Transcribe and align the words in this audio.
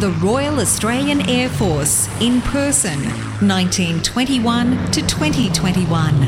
The 0.00 0.10
Royal 0.22 0.60
Australian 0.60 1.28
Air 1.28 1.48
Force 1.48 2.06
in 2.20 2.40
person, 2.42 3.00
1921 3.40 4.92
to 4.92 5.02
2021. 5.04 6.22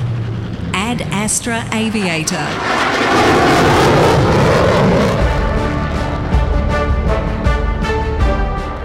Ad 0.75 1.03
Astra 1.03 1.65
Aviator. 1.73 2.35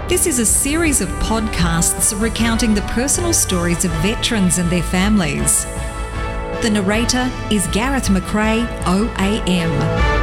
This 0.08 0.28
is 0.28 0.38
a 0.38 0.46
series 0.46 1.00
of 1.00 1.08
podcasts 1.18 2.16
recounting 2.20 2.72
the 2.72 2.82
personal 2.82 3.32
stories 3.32 3.84
of 3.84 3.90
veterans 4.02 4.58
and 4.58 4.70
their 4.70 4.84
families. 4.84 5.64
The 6.62 6.70
narrator 6.72 7.28
is 7.50 7.66
Gareth 7.72 8.06
McRae, 8.06 8.64
OAM. 8.84 10.15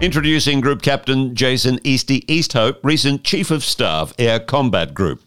Introducing 0.00 0.60
Group 0.60 0.82
Captain 0.82 1.34
Jason 1.36 1.78
Easty 1.78 2.26
Easthope, 2.26 2.78
recent 2.82 3.22
Chief 3.22 3.50
of 3.50 3.64
Staff, 3.64 4.12
Air 4.18 4.40
Combat 4.40 4.92
Group. 4.92 5.22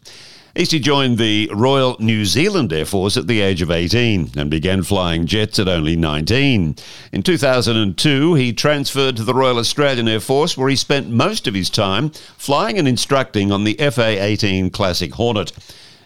Easty 0.54 0.80
joined 0.80 1.18
the 1.18 1.50
Royal 1.54 1.96
New 1.98 2.26
Zealand 2.26 2.72
Air 2.72 2.84
Force 2.84 3.16
at 3.16 3.26
the 3.26 3.40
age 3.40 3.62
of 3.62 3.70
18 3.70 4.32
and 4.36 4.50
began 4.50 4.82
flying 4.82 5.26
jets 5.26 5.58
at 5.58 5.68
only 5.68 5.96
19. 5.96 6.76
In 7.12 7.22
2002, 7.22 8.34
he 8.34 8.52
transferred 8.52 9.16
to 9.16 9.24
the 9.24 9.34
Royal 9.34 9.58
Australian 9.58 10.06
Air 10.06 10.20
Force, 10.20 10.56
where 10.56 10.68
he 10.68 10.76
spent 10.76 11.08
most 11.08 11.46
of 11.46 11.54
his 11.54 11.70
time 11.70 12.10
flying 12.36 12.78
and 12.78 12.86
instructing 12.86 13.50
on 13.50 13.64
the 13.64 13.74
FA 13.74 14.22
18 14.22 14.70
Classic 14.70 15.14
Hornet. 15.14 15.50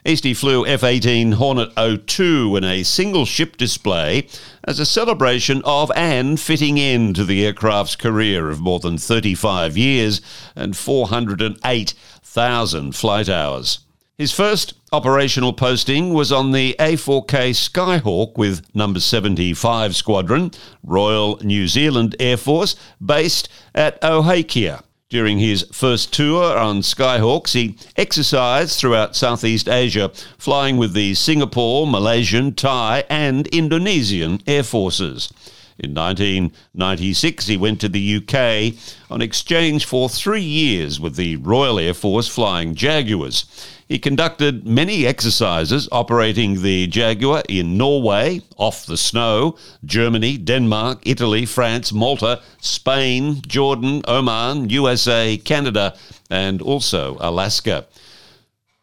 Easty 0.05 0.37
flew 0.37 0.67
F 0.67 0.83
18 0.83 1.31
Hornet 1.33 1.71
02 1.77 2.57
in 2.57 2.65
a 2.65 2.83
single 2.83 3.25
ship 3.25 3.57
display 3.57 4.27
as 4.65 4.81
a 4.81 4.87
celebration 4.87 5.63
of 5.65 5.93
and 5.95 6.41
fitting 6.41 6.77
in 6.77 7.15
to 7.15 7.25
the 7.25 7.47
aircraft's 7.47 7.95
career 7.95 8.51
of 8.51 8.61
more 8.61 8.81
than 8.81 8.99
35 8.99 9.77
years 9.77 10.21
and 10.57 10.77
408,000 10.77 12.97
flight 12.97 13.29
hours. 13.29 13.79
His 14.19 14.33
first 14.33 14.75
operational 14.91 15.53
posting 15.53 16.13
was 16.13 16.33
on 16.33 16.51
the 16.51 16.75
A4K 16.81 17.51
Skyhawk 17.51 18.37
with 18.37 18.75
number 18.75 18.99
75 18.99 19.95
Squadron, 19.95 20.51
Royal 20.83 21.39
New 21.45 21.69
Zealand 21.69 22.17
Air 22.19 22.37
Force, 22.37 22.75
based 23.01 23.49
at 23.73 24.03
Ohakea. 24.03 24.83
During 25.13 25.41
his 25.41 25.67
first 25.71 26.11
tour 26.15 26.57
on 26.57 26.81
Skyhawks, 26.81 27.53
he 27.53 27.77
exercised 27.99 28.81
throughout 28.81 29.15
Southeast 29.15 29.69
Asia, 29.69 30.11
flying 30.39 30.79
with 30.79 30.95
the 30.95 31.13
Singapore, 31.13 31.87
Malaysian, 31.87 32.55
Thai, 32.55 33.05
and 33.11 33.47
Indonesian 33.49 34.41
air 34.47 34.63
forces. 34.63 35.31
In 35.79 35.93
1996, 35.93 37.47
he 37.47 37.59
went 37.59 37.79
to 37.83 37.91
the 37.91 38.17
UK 38.17 38.75
on 39.11 39.21
exchange 39.21 39.85
for 39.85 40.09
three 40.09 40.41
years 40.41 40.99
with 40.99 41.17
the 41.17 41.37
Royal 41.37 41.79
Air 41.79 41.93
Force 41.93 42.27
flying 42.27 42.75
Jaguars. 42.75 43.45
He 43.93 43.99
conducted 43.99 44.67
many 44.67 45.05
exercises 45.07 45.87
operating 45.93 46.63
the 46.63 46.87
Jaguar 46.87 47.43
in 47.47 47.77
Norway, 47.77 48.41
off 48.57 48.87
the 48.87 48.97
snow, 48.97 49.59
Germany, 49.85 50.39
Denmark, 50.39 51.03
Italy, 51.05 51.45
France, 51.45 51.93
Malta, 51.93 52.41
Spain, 52.59 53.43
Jordan, 53.47 54.01
Oman, 54.09 54.71
USA, 54.71 55.37
Canada, 55.37 55.95
and 56.31 56.63
also 56.63 57.19
Alaska. 57.21 57.87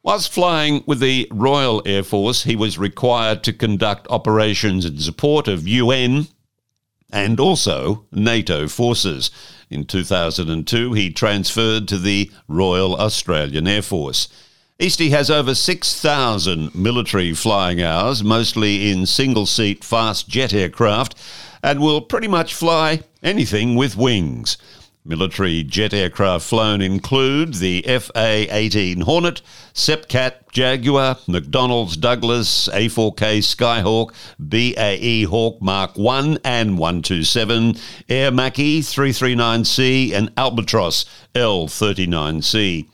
Whilst 0.03 0.31
flying 0.31 0.83
with 0.85 0.99
the 0.99 1.27
Royal 1.31 1.81
Air 1.87 2.03
Force, 2.03 2.43
he 2.43 2.55
was 2.55 2.77
required 2.77 3.43
to 3.45 3.51
conduct 3.51 4.05
operations 4.11 4.85
in 4.85 4.99
support 4.99 5.47
of 5.47 5.67
UN 5.67 6.27
and 7.11 7.39
also 7.39 8.05
NATO 8.11 8.67
forces. 8.67 9.31
In 9.71 9.85
2002, 9.85 10.93
he 10.93 11.09
transferred 11.09 11.87
to 11.87 11.97
the 11.97 12.29
Royal 12.47 12.95
Australian 12.95 13.67
Air 13.67 13.81
Force. 13.81 14.27
Easty 14.79 15.09
has 15.09 15.29
over 15.29 15.53
6,000 15.53 16.73
military 16.73 17.33
flying 17.33 17.81
hours, 17.81 18.23
mostly 18.23 18.89
in 18.89 19.05
single 19.05 19.45
seat 19.45 19.83
fast 19.83 20.29
jet 20.29 20.53
aircraft, 20.53 21.15
and 21.61 21.81
will 21.81 21.99
pretty 21.99 22.29
much 22.29 22.53
fly 22.53 23.01
anything 23.21 23.75
with 23.75 23.97
wings. 23.97 24.57
Military 25.03 25.63
jet 25.63 25.93
aircraft 25.93 26.45
flown 26.45 26.81
include 26.81 27.55
the 27.55 27.81
FA 27.81 28.47
18 28.55 29.01
Hornet, 29.01 29.41
Sepcat 29.73 30.49
Jaguar, 30.53 31.15
McDonnell's 31.27 31.97
Douglas, 31.97 32.69
A4K 32.69 33.39
Skyhawk, 33.39 34.13
BAE 34.39 35.29
Hawk 35.29 35.61
Mark 35.61 35.97
1 35.97 36.39
and 36.45 36.77
127, 36.77 37.73
Aermacchi 38.07 38.79
339C, 38.79 40.13
and 40.13 40.33
Albatros 40.35 41.03
L39C. 41.35 42.87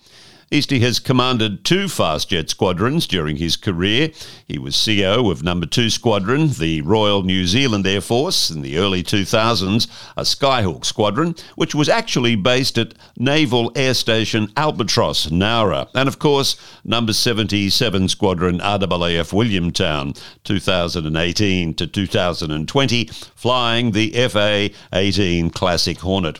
Easty 0.56 0.80
has 0.80 1.00
commanded 1.00 1.66
two 1.66 1.90
fast 1.90 2.30
jet 2.30 2.50
squadrons 2.50 3.06
during 3.08 3.36
his 3.36 3.58
career. 3.58 4.12
He 4.48 4.58
was 4.58 4.82
CO 4.86 5.30
of 5.30 5.44
Number 5.44 5.66
2 5.66 5.90
Squadron, 5.90 6.48
the 6.48 6.80
Royal 6.80 7.24
New 7.24 7.46
Zealand 7.46 7.86
Air 7.86 8.00
Force, 8.00 8.50
in 8.50 8.62
the 8.62 8.78
early 8.78 9.04
2000s, 9.04 9.86
a 10.16 10.22
Skyhawk 10.22 10.86
squadron, 10.86 11.36
which 11.56 11.76
was 11.76 11.90
actually 11.90 12.38
based 12.38 12.78
at 12.78 12.94
Naval 13.18 13.70
Air 13.76 13.94
Station 13.94 14.50
Albatross, 14.56 15.26
Nowra, 15.26 15.90
and 15.94 16.08
of 16.08 16.20
course, 16.20 16.56
Number 16.86 17.12
77 17.12 18.08
Squadron 18.08 18.60
RAAF 18.60 19.34
Williamtown, 19.34 20.18
2018 20.46 21.74
to 21.74 21.86
2020, 21.86 23.06
flying 23.36 23.92
the 23.92 24.12
FA 24.30 24.70
18 24.94 25.50
Classic 25.50 26.00
Hornet. 26.00 26.40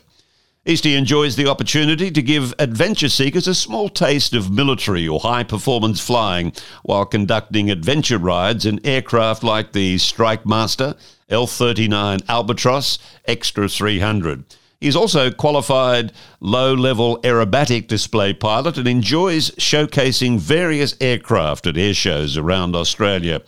Easty 0.66 0.98
enjoys 0.98 1.36
the 1.36 1.48
opportunity 1.48 2.09
to 2.09 2.24
give 2.24 2.52
adventure 2.58 3.08
seekers 3.08 3.48
a 3.48 3.53
small 3.53 3.88
taste 3.88 4.34
of 4.34 4.50
military 4.52 5.08
or 5.08 5.20
high 5.20 5.44
performance 5.44 6.00
flying 6.00 6.52
while 6.81 7.06
conducting 7.06 7.70
adventure 7.70 8.18
rides 8.18 8.66
in 8.66 8.84
aircraft 8.84 9.44
like 9.44 9.74
the 9.74 10.00
Strike 10.00 10.44
Master, 10.44 10.96
L 11.30 11.46
39 11.46 12.22
Albatros, 12.22 12.98
Extra 13.25 13.70
300. 13.70 14.44
He's 14.81 14.96
also 14.96 15.30
qualified 15.30 16.12
low 16.40 16.74
level 16.74 17.20
aerobatic 17.22 17.88
display 17.88 18.34
pilot 18.34 18.80
and 18.80 18.88
enjoys 18.88 19.52
showcasing 19.52 20.40
various 20.40 20.96
aircraft 21.00 21.68
at 21.68 21.78
air 21.78 21.94
shows 21.94 22.38
around 22.38 22.75
Australia. 22.75 23.44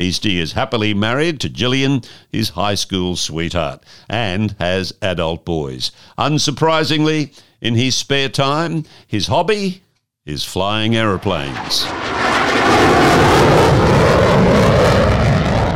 Easty 0.00 0.36
is 0.36 0.52
happily 0.52 0.94
married 0.94 1.40
to 1.40 1.50
Gillian, 1.50 2.00
his 2.32 2.48
high 2.50 2.74
school 2.74 3.16
sweetheart, 3.16 3.82
and 4.08 4.56
has 4.58 4.94
adult 5.02 5.44
boys. 5.44 5.92
Unsurprisingly, 6.16 7.38
in 7.60 7.74
his 7.74 7.96
spare 7.96 8.30
time, 8.30 8.86
his 9.06 9.26
hobby 9.26 9.82
is 10.24 10.42
flying 10.42 10.96
aeroplanes. 10.96 11.84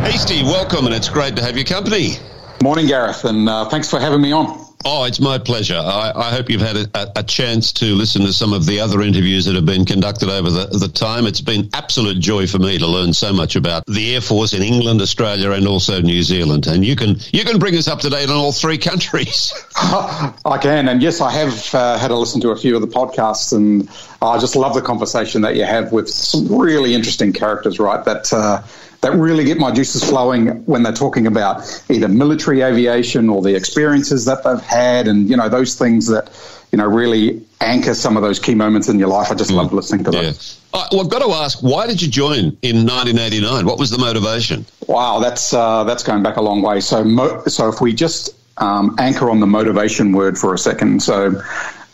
Easty, 0.08 0.42
welcome, 0.42 0.86
and 0.86 0.94
it's 0.94 1.10
great 1.10 1.36
to 1.36 1.42
have 1.42 1.56
your 1.56 1.66
company. 1.66 2.14
Morning, 2.62 2.86
Gareth, 2.86 3.26
and 3.26 3.46
uh, 3.46 3.68
thanks 3.68 3.90
for 3.90 4.00
having 4.00 4.22
me 4.22 4.32
on. 4.32 4.63
Oh, 4.86 5.04
it's 5.04 5.18
my 5.18 5.38
pleasure. 5.38 5.78
I, 5.78 6.12
I 6.14 6.30
hope 6.30 6.50
you've 6.50 6.60
had 6.60 6.76
a, 6.76 7.20
a, 7.20 7.22
chance 7.22 7.72
to 7.74 7.86
listen 7.94 8.22
to 8.22 8.34
some 8.34 8.52
of 8.52 8.66
the 8.66 8.80
other 8.80 9.00
interviews 9.00 9.46
that 9.46 9.54
have 9.54 9.64
been 9.64 9.86
conducted 9.86 10.28
over 10.28 10.50
the, 10.50 10.66
the 10.66 10.88
time. 10.88 11.26
It's 11.26 11.40
been 11.40 11.70
absolute 11.72 12.20
joy 12.20 12.46
for 12.46 12.58
me 12.58 12.76
to 12.78 12.86
learn 12.86 13.14
so 13.14 13.32
much 13.32 13.56
about 13.56 13.86
the 13.86 14.14
Air 14.14 14.20
Force 14.20 14.52
in 14.52 14.62
England, 14.62 15.00
Australia, 15.00 15.52
and 15.52 15.66
also 15.66 16.02
New 16.02 16.22
Zealand. 16.22 16.66
And 16.66 16.84
you 16.84 16.96
can 16.96 17.16
you 17.32 17.44
can 17.44 17.58
bring 17.58 17.76
us 17.76 17.88
up 17.88 18.00
to 18.00 18.10
date 18.10 18.28
on 18.28 18.36
all 18.36 18.52
three 18.52 18.76
countries. 18.76 19.54
I 19.76 20.58
can, 20.60 20.88
and 20.88 21.02
yes, 21.02 21.22
I 21.22 21.32
have 21.32 21.74
uh, 21.74 21.98
had 21.98 22.10
a 22.10 22.16
listen 22.16 22.42
to 22.42 22.50
a 22.50 22.56
few 22.56 22.76
of 22.76 22.82
the 22.82 22.88
podcasts, 22.88 23.54
and 23.54 23.88
I 24.20 24.38
just 24.38 24.54
love 24.54 24.74
the 24.74 24.82
conversation 24.82 25.42
that 25.42 25.56
you 25.56 25.64
have 25.64 25.92
with 25.92 26.10
some 26.10 26.58
really 26.58 26.94
interesting 26.94 27.32
characters. 27.32 27.78
Right, 27.78 28.04
that. 28.04 28.32
Uh, 28.32 28.62
that 29.04 29.12
really 29.12 29.44
get 29.44 29.58
my 29.58 29.70
juices 29.70 30.02
flowing 30.02 30.64
when 30.64 30.82
they're 30.82 30.92
talking 30.92 31.26
about 31.26 31.84
either 31.90 32.08
military 32.08 32.62
aviation 32.62 33.28
or 33.28 33.42
the 33.42 33.54
experiences 33.54 34.24
that 34.24 34.42
they've 34.44 34.62
had 34.62 35.06
and, 35.06 35.28
you 35.28 35.36
know, 35.36 35.46
those 35.50 35.74
things 35.74 36.06
that, 36.06 36.30
you 36.72 36.78
know, 36.78 36.86
really 36.86 37.44
anchor 37.60 37.92
some 37.92 38.16
of 38.16 38.22
those 38.22 38.38
key 38.38 38.54
moments 38.54 38.88
in 38.88 38.98
your 38.98 39.08
life. 39.08 39.30
I 39.30 39.34
just 39.34 39.50
mm. 39.50 39.56
love 39.56 39.74
listening 39.74 40.04
to. 40.04 40.10
Yeah. 40.12 40.32
Uh, 40.72 40.88
well, 40.90 41.02
I've 41.02 41.10
got 41.10 41.18
to 41.18 41.30
ask, 41.32 41.58
why 41.62 41.86
did 41.86 42.00
you 42.00 42.08
join 42.08 42.56
in 42.62 42.86
1989? 42.86 43.66
What 43.66 43.78
was 43.78 43.90
the 43.90 43.98
motivation? 43.98 44.64
Wow, 44.88 45.18
that's 45.18 45.52
uh, 45.52 45.84
that's 45.84 46.02
going 46.02 46.22
back 46.22 46.38
a 46.38 46.42
long 46.42 46.62
way. 46.62 46.80
So, 46.80 47.04
mo- 47.04 47.42
so 47.46 47.68
if 47.68 47.82
we 47.82 47.92
just 47.92 48.30
um, 48.56 48.96
anchor 48.98 49.28
on 49.28 49.40
the 49.40 49.46
motivation 49.46 50.12
word 50.12 50.38
for 50.38 50.54
a 50.54 50.58
second, 50.58 51.02
so 51.02 51.42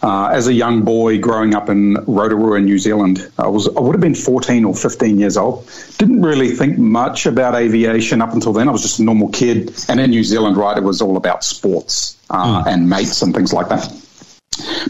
uh, 0.02 0.30
as 0.32 0.46
a 0.48 0.52
young 0.52 0.82
boy 0.82 1.18
growing 1.18 1.54
up 1.54 1.68
in 1.68 1.94
Rotorua, 2.06 2.60
New 2.60 2.78
Zealand, 2.78 3.30
I 3.38 3.48
was 3.48 3.68
I 3.68 3.80
would 3.80 3.92
have 3.92 4.00
been 4.00 4.14
14 4.14 4.64
or 4.64 4.74
15 4.74 5.18
years 5.18 5.36
old. 5.36 5.70
Didn't 5.98 6.22
really 6.22 6.50
think 6.50 6.78
much 6.78 7.26
about 7.26 7.54
aviation 7.54 8.22
up 8.22 8.32
until 8.32 8.52
then. 8.52 8.68
I 8.68 8.72
was 8.72 8.82
just 8.82 8.98
a 8.98 9.04
normal 9.04 9.28
kid, 9.28 9.72
and 9.88 10.00
in 10.00 10.10
New 10.10 10.24
Zealand, 10.24 10.56
right, 10.56 10.76
it 10.76 10.84
was 10.84 11.02
all 11.02 11.16
about 11.16 11.44
sports 11.44 12.16
uh, 12.30 12.64
mm. 12.64 12.72
and 12.72 12.88
mates 12.88 13.20
and 13.22 13.34
things 13.34 13.52
like 13.52 13.68
that. 13.68 13.92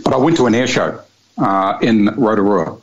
But 0.05 0.15
I 0.15 0.17
went 0.17 0.37
to 0.37 0.47
an 0.47 0.55
air 0.55 0.67
show 0.67 1.01
uh, 1.39 1.79
in 1.83 2.07
Rotorua, 2.17 2.79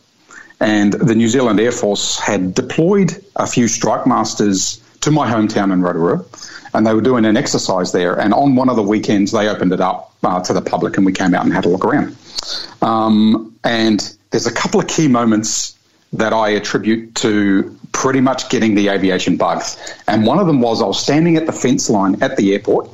and 0.60 0.94
the 0.94 1.16
New 1.16 1.30
Zealand 1.30 1.60
Air 1.60 1.72
Force 1.72 2.20
had 2.20 2.54
deployed 2.54 3.24
a 3.36 3.48
few 3.48 3.68
strike 3.68 4.06
masters 4.06 4.84
to 5.02 5.12
my 5.12 5.32
hometown 5.32 5.72
in 5.72 5.82
Rotorua 5.82 6.26
and 6.74 6.86
they 6.86 6.94
were 6.94 7.02
doing 7.02 7.26
an 7.26 7.38
exercise 7.38 7.92
there. 7.92 8.20
And 8.20 8.34
on 8.34 8.56
one 8.56 8.70
of 8.70 8.76
the 8.76 8.84
weekends, 8.84 9.32
they 9.32 9.48
opened 9.48 9.74
it 9.74 9.82
up 9.82 10.14
uh, 10.24 10.42
to 10.44 10.54
the 10.54 10.62
public, 10.62 10.98
and 10.98 11.06
we 11.06 11.14
came 11.14 11.34
out 11.34 11.46
and 11.46 11.54
had 11.54 11.66
a 11.66 11.70
look 11.70 11.86
around. 11.86 12.16
Um, 12.82 13.56
and 13.64 14.16
there's 14.32 14.48
a 14.48 14.54
couple 14.54 14.80
of 14.80 14.88
key 14.88 15.08
moments 15.08 15.78
that 16.14 16.34
I 16.34 16.50
attribute 16.50 17.16
to 17.16 17.78
pretty 17.92 18.22
much 18.22 18.50
getting 18.50 18.76
the 18.76 18.90
aviation 18.90 19.38
bug. 19.38 19.64
And 20.08 20.26
one 20.26 20.40
of 20.40 20.48
them 20.48 20.62
was 20.62 20.82
I 20.82 20.86
was 20.86 21.02
standing 21.02 21.36
at 21.36 21.46
the 21.46 21.52
fence 21.52 21.90
line 21.90 22.22
at 22.22 22.38
the 22.38 22.54
airport, 22.54 22.90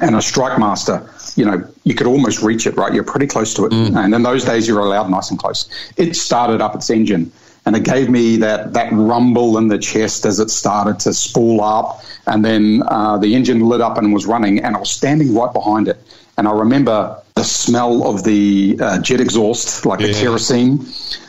and 0.00 0.16
a 0.16 0.22
strike 0.22 0.58
master, 0.58 1.10
you 1.36 1.44
know, 1.44 1.62
you 1.84 1.94
could 1.94 2.06
almost 2.06 2.42
reach 2.42 2.66
it, 2.66 2.76
right? 2.76 2.94
You're 2.94 3.04
pretty 3.04 3.26
close 3.26 3.52
to 3.54 3.66
it. 3.66 3.72
Mm. 3.72 3.96
And 3.96 4.14
in 4.14 4.22
those 4.22 4.44
days, 4.44 4.66
you're 4.66 4.80
allowed 4.80 5.10
nice 5.10 5.30
and 5.30 5.38
close. 5.38 5.68
It 5.96 6.16
started 6.16 6.62
up 6.62 6.74
its 6.74 6.88
engine 6.88 7.30
and 7.64 7.76
it 7.76 7.84
gave 7.84 8.08
me 8.08 8.36
that 8.38 8.72
that 8.72 8.92
rumble 8.92 9.58
in 9.58 9.68
the 9.68 9.78
chest 9.78 10.26
as 10.26 10.38
it 10.40 10.50
started 10.50 10.98
to 11.00 11.14
spool 11.14 11.60
up, 11.60 12.02
and 12.26 12.44
then 12.44 12.82
uh, 12.86 13.18
the 13.18 13.34
engine 13.34 13.60
lit 13.60 13.80
up 13.80 13.98
and 13.98 14.12
was 14.12 14.26
running, 14.26 14.60
and 14.60 14.76
I 14.76 14.78
was 14.78 14.90
standing 14.90 15.34
right 15.34 15.52
behind 15.52 15.88
it, 15.88 15.98
and 16.36 16.48
I 16.48 16.52
remember 16.52 17.18
the 17.34 17.44
smell 17.44 18.06
of 18.06 18.24
the 18.24 18.78
uh, 18.80 18.98
jet 19.00 19.20
exhaust, 19.20 19.86
like 19.86 20.00
yeah. 20.00 20.08
the 20.08 20.14
kerosene, 20.14 20.86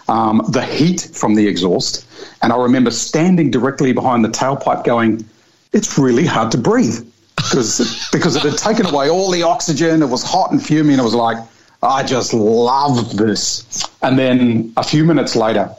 um, 0.08 0.42
the 0.50 0.66
heat 0.66 1.10
from 1.14 1.36
the 1.36 1.48
exhaust, 1.48 2.06
and 2.42 2.52
I 2.52 2.58
remember 2.58 2.92
standing 2.92 3.52
directly 3.52 3.94
behind 3.94 4.26
the 4.26 4.30
tailpipe, 4.30 4.84
going, 4.84 5.26
"It's 5.72 5.98
really 5.98 6.26
hard 6.26 6.52
to 6.52 6.58
breathe." 6.58 7.06
Because 7.36 8.10
because 8.12 8.36
it 8.36 8.44
had 8.44 8.58
taken 8.58 8.88
away 8.88 9.10
all 9.10 9.30
the 9.30 9.44
oxygen, 9.44 10.02
it 10.02 10.10
was 10.10 10.24
hot 10.24 10.52
and 10.52 10.64
fuming. 10.64 10.94
And 10.94 11.02
it 11.02 11.04
was 11.04 11.16
like, 11.16 11.38
I 11.84 12.04
just 12.04 12.34
love 12.34 13.18
this. 13.18 13.86
And 14.02 14.18
then 14.18 14.74
a 14.78 14.84
few 14.84 15.04
minutes 15.04 15.36
later, 15.36 15.76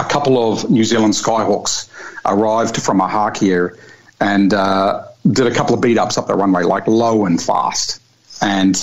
a 0.00 0.04
couple 0.04 0.52
of 0.52 0.70
New 0.70 0.84
Zealand 0.84 1.14
Skyhawks 1.14 1.88
arrived 2.24 2.82
from 2.82 3.00
Ohakea 3.00 3.78
and 4.20 4.52
uh, 4.52 5.04
did 5.30 5.46
a 5.46 5.54
couple 5.54 5.74
of 5.74 5.80
beat 5.80 5.98
ups 5.98 6.16
up 6.16 6.26
the 6.26 6.34
runway, 6.34 6.62
like 6.62 6.86
low 6.86 7.26
and 7.26 7.40
fast. 7.40 8.00
And 8.42 8.76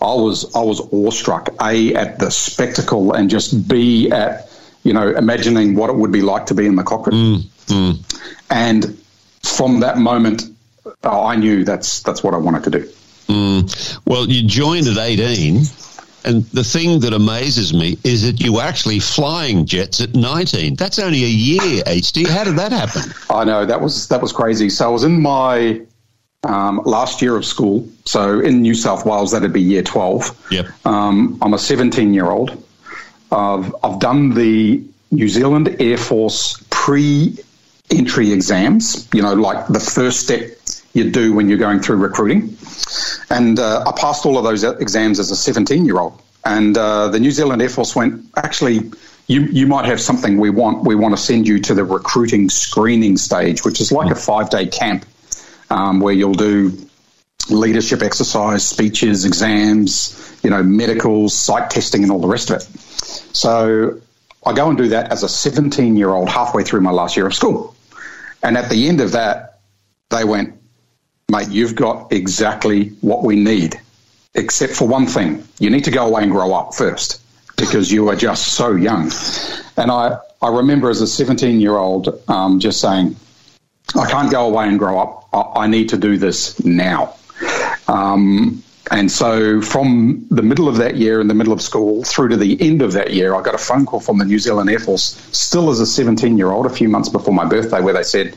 I 0.00 0.14
was 0.14 0.54
I 0.54 0.60
was 0.60 0.80
awestruck. 0.80 1.50
A 1.60 1.94
at 1.94 2.18
the 2.18 2.30
spectacle, 2.30 3.12
and 3.12 3.28
just 3.28 3.68
B 3.68 4.10
at 4.10 4.50
you 4.82 4.92
know 4.92 5.10
imagining 5.10 5.74
what 5.74 5.90
it 5.90 5.96
would 5.96 6.12
be 6.12 6.22
like 6.22 6.46
to 6.46 6.54
be 6.54 6.66
in 6.66 6.76
the 6.76 6.82
cockpit. 6.82 7.14
Mm, 7.14 7.42
mm. 7.66 8.28
And 8.50 8.98
from 9.42 9.80
that 9.80 9.98
moment, 9.98 10.44
I 11.02 11.36
knew 11.36 11.64
that's 11.64 12.02
that's 12.02 12.22
what 12.22 12.34
I 12.34 12.38
wanted 12.38 12.64
to 12.64 12.70
do. 12.70 12.88
Mm. 13.28 13.98
Well, 14.06 14.28
you 14.28 14.46
joined 14.46 14.86
at 14.86 14.96
eighteen. 14.96 15.64
And 16.24 16.44
the 16.46 16.64
thing 16.64 17.00
that 17.00 17.12
amazes 17.12 17.74
me 17.74 17.98
is 18.02 18.22
that 18.22 18.40
you 18.40 18.54
were 18.54 18.62
actually 18.62 19.00
flying 19.00 19.66
jets 19.66 20.00
at 20.00 20.14
19. 20.14 20.76
That's 20.76 20.98
only 20.98 21.24
a 21.24 21.28
year, 21.28 21.82
HD. 21.84 22.26
How 22.26 22.44
did 22.44 22.56
that 22.56 22.72
happen? 22.72 23.12
I 23.30 23.44
know 23.44 23.66
that 23.66 23.80
was 23.80 24.08
that 24.08 24.22
was 24.22 24.32
crazy. 24.32 24.70
So 24.70 24.86
I 24.86 24.88
was 24.88 25.04
in 25.04 25.20
my 25.20 25.80
um, 26.44 26.82
last 26.84 27.22
year 27.22 27.36
of 27.36 27.44
school. 27.44 27.88
So 28.04 28.40
in 28.40 28.62
New 28.62 28.74
South 28.74 29.06
Wales, 29.06 29.32
that'd 29.32 29.52
be 29.52 29.62
year 29.62 29.82
12. 29.82 30.48
Yep. 30.50 30.66
Um, 30.86 31.38
I'm 31.42 31.54
a 31.54 31.58
17 31.58 32.14
year 32.14 32.30
old. 32.30 32.62
Uh, 33.30 33.70
I've 33.82 33.98
done 34.00 34.34
the 34.34 34.82
New 35.10 35.28
Zealand 35.28 35.76
Air 35.80 35.96
Force 35.96 36.62
pre 36.70 37.36
entry 37.90 38.32
exams, 38.32 39.08
you 39.12 39.22
know, 39.22 39.34
like 39.34 39.66
the 39.68 39.80
first 39.80 40.20
step 40.20 40.50
you 40.92 41.10
do 41.10 41.32
when 41.32 41.48
you're 41.48 41.58
going 41.58 41.80
through 41.80 41.96
recruiting. 41.96 42.56
And 43.34 43.58
uh, 43.58 43.82
I 43.84 43.92
passed 44.00 44.24
all 44.26 44.38
of 44.38 44.44
those 44.44 44.62
exams 44.62 45.18
as 45.18 45.30
a 45.32 45.36
17 45.36 45.84
year 45.84 45.98
old. 45.98 46.22
And 46.44 46.78
uh, 46.78 47.08
the 47.08 47.18
New 47.18 47.32
Zealand 47.32 47.60
Air 47.62 47.68
Force 47.68 47.96
went, 47.96 48.24
actually, 48.36 48.92
you, 49.26 49.40
you 49.42 49.66
might 49.66 49.86
have 49.86 50.00
something 50.00 50.38
we 50.38 50.50
want. 50.50 50.84
We 50.84 50.94
want 50.94 51.16
to 51.16 51.20
send 51.20 51.48
you 51.48 51.58
to 51.60 51.74
the 51.74 51.84
recruiting 51.84 52.48
screening 52.48 53.16
stage, 53.16 53.64
which 53.64 53.80
is 53.80 53.90
like 53.90 54.12
a 54.12 54.14
five 54.14 54.50
day 54.50 54.66
camp 54.66 55.04
um, 55.68 55.98
where 55.98 56.14
you'll 56.14 56.34
do 56.34 56.78
leadership 57.50 58.02
exercise, 58.02 58.66
speeches, 58.66 59.24
exams, 59.24 60.38
you 60.44 60.50
know, 60.50 60.62
medicals, 60.62 61.34
psych 61.34 61.70
testing, 61.70 62.04
and 62.04 62.12
all 62.12 62.20
the 62.20 62.28
rest 62.28 62.50
of 62.50 62.56
it. 62.56 62.62
So 63.34 64.00
I 64.46 64.52
go 64.52 64.68
and 64.68 64.78
do 64.78 64.88
that 64.88 65.10
as 65.10 65.24
a 65.24 65.28
17 65.28 65.96
year 65.96 66.10
old 66.10 66.28
halfway 66.28 66.62
through 66.62 66.82
my 66.82 66.92
last 66.92 67.16
year 67.16 67.26
of 67.26 67.34
school. 67.34 67.74
And 68.44 68.56
at 68.56 68.70
the 68.70 68.88
end 68.88 69.00
of 69.00 69.12
that, 69.12 69.60
they 70.10 70.22
went, 70.24 70.54
mate, 71.30 71.48
you've 71.48 71.74
got 71.74 72.12
exactly 72.12 72.88
what 73.00 73.24
we 73.24 73.36
need, 73.36 73.80
except 74.34 74.74
for 74.74 74.86
one 74.86 75.06
thing. 75.06 75.46
You 75.58 75.70
need 75.70 75.84
to 75.84 75.90
go 75.90 76.06
away 76.06 76.22
and 76.22 76.32
grow 76.32 76.52
up 76.54 76.74
first 76.74 77.20
because 77.56 77.90
you 77.90 78.08
are 78.08 78.16
just 78.16 78.54
so 78.54 78.72
young. 78.72 79.10
And 79.76 79.90
I, 79.90 80.18
I 80.42 80.48
remember 80.48 80.90
as 80.90 81.00
a 81.00 81.06
17 81.06 81.60
year 81.60 81.76
old 81.76 82.22
um, 82.28 82.60
just 82.60 82.80
saying, 82.80 83.16
I 83.96 84.10
can't 84.10 84.30
go 84.30 84.46
away 84.46 84.68
and 84.68 84.78
grow 84.78 84.98
up. 84.98 85.28
I, 85.32 85.62
I 85.62 85.66
need 85.66 85.88
to 85.90 85.96
do 85.96 86.16
this 86.16 86.62
now. 86.64 87.14
Um, 87.88 88.62
and 88.90 89.10
so 89.10 89.62
from 89.62 90.26
the 90.30 90.42
middle 90.42 90.68
of 90.68 90.76
that 90.76 90.96
year, 90.96 91.20
in 91.20 91.28
the 91.28 91.34
middle 91.34 91.52
of 91.52 91.62
school, 91.62 92.04
through 92.04 92.28
to 92.28 92.36
the 92.36 92.60
end 92.60 92.82
of 92.82 92.92
that 92.92 93.14
year, 93.14 93.34
I 93.34 93.42
got 93.42 93.54
a 93.54 93.58
phone 93.58 93.86
call 93.86 94.00
from 94.00 94.18
the 94.18 94.24
New 94.24 94.38
Zealand 94.38 94.68
Air 94.68 94.78
Force, 94.78 95.16
still 95.32 95.70
as 95.70 95.80
a 95.80 95.86
17 95.86 96.36
year 96.36 96.50
old, 96.50 96.66
a 96.66 96.70
few 96.70 96.88
months 96.88 97.08
before 97.08 97.32
my 97.32 97.46
birthday, 97.46 97.80
where 97.80 97.94
they 97.94 98.02
said, 98.02 98.36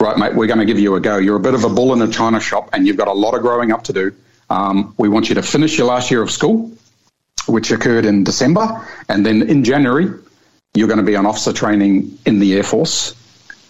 right, 0.00 0.16
mate, 0.16 0.34
we're 0.34 0.46
going 0.46 0.60
to 0.60 0.64
give 0.64 0.78
you 0.78 0.94
a 0.94 1.00
go. 1.00 1.16
You're 1.16 1.36
a 1.36 1.40
bit 1.40 1.54
of 1.54 1.64
a 1.64 1.68
bull 1.68 1.92
in 1.92 2.00
a 2.02 2.08
china 2.08 2.38
shop 2.38 2.70
and 2.72 2.86
you've 2.86 2.96
got 2.96 3.08
a 3.08 3.12
lot 3.12 3.34
of 3.34 3.42
growing 3.42 3.72
up 3.72 3.82
to 3.84 3.92
do. 3.92 4.14
Um, 4.48 4.94
we 4.96 5.08
want 5.08 5.28
you 5.28 5.34
to 5.34 5.42
finish 5.42 5.76
your 5.76 5.88
last 5.88 6.12
year 6.12 6.22
of 6.22 6.30
school, 6.30 6.70
which 7.46 7.72
occurred 7.72 8.04
in 8.04 8.22
December. 8.22 8.86
And 9.08 9.26
then 9.26 9.42
in 9.42 9.64
January, 9.64 10.08
you're 10.74 10.86
going 10.86 10.98
to 10.98 11.04
be 11.04 11.16
on 11.16 11.26
officer 11.26 11.52
training 11.52 12.16
in 12.24 12.38
the 12.38 12.54
Air 12.54 12.62
Force. 12.62 13.16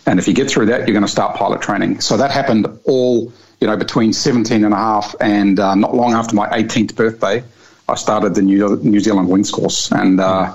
And 0.05 0.19
if 0.19 0.29
you 0.29 0.35
get 0.35 0.51
through 0.51 0.67
that, 0.67 0.81
you're 0.81 0.93
going 0.93 1.03
to 1.07 1.11
start 1.11 1.37
pilot 1.37 1.63
training. 1.63 2.01
So 2.01 2.19
that 2.19 2.31
happened 2.31 2.67
all, 2.85 3.33
you 3.61 3.67
know, 3.67 3.79
between 3.79 4.13
17 4.13 4.65
and 4.65 4.75
a 4.75 4.77
half 4.77 5.15
and 5.21 5.59
uh, 5.59 5.75
not 5.77 5.95
long 5.95 6.13
after 6.13 6.37
my 6.37 6.49
18th 6.49 6.95
birthday, 6.95 7.43
I 7.89 7.95
started 7.95 8.35
the 8.35 8.43
New, 8.43 8.77
New 8.83 9.01
Zealand 9.01 9.31
Wings 9.31 9.51
course. 9.51 9.91
And, 9.91 10.21
uh, 10.21 10.55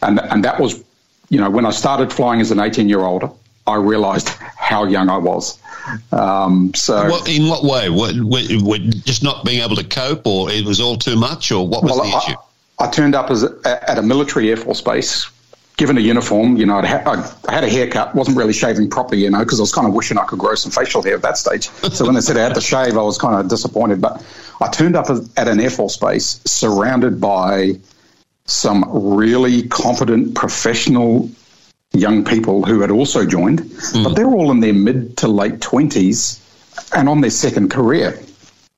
and, 0.00 0.20
and 0.20 0.44
that 0.44 0.60
was, 0.60 0.82
you 1.28 1.40
know, 1.40 1.50
when 1.50 1.66
I 1.66 1.70
started 1.70 2.12
flying 2.12 2.40
as 2.40 2.52
an 2.52 2.60
18 2.60 2.88
year 2.88 3.00
old, 3.00 3.37
I 3.68 3.76
realised 3.76 4.28
how 4.28 4.84
young 4.84 5.08
I 5.08 5.18
was. 5.18 5.58
Um, 6.12 6.72
so, 6.74 7.08
what, 7.08 7.28
in 7.28 7.48
what 7.48 7.64
way? 7.64 7.88
What, 7.88 8.14
what, 8.16 8.80
just 9.04 9.22
not 9.22 9.44
being 9.44 9.62
able 9.62 9.76
to 9.76 9.84
cope, 9.84 10.26
or 10.26 10.50
it 10.50 10.64
was 10.64 10.80
all 10.80 10.96
too 10.96 11.16
much, 11.16 11.52
or 11.52 11.66
what 11.66 11.82
was 11.82 11.92
well, 11.92 12.02
the 12.04 12.14
I, 12.14 12.18
issue? 12.18 12.36
I 12.80 12.90
turned 12.90 13.14
up 13.14 13.30
as 13.30 13.42
a, 13.42 13.54
at 13.64 13.98
a 13.98 14.02
military 14.02 14.50
air 14.50 14.56
force 14.56 14.80
base, 14.80 15.30
given 15.76 15.96
a 15.96 16.00
uniform. 16.00 16.56
You 16.56 16.66
know, 16.66 16.78
I'd 16.78 16.84
ha- 16.84 17.34
I 17.48 17.52
had 17.52 17.64
a 17.64 17.68
haircut, 17.68 18.14
wasn't 18.14 18.36
really 18.36 18.52
shaving 18.52 18.90
properly, 18.90 19.22
you 19.22 19.30
know, 19.30 19.40
because 19.40 19.60
I 19.60 19.62
was 19.62 19.72
kind 19.72 19.86
of 19.86 19.94
wishing 19.94 20.18
I 20.18 20.24
could 20.24 20.38
grow 20.38 20.54
some 20.54 20.72
facial 20.72 21.02
hair 21.02 21.14
at 21.14 21.22
that 21.22 21.38
stage. 21.38 21.68
So 21.68 22.04
when 22.04 22.14
they 22.14 22.20
said 22.20 22.36
I 22.36 22.42
had 22.42 22.54
to 22.54 22.60
shave, 22.60 22.96
I 22.96 23.02
was 23.02 23.18
kind 23.18 23.40
of 23.40 23.48
disappointed. 23.48 24.00
But 24.00 24.24
I 24.60 24.68
turned 24.68 24.96
up 24.96 25.06
at 25.10 25.48
an 25.48 25.60
air 25.60 25.70
force 25.70 25.96
base, 25.96 26.40
surrounded 26.44 27.20
by 27.20 27.78
some 28.44 28.84
really 28.90 29.68
competent 29.68 30.34
professional 30.34 31.30
young 31.98 32.24
people 32.24 32.64
who 32.64 32.80
had 32.80 32.90
also 32.90 33.26
joined, 33.26 33.60
mm. 33.60 34.04
but 34.04 34.14
they're 34.14 34.26
all 34.26 34.50
in 34.50 34.60
their 34.60 34.72
mid 34.72 35.16
to 35.18 35.28
late 35.28 35.60
20s 35.60 36.40
and 36.94 37.08
on 37.08 37.20
their 37.20 37.30
second 37.30 37.70
career. 37.70 38.18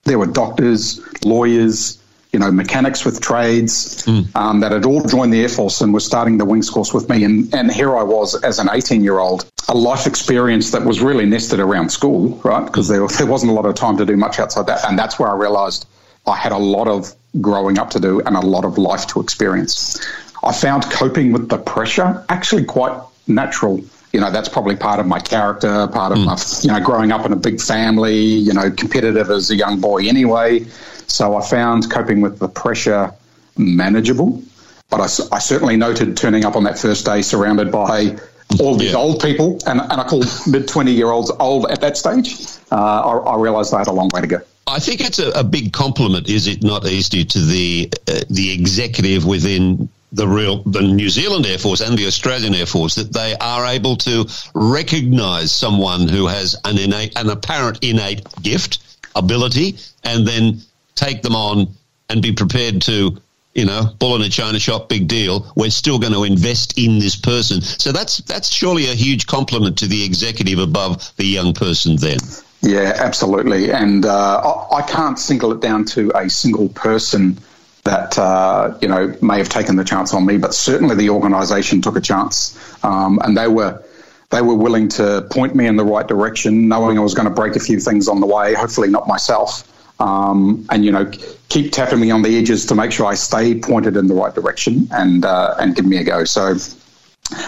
There 0.04 0.18
were 0.18 0.26
doctors, 0.26 1.00
lawyers, 1.24 1.98
you 2.32 2.38
know, 2.38 2.50
mechanics 2.50 3.04
with 3.04 3.20
trades 3.20 4.04
mm. 4.06 4.34
um, 4.36 4.60
that 4.60 4.72
had 4.72 4.84
all 4.84 5.04
joined 5.04 5.32
the 5.32 5.42
Air 5.42 5.48
Force 5.48 5.80
and 5.80 5.92
were 5.92 6.00
starting 6.00 6.38
the 6.38 6.44
wings 6.44 6.70
course 6.70 6.94
with 6.94 7.08
me. 7.08 7.24
And, 7.24 7.52
and 7.52 7.72
here 7.72 7.96
I 7.96 8.02
was 8.02 8.40
as 8.42 8.58
an 8.58 8.68
18 8.72 9.02
year 9.02 9.18
old, 9.18 9.50
a 9.68 9.74
life 9.74 10.06
experience 10.06 10.70
that 10.70 10.84
was 10.84 11.00
really 11.00 11.26
nested 11.26 11.60
around 11.60 11.90
school, 11.90 12.40
right? 12.44 12.64
Because 12.64 12.88
there, 12.88 13.06
there 13.06 13.26
wasn't 13.26 13.50
a 13.50 13.54
lot 13.54 13.66
of 13.66 13.74
time 13.74 13.96
to 13.96 14.06
do 14.06 14.16
much 14.16 14.38
outside 14.38 14.66
that. 14.66 14.84
And 14.88 14.98
that's 14.98 15.18
where 15.18 15.28
I 15.28 15.34
realized 15.34 15.86
I 16.26 16.36
had 16.36 16.52
a 16.52 16.58
lot 16.58 16.86
of 16.86 17.14
growing 17.40 17.78
up 17.78 17.90
to 17.90 18.00
do 18.00 18.20
and 18.20 18.36
a 18.36 18.40
lot 18.40 18.64
of 18.64 18.78
life 18.78 19.06
to 19.08 19.20
experience. 19.20 20.00
I 20.42 20.52
found 20.52 20.84
coping 20.84 21.32
with 21.32 21.48
the 21.48 21.58
pressure 21.58 22.24
actually 22.28 22.64
quite 22.64 22.98
natural. 23.30 23.80
You 24.12 24.20
know, 24.20 24.30
that's 24.30 24.49
probably 24.49 24.76
part 24.76 24.99
of 24.99 25.06
my 25.06 25.20
character, 25.20 25.87
part 25.87 26.12
of 26.12 26.18
mm. 26.18 26.26
my, 26.26 26.37
you 26.62 26.78
know, 26.78 26.84
growing 26.84 27.12
up 27.12 27.25
in 27.25 27.32
a 27.32 27.37
big 27.37 27.60
family, 27.60 28.16
you 28.16 28.52
know, 28.52 28.70
competitive 28.70 29.30
as 29.30 29.50
a 29.50 29.56
young 29.56 29.80
boy 29.80 30.06
anyway. 30.06 30.66
So 31.06 31.37
I 31.37 31.46
found 31.46 31.90
coping 31.90 32.20
with 32.20 32.38
the 32.38 32.49
pressure 32.49 33.14
manageable. 33.56 34.42
But 34.88 35.00
I, 35.00 35.37
I 35.37 35.38
certainly 35.38 35.76
noted 35.76 36.16
turning 36.16 36.44
up 36.44 36.56
on 36.56 36.64
that 36.64 36.78
first 36.78 37.06
day 37.06 37.22
surrounded 37.22 37.70
by 37.70 38.18
all 38.58 38.75
these 38.75 38.92
yeah. 38.92 38.99
old 38.99 39.22
people, 39.22 39.60
and, 39.66 39.80
and 39.80 39.92
I 39.92 40.04
call 40.08 40.25
mid 40.49 40.66
20 40.66 40.92
year 40.92 41.10
olds 41.10 41.30
old 41.38 41.70
at 41.70 41.80
that 41.82 41.96
stage. 41.96 42.34
Uh, 42.72 42.75
I, 42.76 43.34
I 43.34 43.37
realised 43.37 43.72
I 43.72 43.78
had 43.78 43.87
a 43.87 43.92
long 43.92 44.10
way 44.12 44.22
to 44.22 44.26
go. 44.26 44.40
I 44.66 44.78
think 44.78 45.00
it's 45.00 45.18
a, 45.18 45.30
a, 45.30 45.44
big 45.44 45.72
compliment, 45.72 46.28
is 46.28 46.46
it 46.46 46.62
not, 46.62 46.82
Easty, 46.82 47.28
to 47.28 47.38
the 47.40 47.92
uh, 48.06 48.20
the 48.28 48.52
executive 48.52 49.25
within 49.25 49.88
the 50.12 50.26
real 50.26 50.62
the 50.64 50.82
New 50.82 51.08
Zealand 51.08 51.46
Air 51.46 51.58
Force 51.58 51.80
and 51.80 51.96
the 51.96 52.06
Australian 52.06 52.54
Air 52.54 52.66
Force 52.66 52.96
that 52.96 53.12
they 53.12 53.36
are 53.36 53.66
able 53.66 53.96
to 53.98 54.26
recognise 54.54 55.52
someone 55.52 56.08
who 56.08 56.26
has 56.26 56.56
an 56.64 56.78
innate, 56.78 57.16
an 57.16 57.30
apparent 57.30 57.82
innate 57.82 58.24
gift, 58.42 58.78
ability, 59.14 59.78
and 60.04 60.26
then 60.26 60.60
take 60.94 61.22
them 61.22 61.36
on 61.36 61.68
and 62.08 62.22
be 62.22 62.32
prepared 62.32 62.82
to 62.82 63.20
you 63.54 63.64
know, 63.64 63.82
bull 63.98 64.14
in 64.14 64.22
a 64.22 64.28
china 64.28 64.60
shop, 64.60 64.88
big 64.88 65.08
deal. 65.08 65.50
We're 65.56 65.70
still 65.70 65.98
going 65.98 66.12
to 66.12 66.22
invest 66.22 66.78
in 66.78 67.00
this 67.00 67.16
person. 67.16 67.60
So 67.62 67.90
that's 67.90 68.18
that's 68.18 68.52
surely 68.52 68.86
a 68.86 68.94
huge 68.94 69.26
compliment 69.26 69.78
to 69.78 69.86
the 69.86 70.04
executive 70.04 70.60
above 70.60 71.12
the 71.16 71.26
young 71.26 71.52
person. 71.52 71.96
Then 71.96 72.18
Yeah, 72.62 72.92
absolutely. 72.96 73.72
And 73.72 74.06
uh, 74.06 74.66
I, 74.70 74.76
I, 74.76 74.82
can't 74.82 75.18
single 75.18 75.52
it 75.52 75.60
down 75.60 75.84
to 75.86 76.12
a 76.14 76.30
single 76.30 76.68
person 76.68 77.38
that 77.84 78.18
uh, 78.18 78.76
you 78.80 78.88
know 78.88 79.14
may 79.22 79.38
have 79.38 79.49
taken 79.49 79.76
the 79.76 79.84
chance 79.84 80.14
on 80.14 80.26
me, 80.26 80.37
but 80.37 80.54
certainly 80.54 80.94
the 80.94 81.10
organisation 81.10 81.80
took 81.80 81.96
a 81.96 82.00
chance, 82.00 82.58
um, 82.84 83.18
and 83.22 83.37
they 83.37 83.49
were 83.49 83.82
they 84.30 84.42
were 84.42 84.54
willing 84.54 84.88
to 84.88 85.26
point 85.30 85.54
me 85.54 85.66
in 85.66 85.76
the 85.76 85.84
right 85.84 86.06
direction, 86.06 86.68
knowing 86.68 86.99
I 86.99 87.02
was 87.02 87.14
going 87.14 87.28
to 87.28 87.34
break 87.34 87.56
a 87.56 87.60
few 87.60 87.80
things 87.80 88.08
on 88.08 88.20
the 88.20 88.26
way. 88.26 88.54
Hopefully, 88.54 88.88
not 88.88 89.06
myself. 89.06 89.66
Um, 90.00 90.66
and 90.70 90.84
you 90.84 90.92
know, 90.92 91.10
keep 91.49 91.72
tapping 91.72 92.00
me 92.00 92.10
on 92.10 92.22
the 92.22 92.38
edges 92.38 92.66
to 92.66 92.75
make 92.75 92.90
sure 92.90 93.06
I 93.06 93.14
stay 93.14 93.58
pointed 93.58 93.96
in 93.96 94.06
the 94.06 94.14
right 94.14 94.34
direction 94.34 94.88
and 94.90 95.25
uh, 95.25 95.56
and 95.58 95.75
give 95.76 95.84
me 95.84 95.99
a 95.99 96.04
go. 96.04 96.25
So 96.25 96.54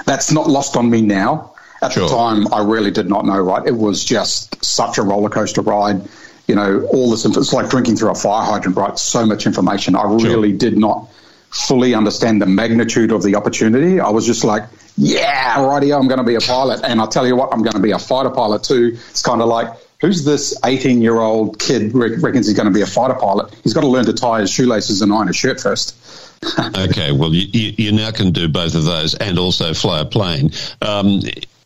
that's 0.04 0.32
not 0.32 0.48
lost 0.48 0.76
on 0.76 0.90
me 0.90 1.02
now. 1.02 1.54
At 1.82 1.92
sure. 1.92 2.08
the 2.08 2.14
time, 2.14 2.52
I 2.52 2.62
really 2.62 2.92
did 2.92 3.08
not 3.08 3.24
know. 3.24 3.40
Right, 3.40 3.66
it 3.66 3.76
was 3.76 4.04
just 4.04 4.64
such 4.64 4.98
a 4.98 5.02
roller 5.02 5.30
coaster 5.30 5.62
ride. 5.62 6.02
You 6.48 6.54
know, 6.54 6.86
all 6.92 7.10
this. 7.10 7.24
It's 7.24 7.52
like 7.52 7.70
drinking 7.70 7.96
through 7.96 8.10
a 8.10 8.14
fire 8.14 8.44
hydrant. 8.44 8.76
Right, 8.76 8.98
so 8.98 9.24
much 9.26 9.46
information. 9.46 9.94
I 9.96 10.02
sure. 10.02 10.18
really 10.18 10.52
did 10.52 10.76
not 10.76 11.08
fully 11.52 11.94
understand 11.94 12.40
the 12.40 12.46
magnitude 12.46 13.12
of 13.12 13.22
the 13.22 13.36
opportunity. 13.36 14.00
I 14.00 14.08
was 14.08 14.26
just 14.26 14.42
like, 14.42 14.64
yeah, 14.96 15.62
righty, 15.64 15.92
I'm 15.92 16.08
going 16.08 16.18
to 16.18 16.24
be 16.24 16.34
a 16.34 16.40
pilot. 16.40 16.80
And 16.82 17.00
I'll 17.00 17.08
tell 17.08 17.26
you 17.26 17.36
what, 17.36 17.52
I'm 17.52 17.62
going 17.62 17.74
to 17.74 17.80
be 17.80 17.90
a 17.90 17.98
fighter 17.98 18.30
pilot 18.30 18.64
too. 18.64 18.96
It's 19.10 19.22
kind 19.22 19.42
of 19.42 19.48
like, 19.48 19.68
who's 20.00 20.24
this 20.24 20.58
18 20.64 21.02
year 21.02 21.18
old 21.18 21.58
kid 21.58 21.94
reckons 21.94 22.46
he's 22.46 22.56
going 22.56 22.66
to 22.66 22.72
be 22.72 22.80
a 22.80 22.86
fighter 22.86 23.14
pilot? 23.14 23.54
He's 23.62 23.74
got 23.74 23.82
to 23.82 23.86
learn 23.86 24.06
to 24.06 24.14
tie 24.14 24.40
his 24.40 24.50
shoelaces 24.50 25.02
and 25.02 25.12
iron 25.12 25.26
his 25.26 25.36
shirt 25.36 25.60
first. 25.60 25.94
okay, 26.76 27.12
well, 27.12 27.32
you, 27.32 27.72
you, 27.76 27.92
now 27.92 28.10
can 28.10 28.32
do 28.32 28.48
both 28.48 28.74
of 28.74 28.84
those 28.84 29.14
and 29.14 29.38
also 29.38 29.74
fly 29.74 30.00
a 30.00 30.04
plane. 30.04 30.50
Um, 30.80 31.20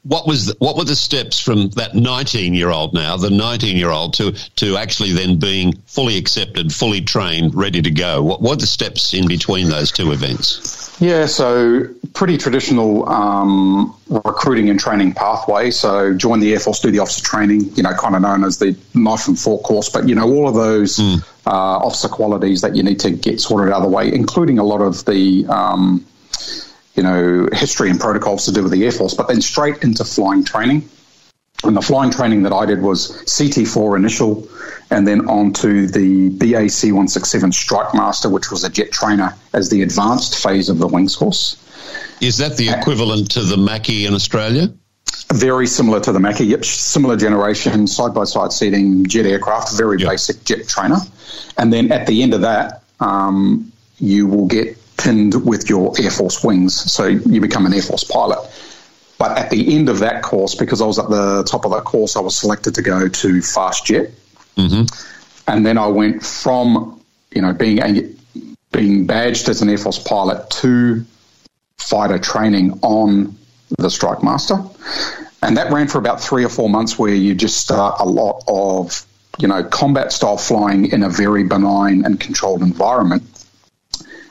what 0.07 0.27
was 0.27 0.47
the, 0.47 0.57
what 0.59 0.77
were 0.77 0.85
the 0.85 0.97
steps 0.97 1.41
from 1.41 1.71
that 1.71 1.95
19 1.95 2.55
year 2.55 2.71
old 2.71 2.95
now, 2.95 3.17
the 3.17 3.31
19 3.31 3.77
year 3.77 3.91
old, 3.91 4.15
to 4.15 4.33
to 4.57 4.77
actually 4.77 5.13
then 5.13 5.39
being 5.39 5.73
fully 5.87 6.17
accepted, 6.17 6.73
fully 6.73 7.01
trained, 7.01 7.55
ready 7.55 7.83
to 7.83 7.91
go? 7.91 8.23
What 8.23 8.41
were 8.41 8.57
the 8.57 8.67
steps 8.67 9.15
in 9.15 9.27
between 9.27 9.69
those 9.69 9.91
two 9.91 10.13
events? 10.13 10.97
Yeah, 11.01 11.27
so 11.27 11.89
pretty 12.15 12.39
traditional 12.39 13.07
um, 13.09 13.95
recruiting 14.09 14.71
and 14.71 14.81
training 14.81 15.13
pathway. 15.13 15.71
So 15.71 16.15
join 16.15 16.41
the 16.41 16.53
Air 16.53 16.61
Force, 16.61 16.81
do 16.81 16.91
the 16.91 17.01
officer 17.01 17.23
training, 17.23 17.75
you 17.75 17.83
know, 17.83 17.93
kind 17.95 18.15
of 18.15 18.23
known 18.23 18.45
as 18.45 18.59
the 18.59 18.77
knife 18.95 19.29
and 19.29 19.39
fork 19.39 19.63
course. 19.63 19.89
But 19.89 20.09
you 20.09 20.15
know, 20.15 20.25
all 20.25 20.49
of 20.49 20.55
those 20.55 20.97
mm. 20.99 21.23
uh, 21.47 21.51
officer 21.51 22.09
qualities 22.09 22.61
that 22.61 22.77
you 22.77 22.83
need 22.83 23.01
to 23.01 23.11
get 23.11 23.41
sorted 23.41 23.73
out 23.73 23.79
of 23.79 23.83
the 23.83 23.95
way, 23.95 24.13
including 24.13 24.59
a 24.59 24.65
lot 24.65 24.81
of 24.81 25.05
the 25.05 25.47
um, 25.49 26.07
you 26.97 27.03
know, 27.03 27.49
history 27.53 27.91
and 27.91 28.01
protocols 28.01 28.47
to 28.47 28.53
do 28.53 28.63
with 28.63 28.73
the 28.73 28.85
Air 28.85 28.93
Force, 28.93 29.15
but 29.15 29.29
then 29.29 29.41
straight 29.41 29.83
into 29.83 30.05
flying 30.05 30.45
training. 30.45 30.89
And 31.65 31.77
the 31.77 31.83
flying 31.83 32.11
training 32.11 32.43
that 32.43 32.53
I 32.53 32.67
did 32.67 32.83
was 32.83 33.11
CT4 33.25 33.97
initial, 33.97 34.49
and 34.91 35.07
then 35.07 35.29
on 35.29 35.53
to 35.55 35.87
the 35.87 36.29
BAC 36.31 36.93
167 36.93 37.53
Strike 37.53 37.95
Master, 37.95 38.29
which 38.29 38.51
was 38.51 38.65
a 38.65 38.71
jet 38.71 38.93
trainer 38.93 39.35
as 39.53 39.71
the 39.71 39.83
advanced 39.83 40.43
phase 40.43 40.69
of 40.69 40.79
the 40.79 40.87
wings 40.87 41.17
course. 41.17 41.57
Is 42.21 42.39
that 42.39 42.57
the 42.57 42.69
equivalent 42.69 43.31
to 43.33 43.43
the 43.43 43.57
Macchi 43.57 44.07
in 44.07 44.15
Australia? 44.15 44.73
Very 45.33 45.67
similar 45.67 46.01
to 46.01 46.13
the 46.13 46.19
Macchi, 46.19 46.47
yep. 46.47 46.65
Similar 46.65 47.17
generation, 47.17 47.87
side 47.87 48.15
by 48.15 48.25
side 48.25 48.53
seating, 48.53 49.07
jet 49.07 49.27
aircraft, 49.27 49.77
very 49.77 49.99
yep. 49.99 50.11
basic 50.11 50.45
jet 50.45 50.69
trainer. 50.69 50.99
And 51.59 51.73
then 51.73 51.91
at 51.91 52.07
the 52.07 52.23
end 52.23 52.35
of 52.35 52.43
that, 52.43 52.83
um, 53.01 53.73
you 53.99 54.27
will 54.27 54.47
get 54.47 54.79
pinned 54.97 55.47
with 55.47 55.69
your 55.69 55.93
Air 56.01 56.11
Force 56.11 56.43
wings. 56.43 56.75
So 56.93 57.07
you 57.07 57.41
become 57.41 57.67
an 57.67 57.75
Air 57.75 57.83
Force 57.83 58.05
pilot. 58.05 58.39
But 59.19 59.39
at 59.39 59.51
the 59.51 59.75
end 59.75 59.89
of 59.89 60.01
that 60.01 60.23
course, 60.23 60.55
because 60.55 60.83
I 60.83 60.87
was 60.87 60.99
at 60.99 61.09
the 61.09 61.43
top 61.45 61.65
of 61.65 61.73
that 61.73 61.85
course, 61.85 62.17
I 62.17 62.21
was 62.21 62.37
selected 62.37 62.75
to 62.75 62.83
go 62.83 63.09
to 63.09 63.43
fast 63.43 63.87
jet. 63.87 64.11
Mm-hmm. 64.57 64.85
And 65.49 65.65
then 65.65 65.79
I 65.79 65.87
went 65.87 66.23
from, 66.23 67.01
you 67.31 67.41
know, 67.41 67.53
being 67.53 67.79
a, 67.79 68.15
being 68.73 69.07
badged 69.07 69.49
as 69.49 69.63
an 69.63 69.71
Air 69.71 69.79
Force 69.79 69.99
pilot 69.99 70.51
to 70.51 71.05
fighter 71.79 72.19
training 72.19 72.79
on 72.83 73.37
the 73.79 73.91
Strike 73.91 74.23
Master. 74.23 74.57
And 75.43 75.57
that 75.57 75.73
ran 75.73 75.89
for 75.89 75.99
about 75.99 76.21
three 76.21 76.45
or 76.45 76.49
four 76.49 76.69
months 76.69 76.99
where 76.99 77.15
you 77.15 77.35
just 77.35 77.59
start 77.59 78.01
a 78.01 78.05
lot 78.05 78.43
of, 78.49 79.07
you 79.39 79.49
know, 79.49 79.63
combat 79.63 80.13
style 80.13 80.37
flying 80.37 80.87
in 80.87 81.03
a 81.03 81.09
very 81.09 81.45
benign 81.45 82.05
and 82.05 82.19
controlled 82.19 82.63
environment 82.63 83.23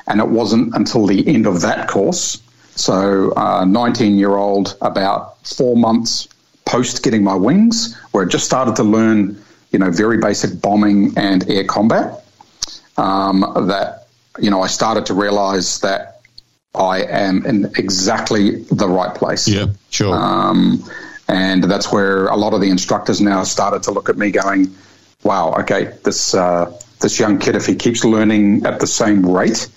and 0.07 0.19
it 0.19 0.27
wasn't 0.27 0.75
until 0.75 1.07
the 1.07 1.27
end 1.27 1.47
of 1.47 1.61
that 1.61 1.87
course, 1.87 2.41
so 2.75 3.31
uh, 3.35 3.65
19 3.65 4.17
year 4.17 4.35
old, 4.35 4.77
about 4.81 5.45
four 5.47 5.75
months 5.75 6.27
post 6.65 7.03
getting 7.03 7.23
my 7.23 7.35
wings, 7.35 7.97
where 8.11 8.25
I 8.25 8.27
just 8.27 8.45
started 8.45 8.75
to 8.77 8.83
learn, 8.83 9.41
you 9.71 9.79
know, 9.79 9.91
very 9.91 10.17
basic 10.17 10.61
bombing 10.61 11.17
and 11.17 11.49
air 11.49 11.63
combat, 11.63 12.25
um, 12.97 13.41
that, 13.67 14.07
you 14.39 14.49
know, 14.49 14.61
I 14.61 14.67
started 14.67 15.05
to 15.07 15.13
realize 15.13 15.79
that 15.79 16.21
I 16.73 17.03
am 17.03 17.45
in 17.45 17.65
exactly 17.77 18.63
the 18.63 18.87
right 18.89 19.15
place. 19.15 19.47
Yeah, 19.47 19.67
sure. 19.89 20.13
Um, 20.13 20.83
and 21.27 21.63
that's 21.63 21.91
where 21.91 22.27
a 22.27 22.35
lot 22.35 22.53
of 22.53 22.61
the 22.61 22.69
instructors 22.69 23.21
now 23.21 23.43
started 23.43 23.83
to 23.83 23.91
look 23.91 24.09
at 24.09 24.17
me 24.17 24.31
going, 24.31 24.75
wow, 25.23 25.53
okay, 25.59 25.93
this, 26.03 26.33
uh, 26.33 26.77
this 26.99 27.19
young 27.19 27.39
kid, 27.39 27.55
if 27.55 27.65
he 27.65 27.75
keeps 27.75 28.03
learning 28.03 28.65
at 28.65 28.79
the 28.79 28.87
same 28.87 29.25
rate, 29.25 29.69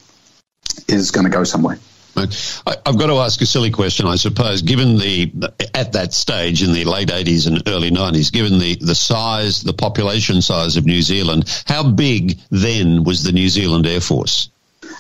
is 0.89 1.11
going 1.11 1.25
to 1.25 1.31
go 1.31 1.45
somewhere. 1.45 1.79
I've 2.17 2.99
got 2.99 3.07
to 3.07 3.19
ask 3.19 3.41
a 3.41 3.47
silly 3.47 3.71
question, 3.71 4.07
I 4.07 4.17
suppose. 4.17 4.63
Given 4.63 4.97
the 4.97 5.31
at 5.75 5.93
that 5.93 6.13
stage 6.13 6.63
in 6.63 6.73
the 6.73 6.85
late 6.85 7.13
eighties 7.13 7.47
and 7.47 7.63
early 7.69 7.91
nineties, 7.91 8.31
given 8.31 8.59
the 8.59 8.77
the 8.77 8.95
size, 8.95 9.63
the 9.63 9.73
population 9.73 10.43
size 10.43 10.77
of 10.77 10.85
New 10.85 11.03
Zealand, 11.03 11.45
how 11.67 11.89
big 11.89 12.39
then 12.51 13.05
was 13.05 13.23
the 13.23 13.33
New 13.33 13.49
Zealand 13.49 13.87
Air 13.87 14.01
Force? 14.01 14.51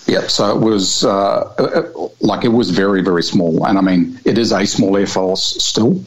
Yep. 0.06 0.30
So 0.30 0.56
it 0.56 0.60
was 0.60 1.04
uh, 1.04 1.10
uh 1.10 2.08
like 2.20 2.44
it 2.44 2.48
was 2.48 2.70
very 2.70 3.02
very 3.02 3.22
small, 3.22 3.66
and 3.66 3.78
I 3.78 3.80
mean 3.80 4.20
it 4.24 4.38
is 4.38 4.52
a 4.52 4.66
small 4.66 4.96
air 4.96 5.06
force 5.06 5.62
still. 5.62 6.04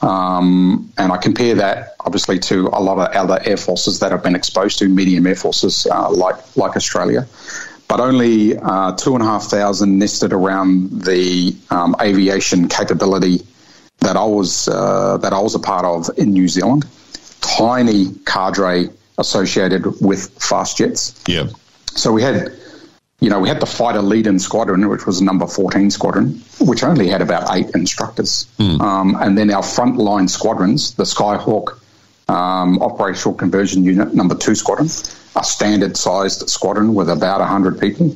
Um, 0.00 0.92
and 0.96 1.10
I 1.10 1.16
compare 1.16 1.56
that 1.56 1.96
obviously 1.98 2.38
to 2.38 2.68
a 2.68 2.80
lot 2.80 2.98
of 2.98 3.16
other 3.16 3.40
air 3.44 3.56
forces 3.56 3.98
that 3.98 4.12
I've 4.12 4.22
been 4.22 4.36
exposed 4.36 4.78
to 4.78 4.88
medium 4.88 5.26
air 5.26 5.34
forces 5.34 5.86
uh, 5.90 6.10
like 6.10 6.36
like 6.56 6.76
Australia 6.76 7.26
but 7.88 8.00
only 8.00 8.56
uh, 8.56 8.92
two 8.92 9.14
and 9.14 9.22
a 9.22 9.26
half 9.26 9.44
thousand 9.44 9.98
nested 9.98 10.32
around 10.32 11.02
the 11.02 11.56
um, 11.70 11.96
aviation 12.00 12.68
capability 12.68 13.40
that 14.00 14.16
I 14.16 14.24
was 14.24 14.68
uh, 14.68 15.16
that 15.18 15.32
I 15.32 15.40
was 15.40 15.54
a 15.54 15.58
part 15.58 15.84
of 15.84 16.16
in 16.18 16.32
New 16.32 16.48
Zealand. 16.48 16.86
Tiny 17.40 18.12
cadre 18.26 18.90
associated 19.16 19.86
with 20.00 20.30
fast 20.40 20.78
jets. 20.78 21.20
Yeah. 21.26 21.48
So 21.94 22.12
we 22.12 22.22
had, 22.22 22.52
you 23.20 23.30
know, 23.30 23.40
we 23.40 23.48
had 23.48 23.60
the 23.60 23.66
fighter 23.66 24.02
lead-in 24.02 24.38
squadron, 24.38 24.88
which 24.88 25.06
was 25.06 25.20
number 25.20 25.46
fourteen 25.46 25.90
squadron, 25.90 26.42
which 26.60 26.84
only 26.84 27.08
had 27.08 27.22
about 27.22 27.56
eight 27.56 27.70
instructors, 27.74 28.46
mm. 28.58 28.80
um, 28.80 29.16
and 29.18 29.36
then 29.36 29.50
our 29.50 29.62
frontline 29.62 30.28
squadrons, 30.28 30.94
the 30.94 31.04
Skyhawk 31.04 31.80
um, 32.28 32.80
operational 32.82 33.34
conversion 33.34 33.82
unit, 33.82 34.14
number 34.14 34.34
two 34.34 34.54
squadron, 34.54 34.88
a 35.38 35.44
standard 35.44 35.96
sized 35.96 36.48
squadron 36.50 36.94
with 36.94 37.08
about 37.08 37.40
100 37.40 37.80
people. 37.80 38.14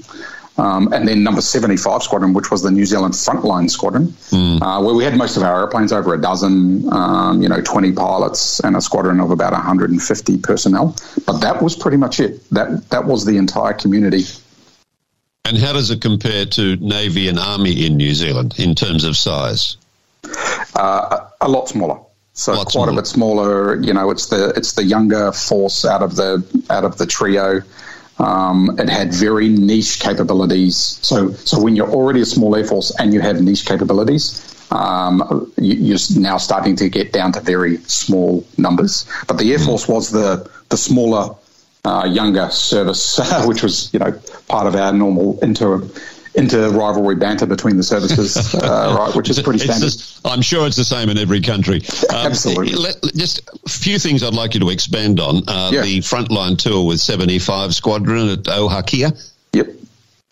Um, 0.58 0.92
and 0.92 1.08
then 1.08 1.22
number 1.22 1.40
75 1.40 2.02
squadron, 2.02 2.34
which 2.34 2.50
was 2.50 2.62
the 2.62 2.70
New 2.70 2.84
Zealand 2.84 3.14
frontline 3.14 3.70
squadron, 3.70 4.08
mm. 4.08 4.60
uh, 4.60 4.82
where 4.84 4.94
we 4.94 5.02
had 5.02 5.16
most 5.16 5.38
of 5.38 5.42
our 5.42 5.60
airplanes, 5.60 5.92
over 5.92 6.12
a 6.12 6.20
dozen, 6.20 6.92
um, 6.92 7.40
you 7.40 7.48
know, 7.48 7.62
20 7.62 7.92
pilots 7.92 8.60
and 8.60 8.76
a 8.76 8.80
squadron 8.80 9.18
of 9.18 9.30
about 9.30 9.52
150 9.52 10.38
personnel. 10.38 10.94
But 11.26 11.38
that 11.40 11.62
was 11.62 11.74
pretty 11.74 11.96
much 11.96 12.20
it. 12.20 12.48
That, 12.50 12.90
that 12.90 13.06
was 13.06 13.24
the 13.24 13.38
entire 13.38 13.72
community. 13.72 14.24
And 15.46 15.56
how 15.56 15.72
does 15.72 15.90
it 15.90 16.02
compare 16.02 16.44
to 16.46 16.76
Navy 16.76 17.28
and 17.28 17.38
Army 17.38 17.86
in 17.86 17.96
New 17.96 18.14
Zealand 18.14 18.54
in 18.58 18.74
terms 18.74 19.04
of 19.04 19.16
size? 19.16 19.78
Uh, 20.74 21.28
a 21.40 21.48
lot 21.48 21.68
smaller. 21.68 21.98
So 22.34 22.54
Lots 22.54 22.74
quite 22.74 22.88
a 22.88 22.92
bit 22.92 23.06
smaller. 23.06 23.80
You 23.80 23.92
know, 23.92 24.10
it's 24.10 24.26
the 24.26 24.50
it's 24.56 24.72
the 24.72 24.84
younger 24.84 25.32
force 25.32 25.84
out 25.84 26.02
of 26.02 26.16
the 26.16 26.42
out 26.70 26.84
of 26.84 26.96
the 26.96 27.06
trio. 27.06 27.62
Um, 28.18 28.76
it 28.78 28.88
had 28.88 29.12
very 29.12 29.48
niche 29.48 30.00
capabilities. 30.00 30.98
So 31.02 31.32
so 31.32 31.60
when 31.60 31.76
you're 31.76 31.90
already 31.90 32.22
a 32.22 32.26
small 32.26 32.56
air 32.56 32.64
force 32.64 32.90
and 32.98 33.12
you 33.12 33.20
have 33.20 33.40
niche 33.42 33.66
capabilities, 33.66 34.52
um, 34.70 35.52
you, 35.58 35.94
are 35.94 36.18
now 36.18 36.38
starting 36.38 36.76
to 36.76 36.88
get 36.88 37.12
down 37.12 37.32
to 37.32 37.40
very 37.40 37.76
small 37.84 38.46
numbers. 38.56 39.06
But 39.26 39.36
the 39.38 39.52
air 39.52 39.58
hmm. 39.58 39.66
force 39.66 39.86
was 39.86 40.10
the 40.10 40.48
the 40.70 40.78
smaller, 40.78 41.36
uh, 41.84 42.08
younger 42.10 42.48
service, 42.50 43.20
which 43.44 43.62
was 43.62 43.92
you 43.92 43.98
know 43.98 44.18
part 44.48 44.66
of 44.66 44.74
our 44.74 44.92
normal 44.92 45.38
inter 45.42 45.82
into 46.34 46.68
rivalry 46.70 47.14
banter 47.16 47.46
between 47.46 47.76
the 47.76 47.82
services, 47.82 48.54
uh, 48.54 48.96
right? 48.98 49.14
Which 49.14 49.28
is 49.30 49.40
pretty 49.40 49.58
standard. 49.58 49.84
Just, 49.86 50.26
I'm 50.26 50.42
sure 50.42 50.66
it's 50.66 50.76
the 50.76 50.84
same 50.84 51.08
in 51.08 51.18
every 51.18 51.40
country. 51.40 51.82
Um, 52.12 52.26
Absolutely. 52.26 52.74
Let, 52.74 53.02
just 53.14 53.40
a 53.64 53.68
few 53.68 53.98
things 53.98 54.22
I'd 54.22 54.34
like 54.34 54.52
you 54.54 54.60
to 54.60 54.68
expand 54.70 55.18
on. 55.18 55.48
Uh, 55.48 55.70
yeah. 55.72 55.82
The 55.82 55.98
frontline 56.00 56.58
tour 56.58 56.84
with 56.86 57.00
75 57.00 57.74
Squadron 57.74 58.28
at 58.28 58.40
Ohakea. 58.40 59.32
Yep. 59.54 59.68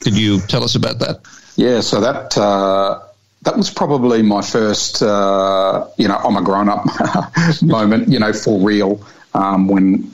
Could 0.00 0.18
you 0.18 0.40
tell 0.40 0.62
us 0.62 0.74
about 0.74 0.98
that? 0.98 1.20
Yeah, 1.56 1.80
so 1.80 2.00
that 2.00 2.36
uh, 2.36 3.00
that 3.42 3.56
was 3.56 3.70
probably 3.70 4.20
my 4.22 4.42
first, 4.42 5.02
uh, 5.02 5.86
you 5.96 6.06
know, 6.08 6.16
I'm 6.16 6.36
a 6.36 6.42
grown 6.42 6.68
up 6.68 6.84
moment, 7.62 8.08
you 8.08 8.18
know, 8.18 8.32
for 8.32 8.58
real. 8.60 9.02
um, 9.34 9.68
when 9.68 10.10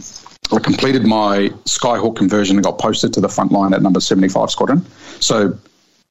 I 0.53 0.59
completed 0.61 1.05
my 1.05 1.49
Skyhawk 1.65 2.17
conversion 2.17 2.57
and 2.57 2.65
got 2.65 2.79
posted 2.79 3.13
to 3.15 3.21
the 3.21 3.29
front 3.29 3.51
line 3.53 3.75
at 3.75 3.83
number 3.83 4.01
75 4.01 4.51
Squadron. 4.51 4.87
So 5.21 5.59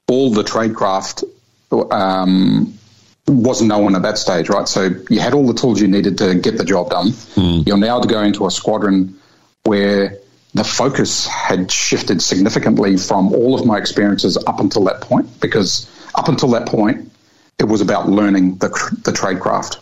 all 0.07 0.31
the 0.31 0.43
tradecraft 0.43 1.23
um, 1.91 2.77
wasn't 3.27 3.69
known 3.69 3.95
at 3.95 4.03
that 4.03 4.17
stage, 4.17 4.49
right? 4.49 4.67
So 4.67 4.89
you 5.09 5.19
had 5.19 5.33
all 5.33 5.47
the 5.47 5.53
tools 5.53 5.81
you 5.81 5.87
needed 5.87 6.17
to 6.19 6.35
get 6.35 6.57
the 6.57 6.65
job 6.65 6.89
done. 6.91 7.07
Mm. 7.07 7.67
You're 7.67 7.77
now 7.77 7.99
to 7.99 8.07
go 8.07 8.21
into 8.21 8.45
a 8.45 8.51
squadron 8.51 9.19
where 9.63 10.19
the 10.53 10.63
focus 10.63 11.27
had 11.27 11.71
shifted 11.71 12.21
significantly 12.21 12.97
from 12.97 13.33
all 13.33 13.59
of 13.59 13.65
my 13.65 13.77
experiences 13.77 14.37
up 14.37 14.59
until 14.59 14.85
that 14.85 15.01
point, 15.01 15.41
because 15.41 15.89
up 16.13 16.29
until 16.29 16.49
that 16.51 16.67
point, 16.67 17.11
it 17.57 17.65
was 17.65 17.81
about 17.81 18.07
learning 18.07 18.57
the, 18.57 18.69
the 19.03 19.11
tradecraft. 19.11 19.81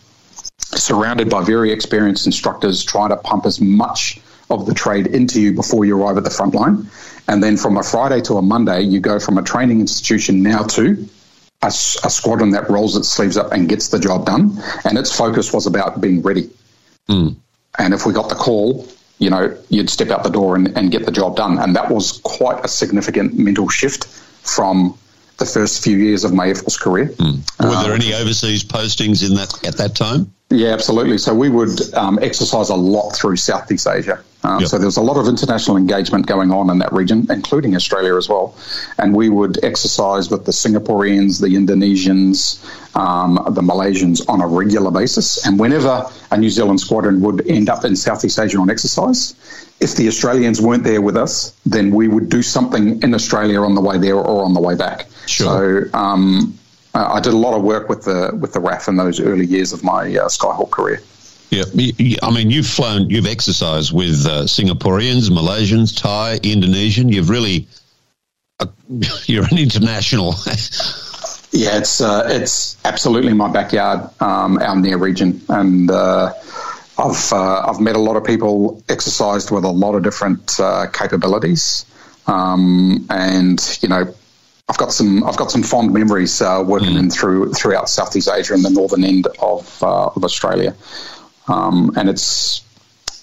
Surrounded 0.58 1.28
by 1.28 1.44
very 1.44 1.70
experienced 1.70 2.26
instructors 2.26 2.82
trying 2.82 3.10
to 3.10 3.16
pump 3.16 3.44
as 3.46 3.60
much 3.60 4.18
of 4.50 4.66
the 4.66 4.74
trade 4.74 5.06
into 5.06 5.40
you 5.40 5.52
before 5.52 5.84
you 5.84 6.00
arrive 6.00 6.16
at 6.16 6.24
the 6.24 6.30
front 6.30 6.54
line. 6.54 6.88
And 7.28 7.42
then 7.42 7.56
from 7.56 7.76
a 7.76 7.82
Friday 7.82 8.20
to 8.22 8.34
a 8.34 8.42
Monday, 8.42 8.82
you 8.82 9.00
go 9.00 9.18
from 9.18 9.38
a 9.38 9.42
training 9.42 9.80
institution 9.80 10.42
now 10.42 10.62
to 10.62 11.08
a, 11.62 11.68
a, 11.68 11.70
squadron 12.10 12.50
that 12.50 12.68
rolls 12.68 12.96
its 12.96 13.08
sleeves 13.08 13.36
up 13.36 13.52
and 13.52 13.68
gets 13.68 13.88
the 13.88 13.98
job 13.98 14.26
done. 14.26 14.58
And 14.84 14.98
its 14.98 15.16
focus 15.16 15.52
was 15.52 15.66
about 15.66 16.00
being 16.00 16.20
ready. 16.22 16.50
Mm. 17.08 17.36
And 17.78 17.94
if 17.94 18.04
we 18.04 18.12
got 18.12 18.28
the 18.28 18.34
call, 18.34 18.86
you 19.18 19.30
know, 19.30 19.56
you'd 19.70 19.88
step 19.88 20.10
out 20.10 20.22
the 20.24 20.30
door 20.30 20.56
and, 20.56 20.76
and 20.76 20.90
get 20.90 21.06
the 21.06 21.12
job 21.12 21.36
done. 21.36 21.58
And 21.58 21.74
that 21.76 21.90
was 21.90 22.20
quite 22.24 22.64
a 22.64 22.68
significant 22.68 23.38
mental 23.38 23.68
shift 23.68 24.04
from 24.04 24.98
the 25.38 25.46
first 25.46 25.82
few 25.82 25.96
years 25.96 26.24
of 26.24 26.32
my 26.32 26.48
Air 26.48 26.54
Force 26.54 26.76
career. 26.76 27.06
Mm. 27.06 27.60
Were 27.60 27.82
there 27.82 27.92
um, 27.94 28.00
any 28.00 28.14
overseas 28.14 28.62
postings 28.64 29.26
in 29.26 29.34
that 29.36 29.66
at 29.66 29.76
that 29.78 29.96
time? 29.96 30.32
Yeah, 30.50 30.68
absolutely. 30.68 31.18
So 31.18 31.34
we 31.34 31.48
would 31.48 31.94
um, 31.94 32.18
exercise 32.22 32.68
a 32.68 32.76
lot 32.76 33.10
through 33.10 33.36
Southeast 33.36 33.88
Asia. 33.88 34.22
Um, 34.44 34.60
yep. 34.60 34.68
So 34.68 34.78
there 34.78 34.86
was 34.86 34.98
a 34.98 35.02
lot 35.02 35.16
of 35.16 35.26
international 35.26 35.78
engagement 35.78 36.26
going 36.26 36.50
on 36.52 36.68
in 36.70 36.78
that 36.78 36.92
region, 36.92 37.26
including 37.30 37.74
Australia 37.74 38.16
as 38.16 38.28
well. 38.28 38.54
And 38.98 39.16
we 39.16 39.30
would 39.30 39.64
exercise 39.64 40.30
with 40.30 40.44
the 40.44 40.52
Singaporeans, 40.52 41.40
the 41.40 41.56
Indonesians, 41.56 42.62
um, 42.94 43.34
the 43.54 43.62
Malaysians 43.62 44.20
on 44.28 44.42
a 44.42 44.46
regular 44.46 44.90
basis. 44.90 45.44
And 45.46 45.58
whenever 45.58 46.04
a 46.30 46.36
New 46.36 46.50
Zealand 46.50 46.80
squadron 46.80 47.22
would 47.22 47.46
end 47.48 47.70
up 47.70 47.84
in 47.84 47.96
Southeast 47.96 48.38
Asia 48.38 48.58
on 48.58 48.68
exercise, 48.68 49.34
if 49.84 49.96
the 49.96 50.08
Australians 50.08 50.60
weren't 50.62 50.82
there 50.82 51.02
with 51.02 51.16
us, 51.16 51.54
then 51.66 51.90
we 51.90 52.08
would 52.08 52.30
do 52.30 52.42
something 52.42 53.02
in 53.02 53.14
Australia 53.14 53.60
on 53.60 53.74
the 53.74 53.82
way 53.82 53.98
there 53.98 54.16
or 54.16 54.44
on 54.44 54.54
the 54.54 54.60
way 54.60 54.74
back. 54.74 55.06
Sure. 55.26 55.90
So 55.90 55.96
um, 55.98 56.58
I 56.94 57.20
did 57.20 57.34
a 57.34 57.36
lot 57.36 57.54
of 57.54 57.62
work 57.62 57.90
with 57.90 58.04
the 58.04 58.36
with 58.40 58.54
the 58.54 58.60
RAF 58.60 58.88
in 58.88 58.96
those 58.96 59.20
early 59.20 59.44
years 59.44 59.72
of 59.74 59.84
my 59.84 60.02
uh, 60.16 60.28
Skyhawk 60.28 60.70
career. 60.70 61.00
Yeah, 61.50 61.64
I 62.22 62.30
mean, 62.32 62.50
you've 62.50 62.66
flown, 62.66 63.10
you've 63.10 63.26
exercised 63.26 63.92
with 63.92 64.26
uh, 64.26 64.44
Singaporeans, 64.44 65.28
Malaysians, 65.30 65.96
Thai, 65.96 66.40
Indonesian. 66.42 67.10
You've 67.10 67.28
really, 67.28 67.68
uh, 68.58 68.66
you're 69.26 69.44
an 69.44 69.58
international. 69.58 70.34
yeah, 71.52 71.78
it's 71.78 72.00
uh, 72.00 72.26
it's 72.26 72.76
absolutely 72.84 73.34
my 73.34 73.52
backyard, 73.52 74.08
um, 74.20 74.58
our 74.58 74.76
near 74.76 74.96
region, 74.96 75.42
and 75.48 75.90
uh, 75.90 76.32
I've 76.98 77.32
uh, 77.32 77.66
I've 77.68 77.80
met 77.80 77.96
a 77.96 78.00
lot 78.00 78.16
of 78.16 78.24
people, 78.24 78.82
exercised 78.88 79.50
with 79.50 79.64
a 79.64 79.70
lot 79.70 79.94
of 79.94 80.02
different 80.02 80.58
uh, 80.60 80.86
capabilities, 80.92 81.86
um, 82.26 83.06
and 83.10 83.78
you 83.82 83.88
know 83.88 84.14
I've 84.68 84.78
got 84.78 84.92
some 84.92 85.24
I've 85.24 85.36
got 85.36 85.50
some 85.50 85.62
fond 85.62 85.92
memories 85.92 86.40
uh, 86.40 86.62
working 86.64 86.94
mm. 86.94 87.00
in 87.00 87.10
through 87.10 87.52
throughout 87.52 87.88
Southeast 87.88 88.28
Asia 88.32 88.54
and 88.54 88.64
the 88.64 88.70
northern 88.70 89.04
end 89.04 89.26
of 89.40 89.82
uh, 89.82 90.06
of 90.06 90.24
Australia, 90.24 90.74
um, 91.48 91.92
and 91.96 92.08
it's 92.08 92.62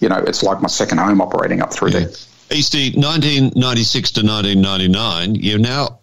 you 0.02 0.10
know 0.10 0.18
it's 0.18 0.44
like 0.44 0.62
my 0.62 0.68
second 0.68 0.98
home 0.98 1.22
operating 1.22 1.62
up 1.62 1.74
through 1.74 1.92
yeah. 1.92 2.00
there. 2.00 2.10
Easty, 2.50 2.94
1996 2.98 4.12
to 4.12 4.26
1999, 4.26 5.36
you're 5.36 5.58
now 5.58 6.00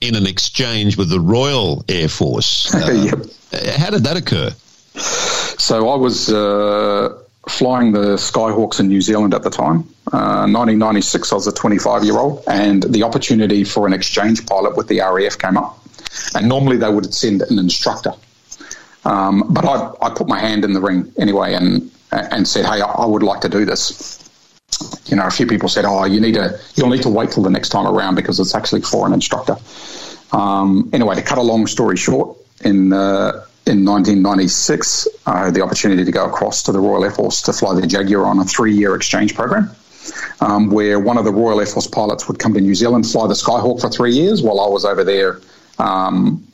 in 0.00 0.16
an 0.16 0.26
exchange 0.26 0.96
with 0.96 1.08
the 1.08 1.20
Royal 1.20 1.84
Air 1.88 2.08
Force. 2.08 2.74
Uh, 2.82 2.90
yep. 2.90 3.18
How 3.76 3.90
did 3.90 4.02
that 4.04 4.16
occur? 4.16 4.50
So 5.58 5.88
I 5.88 5.96
was 5.96 6.32
uh, 6.32 7.18
flying 7.48 7.92
the 7.92 8.16
Skyhawks 8.16 8.80
in 8.80 8.88
New 8.88 9.00
Zealand 9.00 9.34
at 9.34 9.42
the 9.42 9.50
time. 9.50 9.80
Uh, 10.12 10.46
1996, 10.46 11.32
I 11.32 11.34
was 11.34 11.46
a 11.46 11.52
25 11.52 12.04
year 12.04 12.18
old, 12.18 12.42
and 12.46 12.82
the 12.82 13.02
opportunity 13.02 13.64
for 13.64 13.86
an 13.86 13.92
exchange 13.92 14.46
pilot 14.46 14.76
with 14.76 14.88
the 14.88 15.00
RAF 15.00 15.38
came 15.38 15.56
up. 15.56 15.78
And 16.34 16.48
normally 16.48 16.76
they 16.76 16.90
would 16.90 17.12
send 17.14 17.42
an 17.42 17.58
instructor. 17.58 18.12
Um, 19.04 19.44
but 19.50 19.64
I, 19.64 19.92
I 20.00 20.10
put 20.10 20.28
my 20.28 20.38
hand 20.38 20.64
in 20.64 20.72
the 20.72 20.80
ring 20.80 21.12
anyway 21.18 21.54
and, 21.54 21.90
and 22.10 22.46
said, 22.46 22.64
hey, 22.64 22.80
I, 22.80 23.04
would 23.06 23.22
like 23.22 23.40
to 23.40 23.48
do 23.48 23.64
this. 23.64 24.18
You 25.06 25.16
know, 25.16 25.26
a 25.26 25.30
few 25.30 25.46
people 25.46 25.68
said, 25.68 25.84
oh, 25.84 26.04
you 26.04 26.20
need 26.20 26.34
to, 26.34 26.58
you'll 26.76 26.90
need 26.90 27.02
to 27.02 27.08
wait 27.08 27.30
till 27.30 27.42
the 27.42 27.50
next 27.50 27.70
time 27.70 27.86
around 27.86 28.14
because 28.14 28.38
it's 28.38 28.54
actually 28.54 28.82
for 28.82 29.06
an 29.06 29.12
instructor. 29.12 29.56
Um, 30.30 30.88
anyway, 30.92 31.16
to 31.16 31.22
cut 31.22 31.38
a 31.38 31.42
long 31.42 31.66
story 31.66 31.96
short, 31.96 32.36
in 32.64 32.92
uh, 32.92 33.44
in 33.64 33.84
1996, 33.84 35.06
I 35.24 35.44
had 35.44 35.54
the 35.54 35.62
opportunity 35.62 36.04
to 36.04 36.10
go 36.10 36.26
across 36.26 36.64
to 36.64 36.72
the 36.72 36.80
Royal 36.80 37.04
Air 37.04 37.12
Force 37.12 37.42
to 37.42 37.52
fly 37.52 37.78
the 37.78 37.86
Jaguar 37.86 38.24
on 38.24 38.40
a 38.40 38.44
three 38.44 38.74
year 38.74 38.94
exchange 38.96 39.34
program. 39.34 39.70
Um, 40.40 40.70
where 40.70 40.98
one 40.98 41.16
of 41.16 41.24
the 41.24 41.30
Royal 41.30 41.60
Air 41.60 41.66
Force 41.66 41.86
pilots 41.86 42.26
would 42.26 42.40
come 42.40 42.54
to 42.54 42.60
New 42.60 42.74
Zealand, 42.74 43.06
fly 43.06 43.28
the 43.28 43.34
Skyhawk 43.34 43.80
for 43.80 43.88
three 43.88 44.12
years 44.12 44.42
while 44.42 44.58
I 44.60 44.68
was 44.68 44.84
over 44.84 45.04
there, 45.04 45.40
um, 45.78 46.44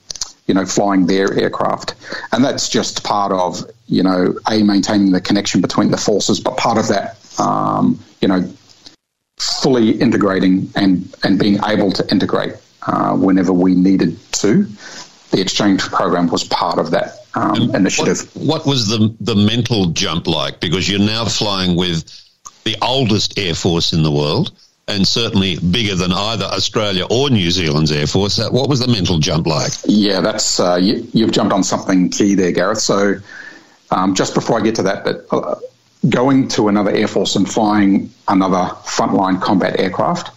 you 0.47 0.53
know, 0.53 0.67
flying 0.67 1.07
their 1.07 1.33
aircraft. 1.33 1.95
And 2.31 2.45
that's 2.45 2.69
just 2.69 3.05
part 3.05 3.33
of, 3.33 3.65
you 3.87 4.03
know, 4.03 4.39
A, 4.51 4.63
maintaining 4.63 5.13
the 5.13 5.23
connection 5.23 5.63
between 5.63 5.91
the 5.91 5.97
forces, 5.97 6.41
but 6.41 6.59
part 6.59 6.77
of 6.77 6.89
that, 6.89 7.17
um, 7.39 7.99
you 8.21 8.29
know, 8.29 8.53
fully 9.39 9.93
integrating 9.93 10.71
and, 10.75 11.15
and 11.23 11.39
being 11.39 11.59
able 11.65 11.91
to 11.93 12.07
integrate 12.11 12.53
uh, 12.87 13.17
whenever 13.17 13.55
we 13.55 13.75
needed 13.75 14.19
to 14.33 14.69
the 15.31 15.41
exchange 15.41 15.83
program 15.83 16.29
was 16.29 16.45
part 16.45 16.79
of 16.79 16.91
that 16.91 17.25
um, 17.35 17.75
initiative. 17.75 18.31
What, 18.35 18.47
what, 18.47 18.67
was 18.67 18.89
the 18.89 19.15
the 19.21 19.35
mental 19.35 19.87
jump 19.87 20.27
like? 20.27 20.61
Because 20.61 20.89
you're 20.89 21.01
now 21.01 21.25
flying 21.27 21.77
with 21.77 22.05
the 22.65 22.77
oldest 22.83 23.39
air 23.39 23.55
force 23.55 23.93
in 23.93 24.03
the 24.03 24.11
world, 24.11 24.53
and 24.87 25.07
certainly 25.07 25.59
bigger 25.59 25.95
than 25.95 26.13
either 26.13 26.45
Australia 26.45 27.07
or 27.11 27.31
New 27.31 27.51
Zealand's 27.51 27.93
air 27.93 28.07
force. 28.07 28.39
What 28.51 28.69
was 28.69 28.81
the 28.81 28.89
mental 28.89 29.19
jump 29.19 29.47
like? 29.47 29.73
Yeah, 29.85 30.21
that's 30.21 30.61
uh, 30.61 30.77
you, 30.77 31.07
have 31.25 31.33
jumped 31.33 31.53
on 31.53 31.63
something 31.63 32.11
key 32.11 32.35
there, 32.35 32.53
Gareth. 32.53 32.81
So 32.81 33.15
um, 33.91 34.15
just 34.15 34.35
before 34.35 34.59
I 34.59 34.63
get 34.63 34.75
to 34.77 34.83
that, 34.85 35.05
but. 35.05 35.27
Uh, 35.31 35.57
going 36.09 36.47
to 36.47 36.69
another 36.69 36.93
air 36.93 37.09
force 37.09 37.35
and 37.35 37.51
flying 37.51 38.09
another 38.29 38.73
frontline 38.85 39.43
combat 39.43 39.81
aircraft, 39.81 40.31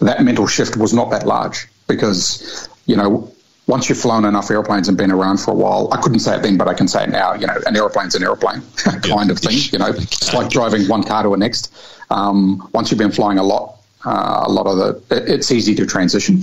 that 0.00 0.22
mental 0.22 0.46
shift 0.46 0.76
was 0.76 0.92
not 0.92 1.10
that 1.10 1.26
large 1.26 1.66
because 1.86 2.68
you 2.86 2.96
know 2.96 3.32
once 3.66 3.88
you've 3.88 3.98
flown 3.98 4.24
enough 4.24 4.50
airplanes 4.50 4.88
and 4.88 4.98
been 4.98 5.12
around 5.12 5.38
for 5.38 5.52
a 5.52 5.54
while, 5.54 5.88
I 5.92 6.00
couldn't 6.00 6.18
say 6.18 6.36
it 6.36 6.42
then, 6.42 6.56
but 6.56 6.68
I 6.68 6.74
can 6.74 6.88
say 6.88 7.04
it 7.04 7.10
now. 7.10 7.34
You 7.34 7.46
know, 7.46 7.60
an 7.66 7.76
airplane's 7.76 8.14
an 8.14 8.22
airplane, 8.22 8.62
kind 8.76 9.30
of 9.30 9.38
thing. 9.38 9.58
You 9.70 9.78
know, 9.78 9.92
it's 9.96 10.34
like 10.34 10.50
driving 10.50 10.88
one 10.88 11.04
car 11.04 11.22
to 11.22 11.34
a 11.34 11.36
next. 11.36 11.72
Um, 12.10 12.68
once 12.72 12.90
you've 12.90 12.98
been 12.98 13.12
flying 13.12 13.38
a 13.38 13.42
lot, 13.42 13.78
uh, 14.04 14.44
a 14.46 14.50
lot 14.50 14.66
of 14.66 14.76
the, 15.08 15.32
it's 15.32 15.52
easy 15.52 15.74
to 15.76 15.86
transition. 15.86 16.42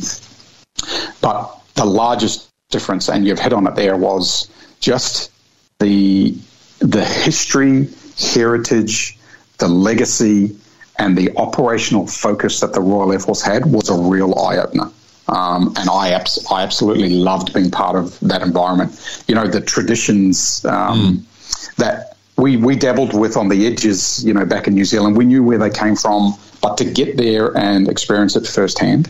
But 1.22 1.56
the 1.76 1.86
largest 1.86 2.50
difference, 2.70 3.10
and 3.10 3.28
you've 3.28 3.40
hit 3.40 3.52
on 3.52 3.68
it 3.68 3.76
there, 3.76 3.98
was 3.98 4.50
just 4.80 5.32
the 5.80 6.36
the 6.80 7.04
history, 7.04 7.90
heritage, 8.18 9.18
the 9.58 9.68
legacy, 9.68 10.56
and 10.98 11.18
the 11.18 11.36
operational 11.36 12.08
focus 12.08 12.62
that 12.62 12.72
the 12.72 12.80
Royal 12.80 13.12
Air 13.12 13.20
Force 13.20 13.42
had 13.42 13.66
was 13.66 13.90
a 13.90 13.96
real 13.96 14.40
eye 14.40 14.58
opener. 14.58 14.90
Um, 15.30 15.74
and 15.78 15.90
I, 15.90 16.10
abs- 16.12 16.46
I 16.52 16.64
absolutely 16.64 17.10
loved 17.10 17.54
being 17.54 17.70
part 17.70 17.96
of 17.96 18.20
that 18.22 18.42
environment. 18.42 19.24
You 19.28 19.36
know, 19.36 19.48
the 19.48 19.62
traditions 19.62 20.66
um, 20.66 21.00
mm. 21.00 21.76
that 21.76 22.18
we, 22.36 22.58
we 22.58 22.76
dabbled 22.76 23.14
with 23.14 23.38
on 23.38 23.50
the 23.50 23.68
edges, 23.68 24.24
you 24.26 24.34
know, 24.34 24.46
back 24.46 24.68
in 24.68 24.74
New 24.74 24.86
Zealand. 24.86 25.18
We 25.18 25.26
knew 25.26 25.44
where 25.44 25.58
they 25.58 25.70
came 25.70 25.96
from, 25.96 26.34
but 26.62 26.78
to 26.78 26.86
get 26.86 27.18
there 27.18 27.56
and 27.56 27.88
experience 27.88 28.36
it 28.36 28.48
firsthand 28.48 29.10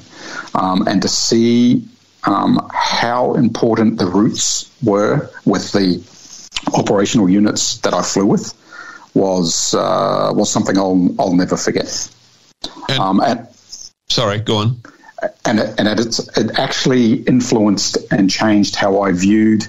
um, 0.56 0.88
and 0.88 1.02
to 1.02 1.08
see 1.08 1.88
um, 2.26 2.70
how 2.74 3.34
important 3.36 3.98
the 3.98 4.06
roots 4.06 4.70
were 4.84 5.30
with 5.46 5.72
the 5.72 6.04
operational 6.74 7.30
units 7.30 7.78
that 7.80 7.94
I 7.94 8.02
flew 8.02 8.26
with 8.26 8.54
was 9.14 9.74
uh, 9.74 10.32
was 10.36 10.52
something 10.52 10.78
I'll, 10.78 11.10
I'll 11.18 11.34
never 11.34 11.56
forget. 11.56 12.10
And, 12.90 13.00
um, 13.00 13.20
and, 13.22 13.48
sorry, 14.10 14.40
go 14.40 14.58
on 14.58 14.82
and 15.46 15.60
it, 15.60 15.76
and 15.78 15.88
it, 15.88 16.20
it 16.38 16.60
actually 16.60 17.14
influenced 17.14 17.98
and 18.12 18.30
changed 18.30 18.76
how 18.76 19.02
I 19.02 19.12
viewed 19.12 19.68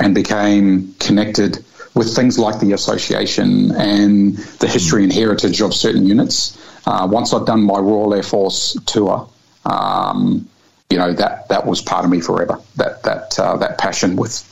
and 0.00 0.14
became 0.14 0.94
connected 1.00 1.64
with 1.94 2.14
things 2.14 2.38
like 2.38 2.60
the 2.60 2.72
association 2.72 3.72
and 3.72 4.36
the 4.36 4.68
history 4.68 5.02
and 5.02 5.12
heritage 5.12 5.60
of 5.60 5.74
certain 5.74 6.06
units. 6.06 6.56
Uh, 6.86 7.06
once 7.10 7.32
I'd 7.32 7.46
done 7.46 7.62
my 7.62 7.78
Royal 7.78 8.14
Air 8.14 8.22
Force 8.22 8.76
tour, 8.86 9.28
um, 9.64 10.48
you 10.90 10.96
know 10.96 11.12
that 11.12 11.48
that 11.48 11.66
was 11.66 11.82
part 11.82 12.04
of 12.04 12.10
me 12.10 12.20
forever. 12.20 12.58
That 12.76 13.02
that 13.02 13.38
uh, 13.38 13.56
that 13.58 13.78
passion 13.78 14.16
with 14.16 14.42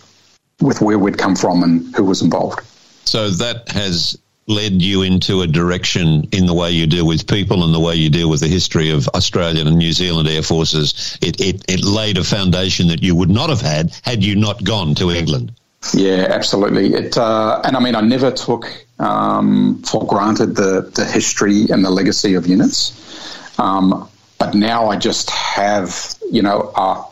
with 0.60 0.80
where 0.80 0.98
we'd 0.98 1.18
come 1.18 1.36
from 1.36 1.62
and 1.62 1.94
who 1.94 2.04
was 2.04 2.22
involved. 2.22 2.60
So 3.04 3.30
that 3.30 3.68
has 3.70 4.18
led 4.46 4.80
you 4.80 5.02
into 5.02 5.42
a 5.42 5.46
direction 5.46 6.28
in 6.32 6.46
the 6.46 6.54
way 6.54 6.70
you 6.70 6.86
deal 6.86 7.06
with 7.06 7.26
people 7.26 7.64
and 7.64 7.74
the 7.74 7.80
way 7.80 7.94
you 7.94 8.08
deal 8.08 8.30
with 8.30 8.40
the 8.40 8.48
history 8.48 8.90
of 8.90 9.08
Australian 9.08 9.66
and 9.66 9.76
New 9.76 9.92
Zealand 9.92 10.28
Air 10.28 10.42
Forces. 10.42 11.18
It, 11.20 11.40
it, 11.40 11.64
it 11.68 11.84
laid 11.84 12.16
a 12.16 12.24
foundation 12.24 12.88
that 12.88 13.02
you 13.02 13.16
would 13.16 13.30
not 13.30 13.50
have 13.50 13.60
had 13.60 13.92
had 14.02 14.22
you 14.22 14.36
not 14.36 14.62
gone 14.62 14.94
to 14.96 15.10
England. 15.10 15.52
Yeah, 15.94 16.26
absolutely. 16.30 16.94
It, 16.94 17.16
uh, 17.16 17.60
and 17.64 17.76
I 17.76 17.80
mean, 17.80 17.94
I 17.94 18.00
never 18.00 18.30
took 18.30 18.66
um, 18.98 19.82
for 19.82 20.06
granted 20.06 20.56
the, 20.56 20.90
the 20.94 21.04
history 21.04 21.66
and 21.70 21.84
the 21.84 21.90
legacy 21.90 22.34
of 22.34 22.46
units. 22.46 23.58
Um, 23.58 24.08
but 24.38 24.54
now 24.54 24.88
I 24.88 24.96
just 24.96 25.30
have, 25.30 26.14
you 26.30 26.42
know, 26.42 26.72
a, 26.76 27.04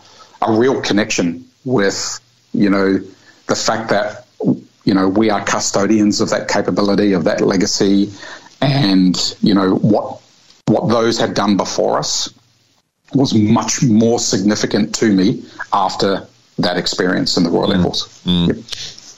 a 0.43 0.53
real 0.59 0.81
connection 0.83 1.45
with, 1.65 2.21
you 2.53 2.71
know, 2.71 3.01
the 3.47 3.55
fact 3.57 3.91
that 3.91 4.24
you 4.85 4.95
know, 4.95 5.09
we 5.09 5.31
are 5.31 5.43
custodians 5.45 6.21
of 6.21 6.31
that 6.31 6.49
capability, 6.49 7.13
of 7.13 7.25
that 7.25 7.41
legacy, 7.41 8.13
and 8.61 9.37
you 9.41 9.55
know 9.55 9.75
what 9.77 10.21
what 10.67 10.89
those 10.89 11.19
had 11.19 11.35
done 11.35 11.57
before 11.57 11.99
us 11.99 12.33
was 13.15 13.35
much 13.35 13.83
more 13.83 14.19
significant 14.19 14.95
to 14.97 15.13
me 15.13 15.45
after 15.73 16.27
that 16.59 16.77
experience 16.77 17.37
in 17.37 17.45
the 17.45 17.51
Royal 17.51 17.69
mm. 17.69 17.77
Air 17.77 17.83
Force. 17.83 18.23
Mm. 18.25 18.49
Yep. 18.49 18.57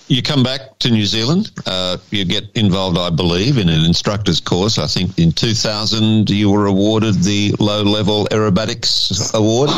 You 0.09 0.23
come 0.23 0.45
back 0.45 0.79
to 0.81 0.91
New 0.91 1.05
Zealand. 1.05 1.51
Uh, 1.67 1.97
you 2.11 2.25
get 2.25 2.45
involved, 2.55 2.97
I 2.97 3.11
believe, 3.11 3.59
in 3.59 3.69
an 3.69 3.85
instructor's 3.85 4.39
course. 4.39 4.79
I 4.79 4.87
think 4.87 5.19
in 5.19 5.33
2000 5.33 6.31
you 6.31 6.51
were 6.51 6.67
awarded 6.67 7.17
the 7.17 7.55
Low 7.59 7.83
Level 7.83 8.27
Aerobatics 8.27 9.35
Award. 9.35 9.71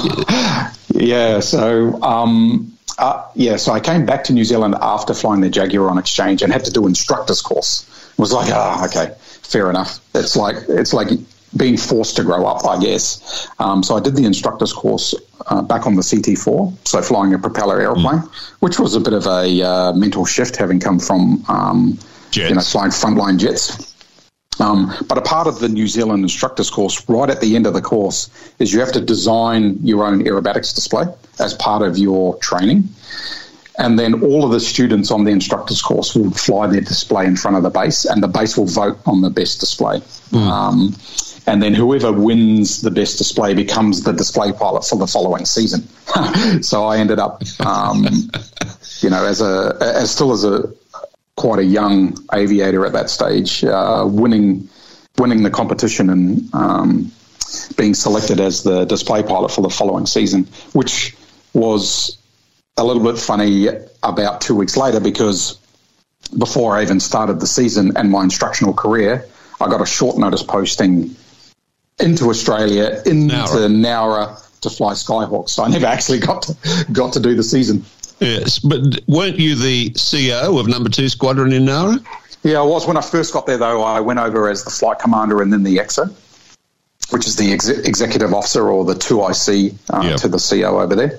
yeah. 0.94 1.40
So 1.40 2.02
um, 2.02 2.77
uh, 2.98 3.24
yeah, 3.34 3.56
so 3.56 3.72
I 3.72 3.80
came 3.80 4.04
back 4.04 4.24
to 4.24 4.32
New 4.32 4.44
Zealand 4.44 4.74
after 4.80 5.14
flying 5.14 5.40
the 5.40 5.48
Jaguar 5.48 5.88
on 5.88 5.98
exchange 5.98 6.42
and 6.42 6.52
had 6.52 6.64
to 6.64 6.70
do 6.70 6.86
instructor's 6.86 7.40
course. 7.40 7.88
It 8.12 8.18
was 8.18 8.32
like, 8.32 8.50
ah, 8.52 8.80
oh, 8.80 8.86
okay, 8.86 9.14
fair 9.20 9.70
enough. 9.70 10.00
It's 10.14 10.34
like 10.34 10.56
it's 10.68 10.92
like 10.92 11.08
being 11.56 11.76
forced 11.76 12.16
to 12.16 12.24
grow 12.24 12.44
up, 12.44 12.66
I 12.66 12.78
guess. 12.80 13.48
Um, 13.58 13.82
so 13.82 13.96
I 13.96 14.00
did 14.00 14.16
the 14.16 14.24
instructor's 14.24 14.72
course 14.72 15.14
uh, 15.46 15.62
back 15.62 15.86
on 15.86 15.94
the 15.94 16.02
CT4, 16.02 16.88
so 16.88 17.00
flying 17.00 17.32
a 17.34 17.38
propeller 17.38 17.80
aeroplane, 17.80 18.18
mm. 18.18 18.50
which 18.58 18.78
was 18.78 18.94
a 18.94 19.00
bit 19.00 19.12
of 19.12 19.26
a 19.26 19.62
uh, 19.62 19.92
mental 19.92 20.24
shift, 20.26 20.56
having 20.56 20.80
come 20.80 20.98
from 20.98 21.44
um, 21.48 21.98
you 22.32 22.54
know 22.54 22.60
flying 22.60 22.90
frontline 22.90 23.38
jets. 23.38 23.87
Um, 24.60 24.92
but 25.06 25.18
a 25.18 25.22
part 25.22 25.46
of 25.46 25.60
the 25.60 25.68
New 25.68 25.86
Zealand 25.86 26.22
instructors 26.22 26.70
course, 26.70 27.08
right 27.08 27.30
at 27.30 27.40
the 27.40 27.54
end 27.54 27.66
of 27.66 27.74
the 27.74 27.80
course, 27.80 28.28
is 28.58 28.72
you 28.72 28.80
have 28.80 28.92
to 28.92 29.00
design 29.00 29.78
your 29.82 30.04
own 30.04 30.24
aerobatics 30.24 30.74
display 30.74 31.04
as 31.38 31.54
part 31.54 31.82
of 31.82 31.96
your 31.96 32.36
training. 32.38 32.88
And 33.78 33.96
then 33.96 34.24
all 34.24 34.44
of 34.44 34.50
the 34.50 34.58
students 34.58 35.12
on 35.12 35.22
the 35.22 35.30
instructors 35.30 35.80
course 35.80 36.14
will 36.16 36.32
fly 36.32 36.66
their 36.66 36.80
display 36.80 37.26
in 37.26 37.36
front 37.36 37.56
of 37.56 37.62
the 37.62 37.70
base, 37.70 38.04
and 38.04 38.20
the 38.20 38.28
base 38.28 38.58
will 38.58 38.66
vote 38.66 38.98
on 39.06 39.20
the 39.20 39.30
best 39.30 39.60
display. 39.60 40.00
Mm. 40.30 40.48
Um, 40.48 40.96
and 41.46 41.62
then 41.62 41.74
whoever 41.74 42.12
wins 42.12 42.82
the 42.82 42.90
best 42.90 43.16
display 43.18 43.54
becomes 43.54 44.02
the 44.02 44.12
display 44.12 44.52
pilot 44.52 44.84
for 44.84 44.98
the 44.98 45.06
following 45.06 45.46
season. 45.46 45.88
so 46.62 46.84
I 46.84 46.98
ended 46.98 47.18
up, 47.20 47.42
um, 47.60 48.04
you 49.00 49.10
know, 49.10 49.24
as 49.24 49.40
a 49.40 49.78
as 49.80 50.10
still 50.10 50.32
as 50.32 50.44
a 50.44 50.70
quite 51.38 51.60
a 51.60 51.64
young 51.64 52.18
aviator 52.34 52.84
at 52.84 52.92
that 52.92 53.08
stage, 53.08 53.64
uh, 53.64 54.04
winning 54.06 54.68
winning 55.16 55.42
the 55.42 55.50
competition 55.50 56.10
and 56.10 56.54
um, 56.54 57.12
being 57.76 57.94
selected 57.94 58.40
as 58.40 58.62
the 58.62 58.84
display 58.84 59.22
pilot 59.22 59.50
for 59.50 59.62
the 59.62 59.70
following 59.70 60.06
season, 60.06 60.44
which 60.72 61.16
was 61.54 62.18
a 62.76 62.84
little 62.84 63.02
bit 63.02 63.18
funny 63.18 63.68
about 64.02 64.40
two 64.40 64.54
weeks 64.54 64.76
later 64.76 65.00
because 65.00 65.58
before 66.36 66.76
I 66.76 66.82
even 66.82 67.00
started 67.00 67.40
the 67.40 67.46
season 67.46 67.96
and 67.96 68.10
my 68.10 68.22
instructional 68.22 68.74
career, 68.74 69.26
I 69.60 69.68
got 69.68 69.80
a 69.80 69.86
short 69.86 70.18
notice 70.18 70.42
posting 70.42 71.16
into 71.98 72.28
Australia, 72.28 73.02
into 73.06 73.34
Nowra, 73.34 73.68
Nowra 73.68 74.60
to 74.60 74.70
fly 74.70 74.92
Skyhawks. 74.92 75.50
So 75.50 75.64
I 75.64 75.68
never 75.68 75.86
actually 75.86 76.18
got 76.20 76.42
to, 76.42 76.86
got 76.92 77.14
to 77.14 77.20
do 77.20 77.34
the 77.34 77.42
season. 77.42 77.84
Yes, 78.20 78.58
but 78.58 78.80
weren't 79.06 79.38
you 79.38 79.54
the 79.54 79.90
CEO 79.90 80.58
of 80.58 80.66
Number 80.66 80.88
Two 80.88 81.08
Squadron 81.08 81.52
in 81.52 81.64
Nowra? 81.64 82.04
Yeah, 82.42 82.60
I 82.60 82.62
was. 82.62 82.86
When 82.86 82.96
I 82.96 83.00
first 83.00 83.32
got 83.32 83.46
there, 83.46 83.58
though, 83.58 83.82
I 83.82 84.00
went 84.00 84.18
over 84.18 84.48
as 84.48 84.64
the 84.64 84.70
flight 84.70 84.98
commander 84.98 85.42
and 85.42 85.52
then 85.52 85.62
the 85.62 85.76
EXO, 85.76 86.12
which 87.10 87.26
is 87.26 87.36
the 87.36 87.52
ex- 87.52 87.68
executive 87.68 88.32
officer 88.32 88.68
or 88.68 88.84
the 88.84 88.94
2IC 88.94 89.74
uh, 89.90 90.02
yep. 90.02 90.20
to 90.20 90.28
the 90.28 90.38
CO 90.38 90.80
over 90.80 90.94
there. 90.94 91.18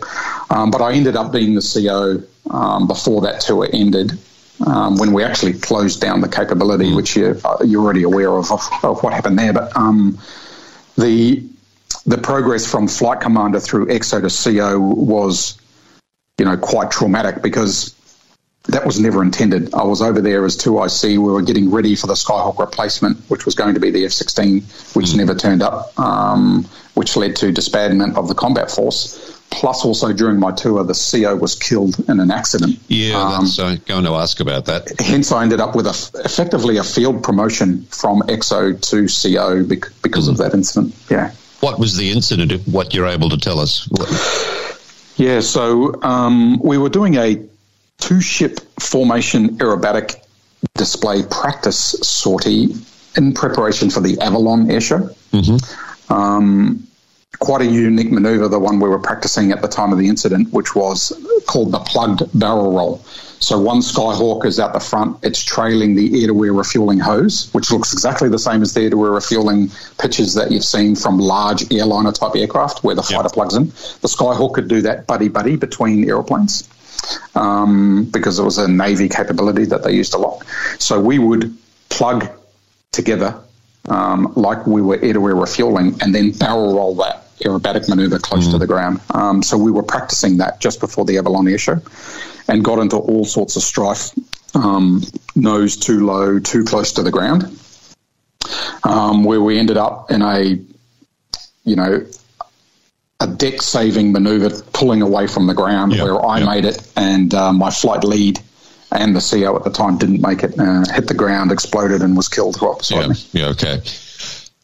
Um, 0.49 0.71
but 0.71 0.81
I 0.81 0.93
ended 0.93 1.15
up 1.15 1.31
being 1.31 1.55
the 1.55 1.61
CO 1.61 2.23
um, 2.53 2.87
before 2.87 3.21
that 3.21 3.41
tour 3.41 3.67
ended. 3.71 4.17
Um, 4.65 4.97
when 4.97 5.13
we 5.13 5.23
actually 5.23 5.53
closed 5.53 6.01
down 6.01 6.19
the 6.19 6.27
capability, 6.27 6.91
mm. 6.91 6.95
which 6.97 7.15
you, 7.15 7.39
uh, 7.45 7.63
you're 7.63 7.81
already 7.81 8.03
aware 8.03 8.29
of, 8.29 8.51
of, 8.51 8.61
of, 8.83 9.01
what 9.01 9.13
happened 9.13 9.39
there. 9.39 9.53
But 9.53 9.75
um, 9.77 10.19
the 10.97 11.43
the 12.05 12.17
progress 12.17 12.69
from 12.69 12.89
flight 12.89 13.21
commander 13.21 13.61
through 13.61 13.87
EXO 13.87 14.27
to 14.27 14.51
CO 14.51 14.79
was 14.79 15.57
you 16.39 16.45
know, 16.45 16.57
quite 16.57 16.91
traumatic 16.91 17.41
because 17.41 17.95
that 18.69 18.85
was 18.85 18.99
never 18.99 19.23
intended. 19.23 19.73
I 19.73 19.83
was 19.83 20.01
over 20.01 20.21
there 20.21 20.45
as 20.45 20.57
2IC. 20.57 21.09
We 21.11 21.17
were 21.17 21.41
getting 21.41 21.71
ready 21.71 21.95
for 21.95 22.07
the 22.07 22.13
Skyhawk 22.13 22.59
replacement, 22.59 23.17
which 23.29 23.45
was 23.45 23.55
going 23.55 23.73
to 23.73 23.79
be 23.79 23.91
the 23.91 24.05
F 24.05 24.11
16, 24.11 24.61
which 24.93 25.07
mm. 25.07 25.17
never 25.17 25.35
turned 25.35 25.61
up, 25.61 25.97
um, 25.99 26.65
which 26.93 27.15
led 27.15 27.35
to 27.37 27.51
disbandment 27.51 28.15
of 28.15 28.27
the 28.27 28.35
combat 28.35 28.69
force. 28.69 29.35
Plus, 29.49 29.83
also 29.83 30.13
during 30.13 30.39
my 30.39 30.51
tour, 30.51 30.83
the 30.83 30.93
CO 30.93 31.35
was 31.35 31.55
killed 31.55 31.97
in 32.07 32.19
an 32.19 32.29
accident. 32.29 32.79
Yeah, 32.87 33.19
um, 33.19 33.45
that's 33.45 33.57
uh, 33.57 33.77
going 33.87 34.03
to 34.03 34.11
ask 34.11 34.39
about 34.39 34.65
that. 34.65 34.91
Hence, 34.99 35.31
I 35.31 35.41
ended 35.41 35.59
up 35.59 35.75
with 35.75 35.87
a, 35.87 36.21
effectively 36.23 36.77
a 36.77 36.83
field 36.83 37.23
promotion 37.23 37.83
from 37.85 38.21
EXO 38.21 38.79
to 38.79 39.07
CO 39.07 39.63
because 39.63 40.27
mm. 40.27 40.31
of 40.31 40.37
that 40.37 40.53
incident. 40.53 40.93
Yeah. 41.09 41.31
What 41.61 41.79
was 41.79 41.97
the 41.97 42.11
incident? 42.11 42.67
What 42.67 42.93
you're 42.93 43.07
able 43.07 43.29
to 43.29 43.37
tell 43.37 43.59
us? 43.59 43.89
Yeah, 45.19 45.41
so 45.41 46.01
um, 46.01 46.59
we 46.59 46.77
were 46.77 46.87
doing 46.87 47.15
a 47.15 47.45
two 47.97 48.21
ship 48.21 48.59
formation 48.79 49.57
aerobatic 49.57 50.15
display 50.75 51.23
practice 51.23 51.77
sortie 52.01 52.73
in 53.17 53.33
preparation 53.33 53.89
for 53.89 53.99
the 53.99 54.17
Avalon 54.21 54.71
Air 54.71 54.79
Show. 54.79 55.09
Mm-hmm. 55.33 56.13
Um, 56.13 56.87
quite 57.39 57.61
a 57.61 57.65
unique 57.65 58.13
maneuver, 58.13 58.47
the 58.47 58.59
one 58.59 58.79
we 58.79 58.87
were 58.87 58.97
practicing 58.97 59.51
at 59.51 59.61
the 59.61 59.67
time 59.67 59.91
of 59.91 59.99
the 59.99 60.07
incident, 60.07 60.53
which 60.53 60.73
was 60.73 61.11
called 61.47 61.73
the 61.73 61.79
plugged 61.79 62.23
barrel 62.39 62.71
roll. 62.71 63.03
So 63.39 63.57
one 63.57 63.79
Skyhawk 63.79 64.45
is 64.45 64.59
out 64.59 64.73
the 64.73 64.79
front, 64.79 65.17
it's 65.23 65.43
trailing 65.43 65.95
the 65.95 66.21
air-to-air 66.21 66.53
refueling 66.53 66.99
hose, 66.99 67.49
which 67.53 67.71
looks 67.71 67.93
exactly 67.93 68.29
the 68.29 68.39
same 68.39 68.61
as 68.61 68.73
the 68.73 68.81
air-to-air 68.81 69.11
refueling 69.11 69.71
pictures 69.97 70.33
that 70.33 70.51
you've 70.51 70.63
seen 70.63 70.95
from 70.95 71.19
large 71.19 71.71
airliner 71.71 72.11
type 72.11 72.35
aircraft 72.35 72.83
where 72.83 72.95
the 72.95 73.03
fighter 73.03 73.23
yep. 73.23 73.31
plugs 73.31 73.55
in. 73.55 73.67
The 73.67 74.07
Skyhawk 74.07 74.53
could 74.53 74.67
do 74.67 74.81
that 74.81 75.07
buddy-buddy 75.07 75.55
between 75.55 76.07
aeroplanes 76.07 76.67
um, 77.33 78.05
because 78.11 78.39
it 78.39 78.43
was 78.43 78.57
a 78.57 78.67
Navy 78.67 79.07
capability 79.07 79.65
that 79.65 79.83
they 79.83 79.93
used 79.93 80.13
a 80.13 80.17
lot. 80.17 80.43
So 80.79 80.99
we 80.99 81.17
would 81.17 81.55
plug 81.87 82.29
together 82.91 83.39
um, 83.87 84.33
like 84.35 84.67
we 84.67 84.81
were 84.81 84.99
air-to-air 85.01 85.35
refueling 85.35 85.97
and 86.01 86.13
then 86.13 86.31
barrel 86.31 86.75
roll 86.75 86.95
that 86.95 87.28
aerobatic 87.43 87.89
maneuver 87.89 88.19
close 88.19 88.47
mm. 88.47 88.51
to 88.51 88.57
the 88.57 88.67
ground. 88.67 88.99
Um, 89.11 89.43
so 89.43 89.57
we 89.57 89.71
were 89.71 89.83
practicing 89.83 90.37
that 90.37 90.59
just 90.59 90.79
before 90.79 91.05
the 91.05 91.17
Avalon 91.17 91.47
Air 91.47 91.57
Show 91.57 91.81
and 92.47 92.63
got 92.63 92.79
into 92.79 92.97
all 92.97 93.25
sorts 93.25 93.55
of 93.55 93.63
strife. 93.63 94.11
Um, 94.55 95.03
nose 95.35 95.77
too 95.77 96.05
low, 96.05 96.39
too 96.39 96.63
close 96.63 96.93
to 96.93 97.03
the 97.03 97.11
ground, 97.11 97.43
um, 98.83 99.23
where 99.23 99.39
we 99.39 99.59
ended 99.59 99.77
up 99.77 100.09
in 100.09 100.23
a, 100.23 100.59
you 101.63 101.75
know, 101.75 102.03
a 103.19 103.27
deck 103.27 103.61
saving 103.61 104.11
maneuver 104.11 104.49
pulling 104.73 105.03
away 105.03 105.27
from 105.27 105.45
the 105.45 105.53
ground 105.53 105.93
yep, 105.93 106.03
where 106.03 106.25
I 106.25 106.39
yep. 106.39 106.47
made 106.47 106.65
it 106.65 106.91
and 106.95 107.31
uh, 107.33 107.53
my 107.53 107.69
flight 107.69 108.03
lead 108.03 108.39
and 108.91 109.15
the 109.15 109.19
CO 109.19 109.55
at 109.55 109.63
the 109.63 109.69
time 109.69 109.97
didn't 109.97 110.21
make 110.21 110.43
it, 110.43 110.57
uh, 110.57 110.83
hit 110.91 111.07
the 111.07 111.13
ground, 111.13 111.51
exploded, 111.51 112.01
and 112.01 112.17
was 112.17 112.27
killed 112.27 112.59
right 112.61 112.77
beside 112.77 113.01
yeah, 113.01 113.07
me. 113.07 113.15
Yeah, 113.33 113.45
okay. 113.49 113.81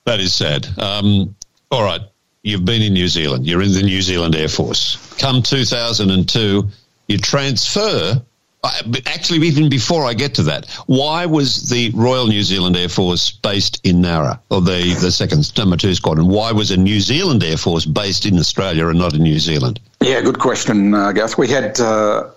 That 0.05 0.19
is 0.19 0.33
sad. 0.33 0.67
Um, 0.79 1.35
all 1.71 1.83
right. 1.83 2.01
You've 2.45 2.63
been 2.63 2.83
in 2.83 2.93
New 2.93 3.07
Zealand. 3.07 3.47
You're 3.47 3.63
in 3.63 3.73
the 3.73 3.81
New 3.81 4.03
Zealand 4.03 4.35
Air 4.35 4.47
Force. 4.47 4.97
Come 5.17 5.41
2002, 5.41 6.69
you 7.07 7.17
transfer. 7.17 8.21
Uh, 8.63 8.81
actually, 9.07 9.47
even 9.47 9.67
before 9.67 10.05
I 10.05 10.13
get 10.13 10.35
to 10.35 10.43
that, 10.43 10.69
why 10.85 11.25
was 11.25 11.71
the 11.71 11.89
Royal 11.95 12.27
New 12.27 12.43
Zealand 12.43 12.77
Air 12.77 12.87
Force 12.87 13.31
based 13.31 13.81
in 13.83 14.03
Nowra, 14.03 14.37
or 14.51 14.61
the, 14.61 14.95
the 15.01 15.11
second 15.11 15.57
number 15.57 15.75
two 15.75 15.95
squadron? 15.95 16.27
Why 16.27 16.51
was 16.51 16.69
a 16.69 16.77
New 16.77 16.99
Zealand 16.99 17.43
Air 17.43 17.57
Force 17.57 17.83
based 17.83 18.27
in 18.27 18.37
Australia 18.37 18.89
and 18.89 18.99
not 18.99 19.15
in 19.15 19.23
New 19.23 19.39
Zealand? 19.39 19.79
Yeah, 19.99 20.21
good 20.21 20.37
question, 20.37 20.93
uh, 20.93 21.13
Gareth. 21.13 21.39
We 21.39 21.47
had 21.47 21.79
uh, 21.79 22.29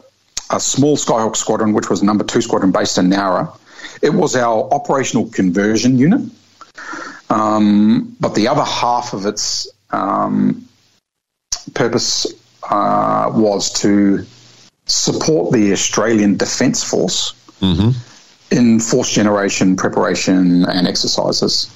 a 0.51 0.59
small 0.59 0.97
Skyhawk 0.97 1.37
squadron, 1.37 1.75
which 1.75 1.91
was 1.91 2.03
number 2.03 2.25
two 2.25 2.41
squadron 2.41 2.73
based 2.73 2.97
in 2.97 3.11
Nowra. 3.11 3.55
It 4.01 4.15
was 4.15 4.37
our 4.37 4.73
operational 4.73 5.29
conversion 5.29 5.99
unit, 5.99 6.23
um, 7.29 8.17
but 8.19 8.35
the 8.35 8.49
other 8.49 8.65
half 8.65 9.13
of 9.13 9.27
its 9.27 9.69
um, 9.91 10.69
purpose 11.75 12.27
uh, 12.69 13.31
was 13.35 13.73
to 13.73 14.25
support 14.87 15.53
the 15.53 15.73
Australian 15.73 16.37
Defence 16.37 16.83
Force 16.83 17.35
mm-hmm. 17.61 17.91
in 18.51 18.81
force 18.81 19.13
generation, 19.13 19.77
preparation, 19.77 20.65
and 20.65 20.89
exercises. 20.89 21.71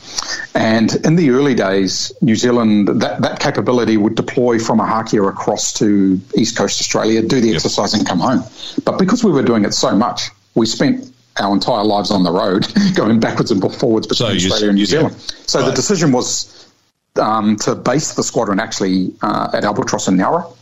And 0.54 0.94
in 1.06 1.16
the 1.16 1.30
early 1.30 1.54
days, 1.54 2.12
New 2.20 2.36
Zealand, 2.36 2.88
that, 3.02 3.22
that 3.22 3.40
capability 3.40 3.96
would 3.96 4.14
deploy 4.14 4.58
from 4.58 4.78
Ohakea 4.78 5.28
across 5.28 5.72
to 5.74 6.20
East 6.36 6.56
Coast 6.56 6.80
Australia, 6.80 7.22
do 7.22 7.40
the 7.40 7.48
yep. 7.48 7.56
exercise, 7.56 7.94
and 7.94 8.06
come 8.06 8.20
home. 8.20 8.42
But 8.84 8.98
because 8.98 9.22
we 9.22 9.30
were 9.30 9.42
doing 9.42 9.64
it 9.64 9.74
so 9.74 9.94
much, 9.94 10.30
we 10.54 10.66
spent 10.66 11.12
our 11.40 11.54
entire 11.54 11.84
lives 11.84 12.10
on 12.10 12.24
the 12.24 12.30
road, 12.30 12.66
going 12.94 13.20
backwards 13.20 13.50
and 13.50 13.62
forwards 13.74 14.06
between 14.06 14.38
so 14.38 14.46
Australia 14.46 14.68
and 14.68 14.76
New 14.76 14.86
Zealand. 14.86 15.14
Yeah. 15.14 15.34
So 15.46 15.60
right. 15.60 15.66
the 15.70 15.74
decision 15.74 16.12
was 16.12 16.51
um, 17.20 17.56
to 17.56 17.74
base 17.74 18.14
the 18.14 18.22
squadron 18.22 18.60
actually 18.60 19.12
uh, 19.22 19.50
at 19.52 19.64
Albatross 19.64 20.08
and 20.08 20.18
Nowra 20.18 20.52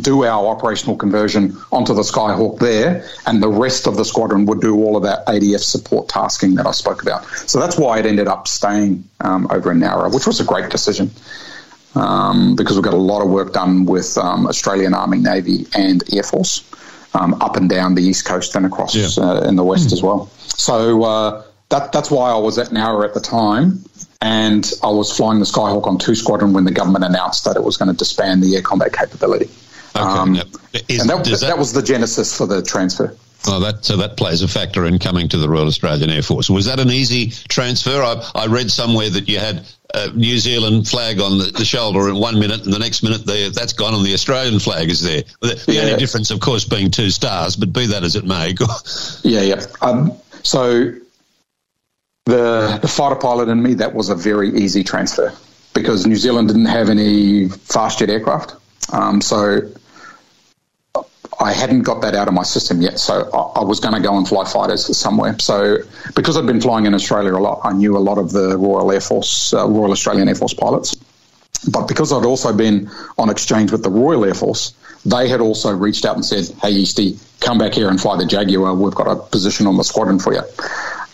do 0.00 0.24
our 0.24 0.46
operational 0.46 0.96
conversion 0.96 1.56
onto 1.70 1.94
the 1.94 2.02
Skyhawk 2.02 2.58
there, 2.58 3.04
and 3.26 3.42
the 3.42 3.48
rest 3.48 3.86
of 3.86 3.96
the 3.96 4.04
squadron 4.04 4.46
would 4.46 4.60
do 4.60 4.74
all 4.76 4.96
of 4.96 5.02
that 5.02 5.26
ADF 5.26 5.60
support 5.60 6.08
tasking 6.08 6.54
that 6.54 6.66
I 6.66 6.70
spoke 6.70 7.02
about. 7.02 7.26
So 7.26 7.60
that's 7.60 7.76
why 7.76 7.98
it 7.98 8.06
ended 8.06 8.26
up 8.26 8.48
staying 8.48 9.04
um, 9.20 9.46
over 9.50 9.70
in 9.70 9.80
Nowra, 9.80 10.12
which 10.12 10.26
was 10.26 10.40
a 10.40 10.44
great 10.44 10.70
decision 10.70 11.10
um, 11.94 12.56
because 12.56 12.76
we've 12.76 12.84
got 12.84 12.94
a 12.94 12.96
lot 12.96 13.22
of 13.22 13.30
work 13.30 13.52
done 13.52 13.84
with 13.84 14.16
um, 14.18 14.46
Australian 14.46 14.94
Army, 14.94 15.18
Navy, 15.18 15.66
and 15.74 16.02
Air 16.14 16.22
Force 16.22 16.64
um, 17.14 17.34
up 17.42 17.56
and 17.56 17.68
down 17.68 17.94
the 17.94 18.02
east 18.02 18.24
coast 18.24 18.56
and 18.56 18.64
across 18.64 18.94
yeah. 18.94 19.22
uh, 19.22 19.42
in 19.42 19.56
the 19.56 19.64
west 19.64 19.90
mm. 19.90 19.92
as 19.92 20.02
well. 20.02 20.30
So 20.38 21.02
uh, 21.02 21.44
that, 21.68 21.92
that's 21.92 22.10
why 22.10 22.30
I 22.30 22.38
was 22.38 22.58
at 22.58 22.68
Nowra 22.68 23.04
at 23.04 23.14
the 23.14 23.20
time 23.20 23.84
and 24.22 24.72
I 24.84 24.88
was 24.88 25.14
flying 25.14 25.40
the 25.40 25.44
Skyhawk 25.44 25.84
on 25.86 25.98
2 25.98 26.14
Squadron 26.14 26.52
when 26.52 26.64
the 26.64 26.70
government 26.70 27.04
announced 27.04 27.44
that 27.44 27.56
it 27.56 27.64
was 27.64 27.76
going 27.76 27.90
to 27.90 27.96
disband 27.96 28.40
the 28.40 28.54
air 28.54 28.62
combat 28.62 28.92
capability. 28.92 29.50
Okay, 29.96 30.04
um, 30.04 30.36
Is, 30.36 31.00
and 31.00 31.10
that, 31.10 31.24
that, 31.24 31.40
that, 31.40 31.58
was 31.58 31.72
the 31.72 31.82
genesis 31.82 32.34
for 32.36 32.46
the 32.46 32.62
transfer. 32.62 33.16
Oh, 33.48 33.58
that 33.58 33.84
so 33.84 33.96
that 33.96 34.16
plays 34.16 34.42
a 34.42 34.48
factor 34.48 34.86
in 34.86 35.00
coming 35.00 35.28
to 35.30 35.36
the 35.36 35.48
Royal 35.48 35.66
Australian 35.66 36.08
Air 36.08 36.22
Force. 36.22 36.48
Was 36.48 36.66
that 36.66 36.78
an 36.78 36.90
easy 36.90 37.30
transfer? 37.30 38.00
I, 38.00 38.24
I 38.36 38.46
read 38.46 38.70
somewhere 38.70 39.10
that 39.10 39.28
you 39.28 39.40
had 39.40 39.66
a 39.92 40.10
New 40.12 40.38
Zealand 40.38 40.86
flag 40.86 41.20
on 41.20 41.38
the, 41.38 41.46
the 41.46 41.64
shoulder 41.64 42.08
in 42.08 42.14
one 42.14 42.38
minute, 42.38 42.64
and 42.64 42.72
the 42.72 42.78
next 42.78 43.02
minute 43.02 43.26
the, 43.26 43.52
that's 43.52 43.72
gone, 43.72 43.94
and 43.94 44.06
the 44.06 44.14
Australian 44.14 44.60
flag 44.60 44.88
is 44.88 45.02
there. 45.02 45.24
The, 45.40 45.60
the 45.66 45.72
yeah. 45.74 45.80
only 45.82 45.96
difference, 45.96 46.30
of 46.30 46.38
course, 46.38 46.64
being 46.64 46.92
two 46.92 47.10
stars. 47.10 47.56
But 47.56 47.72
be 47.72 47.86
that 47.88 48.04
as 48.04 48.14
it 48.14 48.24
may, 48.24 48.54
yeah, 49.24 49.42
yeah. 49.42 49.66
Um, 49.80 50.12
so 50.44 50.94
the 52.24 52.78
the 52.80 52.88
fighter 52.88 53.16
pilot 53.16 53.48
in 53.48 53.62
me, 53.62 53.74
that 53.74 53.94
was 53.94 54.08
a 54.08 54.14
very 54.14 54.50
easy 54.50 54.84
transfer 54.84 55.32
because 55.74 56.06
New 56.06 56.16
Zealand 56.16 56.48
didn't 56.48 56.66
have 56.66 56.88
any 56.88 57.48
fast 57.48 57.98
jet 57.98 58.10
aircraft. 58.10 58.54
Um, 58.92 59.20
so 59.20 59.70
I 61.40 61.52
hadn't 61.52 61.82
got 61.82 62.02
that 62.02 62.14
out 62.14 62.28
of 62.28 62.34
my 62.34 62.42
system 62.42 62.82
yet, 62.82 63.00
so 63.00 63.28
I, 63.32 63.60
I 63.60 63.64
was 63.64 63.80
going 63.80 63.94
to 63.94 64.00
go 64.00 64.16
and 64.16 64.28
fly 64.28 64.44
fighters 64.44 64.96
somewhere. 64.96 65.38
So 65.38 65.78
because 66.14 66.36
I'd 66.36 66.46
been 66.46 66.60
flying 66.60 66.86
in 66.86 66.94
Australia 66.94 67.34
a 67.34 67.38
lot, 67.38 67.60
I 67.64 67.72
knew 67.72 67.96
a 67.96 67.98
lot 67.98 68.18
of 68.18 68.32
the 68.32 68.56
Royal 68.56 68.92
Air 68.92 69.00
Force, 69.00 69.52
uh, 69.52 69.66
Royal 69.66 69.92
Australian 69.92 70.28
Air 70.28 70.34
Force 70.34 70.54
pilots. 70.54 70.94
But 71.70 71.86
because 71.86 72.12
I'd 72.12 72.24
also 72.24 72.52
been 72.52 72.90
on 73.18 73.30
exchange 73.30 73.70
with 73.70 73.82
the 73.82 73.90
Royal 73.90 74.24
Air 74.24 74.34
Force, 74.34 74.74
they 75.04 75.28
had 75.28 75.40
also 75.40 75.72
reached 75.72 76.04
out 76.04 76.16
and 76.16 76.24
said, 76.24 76.48
"Hey, 76.60 76.72
Easty, 76.74 77.18
come 77.40 77.58
back 77.58 77.74
here 77.74 77.88
and 77.88 78.00
fly 78.00 78.16
the 78.16 78.26
Jaguar. 78.26 78.74
We've 78.74 78.94
got 78.94 79.08
a 79.08 79.16
position 79.16 79.66
on 79.66 79.76
the 79.76 79.84
squadron 79.84 80.18
for 80.18 80.32
you." 80.32 80.42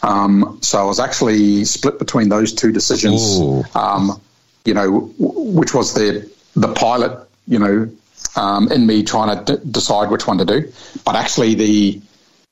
Um, 0.03 0.59
so 0.63 0.79
I 0.81 0.85
was 0.85 1.01
actually 1.01 1.65
split 1.65 1.99
between 1.99 2.29
those 2.29 2.53
two 2.53 2.73
decisions. 2.73 3.41
Um, 3.75 4.21
you 4.65 4.75
know, 4.75 5.13
which 5.19 5.75
was 5.75 5.95
the 5.95 6.31
the 6.55 6.73
pilot, 6.75 7.27
you 7.47 7.59
know, 7.59 7.91
um, 8.37 8.71
in 8.71 8.87
me 8.87 9.03
trying 9.03 9.45
to 9.45 9.57
d- 9.57 9.71
decide 9.71 10.11
which 10.11 10.27
one 10.27 10.39
to 10.39 10.45
do. 10.45 10.73
But 11.05 11.17
actually, 11.17 11.55
the 11.55 12.01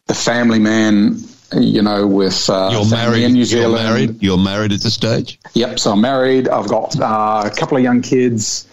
the 0.06 0.14
family 0.14 0.58
man, 0.58 1.18
you 1.52 1.82
know, 1.82 2.06
with 2.06 2.48
uh, 2.48 2.70
you're 2.72 2.88
married 2.88 3.24
in 3.24 3.32
New 3.34 3.44
Zealand. 3.44 3.74
You're 3.74 3.82
married. 3.82 4.22
You're 4.22 4.38
married 4.38 4.72
at 4.72 4.80
this 4.80 4.94
stage. 4.94 5.38
Yep. 5.54 5.78
So 5.78 5.92
I'm 5.92 6.00
married. 6.00 6.48
I've 6.48 6.68
got 6.68 6.98
uh, 6.98 7.42
a 7.46 7.54
couple 7.54 7.76
of 7.76 7.82
young 7.82 8.02
kids. 8.02 8.66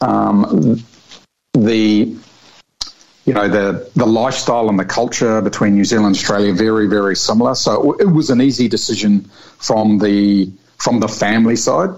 Um, 0.00 0.82
the 1.54 2.16
you 3.28 3.34
know 3.34 3.46
the 3.46 3.90
the 3.94 4.06
lifestyle 4.06 4.70
and 4.70 4.78
the 4.78 4.86
culture 4.86 5.42
between 5.42 5.74
New 5.74 5.84
Zealand 5.84 6.06
and 6.06 6.16
Australia 6.16 6.52
very 6.54 6.86
very 6.88 7.14
similar. 7.14 7.54
So 7.54 7.92
it 8.04 8.10
was 8.18 8.30
an 8.30 8.40
easy 8.40 8.68
decision 8.68 9.24
from 9.58 9.98
the 9.98 10.50
from 10.78 11.00
the 11.00 11.08
family 11.08 11.56
side. 11.56 11.90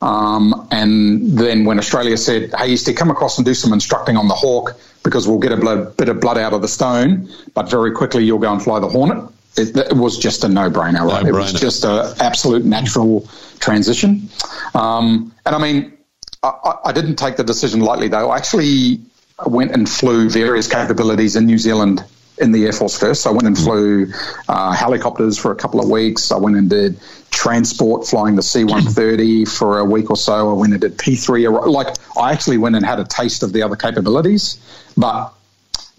Um, 0.00 0.66
and 0.72 1.38
then 1.38 1.64
when 1.64 1.78
Australia 1.78 2.16
said, 2.16 2.50
hey, 2.58 2.74
Easty, 2.74 2.96
come 2.96 3.08
across 3.08 3.38
and 3.38 3.44
do 3.46 3.54
some 3.54 3.72
instructing 3.72 4.16
on 4.16 4.26
the 4.26 4.34
Hawk 4.34 4.76
because 5.04 5.28
we'll 5.28 5.38
get 5.38 5.52
a 5.52 5.56
blood, 5.56 5.96
bit 5.96 6.08
of 6.08 6.18
blood 6.18 6.38
out 6.38 6.52
of 6.52 6.60
the 6.60 6.66
stone, 6.66 7.30
but 7.54 7.70
very 7.70 7.92
quickly 7.92 8.24
you'll 8.24 8.40
go 8.40 8.52
and 8.52 8.60
fly 8.60 8.80
the 8.80 8.88
Hornet. 8.88 9.30
It, 9.56 9.76
it 9.76 9.92
was 9.92 10.18
just 10.18 10.42
a 10.42 10.48
no-brainer, 10.48 11.06
right? 11.06 11.22
No-brainer. 11.22 11.28
It 11.28 11.32
was 11.32 11.52
just 11.52 11.84
an 11.84 12.16
absolute 12.18 12.64
natural 12.64 13.28
transition. 13.60 14.28
Um, 14.74 15.32
and 15.46 15.54
I 15.54 15.58
mean, 15.58 15.92
I, 16.42 16.78
I 16.86 16.92
didn't 16.92 17.14
take 17.14 17.36
the 17.36 17.44
decision 17.44 17.80
lightly, 17.80 18.08
though. 18.08 18.30
I 18.30 18.38
actually 18.38 19.02
went 19.46 19.72
and 19.72 19.88
flew 19.88 20.28
various 20.28 20.68
capabilities 20.68 21.36
in 21.36 21.46
New 21.46 21.58
Zealand 21.58 22.04
in 22.38 22.52
the 22.52 22.64
Air 22.66 22.72
Force 22.72 22.98
first. 22.98 23.22
So 23.22 23.30
I 23.30 23.32
went 23.32 23.46
and 23.46 23.56
flew 23.56 24.12
uh, 24.48 24.72
helicopters 24.72 25.38
for 25.38 25.52
a 25.52 25.54
couple 25.54 25.80
of 25.80 25.88
weeks. 25.88 26.32
I 26.32 26.38
went 26.38 26.56
and 26.56 26.68
did 26.68 26.98
transport 27.30 28.06
flying 28.06 28.36
the 28.36 28.42
C-130 28.42 29.48
for 29.58 29.78
a 29.78 29.84
week 29.84 30.10
or 30.10 30.16
so. 30.16 30.50
I 30.50 30.52
went 30.54 30.72
and 30.72 30.80
did 30.80 30.96
P3. 30.96 31.66
Like 31.66 31.96
I 32.18 32.32
actually 32.32 32.58
went 32.58 32.76
and 32.76 32.84
had 32.84 32.98
a 32.98 33.04
taste 33.04 33.42
of 33.42 33.52
the 33.52 33.62
other 33.62 33.76
capabilities, 33.76 34.58
but 34.96 35.32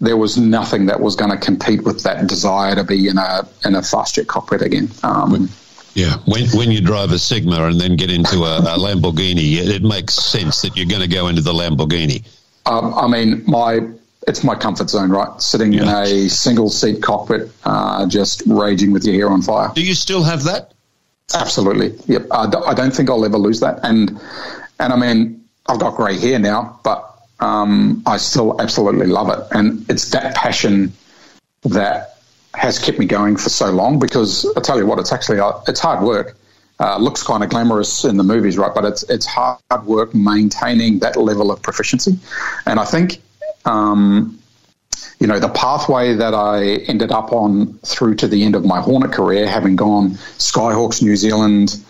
there 0.00 0.16
was 0.16 0.36
nothing 0.36 0.86
that 0.86 1.00
was 1.00 1.16
going 1.16 1.30
to 1.30 1.36
compete 1.36 1.82
with 1.84 2.02
that 2.02 2.26
desire 2.26 2.74
to 2.74 2.84
be 2.84 3.08
in 3.08 3.18
a 3.18 3.48
in 3.64 3.74
a 3.74 3.82
fast 3.82 4.16
jet 4.16 4.26
cockpit 4.26 4.62
again. 4.62 4.90
Um, 5.02 5.48
yeah, 5.94 6.16
when 6.26 6.46
when 6.48 6.72
you 6.72 6.80
drive 6.80 7.12
a 7.12 7.18
Sigma 7.18 7.66
and 7.66 7.80
then 7.80 7.96
get 7.96 8.10
into 8.10 8.44
a, 8.44 8.58
a 8.58 8.78
Lamborghini, 8.78 9.56
it, 9.58 9.82
makes 9.82 10.14
sense 10.14 10.62
that 10.62 10.76
you're 10.76 10.86
going 10.86 11.02
to 11.02 11.08
go 11.08 11.28
into 11.28 11.40
the 11.40 11.52
Lamborghini. 11.52 12.24
Um, 12.66 12.94
I 12.94 13.06
mean, 13.06 13.44
my 13.46 13.80
it's 14.26 14.42
my 14.42 14.54
comfort 14.54 14.88
zone, 14.88 15.10
right? 15.10 15.40
Sitting 15.40 15.72
yeah. 15.72 15.82
in 15.82 15.88
a 15.88 16.28
single 16.28 16.70
seat 16.70 17.02
cockpit, 17.02 17.50
uh, 17.64 18.06
just 18.06 18.42
raging 18.46 18.92
with 18.92 19.04
your 19.04 19.14
hair 19.14 19.30
on 19.30 19.42
fire. 19.42 19.70
Do 19.74 19.84
you 19.84 19.94
still 19.94 20.22
have 20.22 20.44
that? 20.44 20.72
Absolutely. 21.34 21.94
Yep. 22.06 22.28
I 22.30 22.74
don't 22.74 22.94
think 22.94 23.10
I'll 23.10 23.24
ever 23.24 23.38
lose 23.38 23.60
that. 23.60 23.80
And 23.82 24.20
and 24.78 24.92
I 24.92 24.96
mean, 24.96 25.44
I've 25.66 25.80
got 25.80 25.96
grey 25.96 26.18
hair 26.18 26.38
now, 26.38 26.78
but 26.84 27.10
um, 27.40 28.02
I 28.06 28.18
still 28.18 28.60
absolutely 28.60 29.06
love 29.06 29.30
it. 29.30 29.44
And 29.50 29.88
it's 29.90 30.10
that 30.10 30.34
passion 30.34 30.92
that 31.62 32.18
has 32.54 32.78
kept 32.78 32.98
me 32.98 33.06
going 33.06 33.36
for 33.36 33.48
so 33.48 33.70
long. 33.70 33.98
Because 33.98 34.46
I 34.56 34.60
tell 34.60 34.78
you 34.78 34.86
what, 34.86 34.98
it's 34.98 35.12
actually 35.12 35.40
uh, 35.40 35.52
it's 35.66 35.80
hard 35.80 36.04
work. 36.04 36.36
Uh, 36.80 36.98
looks 36.98 37.22
kind 37.22 37.44
of 37.44 37.50
glamorous 37.50 38.04
in 38.04 38.16
the 38.16 38.24
movies, 38.24 38.58
right? 38.58 38.74
But 38.74 38.84
it's 38.84 39.04
it's 39.04 39.26
hard 39.26 39.60
work 39.84 40.12
maintaining 40.12 40.98
that 40.98 41.16
level 41.16 41.52
of 41.52 41.62
proficiency. 41.62 42.18
And 42.66 42.80
I 42.80 42.84
think 42.84 43.22
um, 43.64 44.38
you 45.18 45.26
know, 45.26 45.38
the 45.38 45.48
pathway 45.48 46.14
that 46.14 46.34
I 46.34 46.84
ended 46.88 47.12
up 47.12 47.32
on 47.32 47.78
through 47.84 48.16
to 48.16 48.28
the 48.28 48.44
end 48.44 48.54
of 48.54 48.64
my 48.64 48.80
Hornet 48.80 49.12
career, 49.12 49.48
having 49.48 49.76
gone 49.76 50.10
Skyhawks 50.38 51.02
New 51.02 51.16
Zealand, 51.16 51.82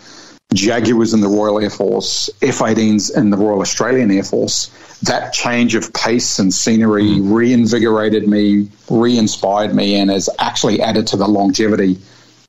Jaguars 0.53 1.13
in 1.13 1.21
the 1.21 1.27
Royal 1.27 1.59
Air 1.59 1.69
Force, 1.69 2.29
F 2.41 2.59
18s 2.59 3.15
in 3.17 3.31
the 3.31 3.37
Royal 3.37 3.61
Australian 3.61 4.11
Air 4.11 4.23
Force, 4.23 4.67
that 5.01 5.33
change 5.33 5.75
of 5.75 5.91
pace 5.93 6.39
and 6.39 6.53
scenery 6.53 7.03
mm. 7.03 7.35
reinvigorated 7.35 8.27
me, 8.27 8.69
re 8.89 9.17
inspired 9.17 9.73
me, 9.73 9.95
and 9.95 10.09
has 10.11 10.29
actually 10.39 10.81
added 10.81 11.07
to 11.07 11.17
the 11.17 11.27
longevity 11.27 11.97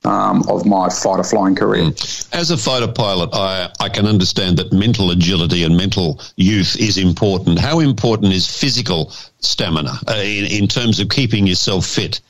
um, 0.07 0.43
of 0.47 0.65
my 0.65 0.89
fighter 0.89 1.23
flying 1.23 1.55
career. 1.55 1.83
Mm. 1.83 2.33
As 2.33 2.49
a 2.49 2.57
fighter 2.57 2.87
pilot, 2.87 3.29
I, 3.33 3.69
I 3.79 3.89
can 3.89 4.07
understand 4.07 4.57
that 4.57 4.71
mental 4.71 5.11
agility 5.11 5.63
and 5.63 5.75
mental 5.75 6.21
youth 6.37 6.77
is 6.79 6.97
important. 6.97 7.59
How 7.59 7.81
important 7.81 8.33
is 8.33 8.47
physical 8.47 9.11
stamina 9.39 9.99
uh, 10.07 10.13
in, 10.23 10.45
in 10.45 10.67
terms 10.67 11.01
of 11.01 11.09
keeping 11.09 11.45
yourself 11.45 11.85
fit? 11.85 12.21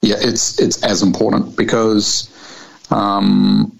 Yeah, 0.00 0.16
it's 0.18 0.58
it's 0.58 0.82
as 0.84 1.02
important 1.02 1.56
because 1.56 2.30
um, 2.90 3.76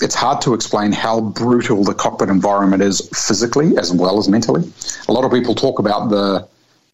it's 0.00 0.14
hard 0.14 0.42
to 0.42 0.54
explain 0.54 0.92
how 0.92 1.20
brutal 1.20 1.82
the 1.82 1.94
cockpit 1.94 2.28
environment 2.28 2.82
is 2.82 3.08
physically 3.14 3.76
as 3.78 3.92
well 3.92 4.18
as 4.18 4.28
mentally. 4.28 4.70
A 5.08 5.12
lot 5.12 5.24
of 5.24 5.32
people 5.32 5.54
talk 5.54 5.78
about 5.78 6.10
the 6.10 6.46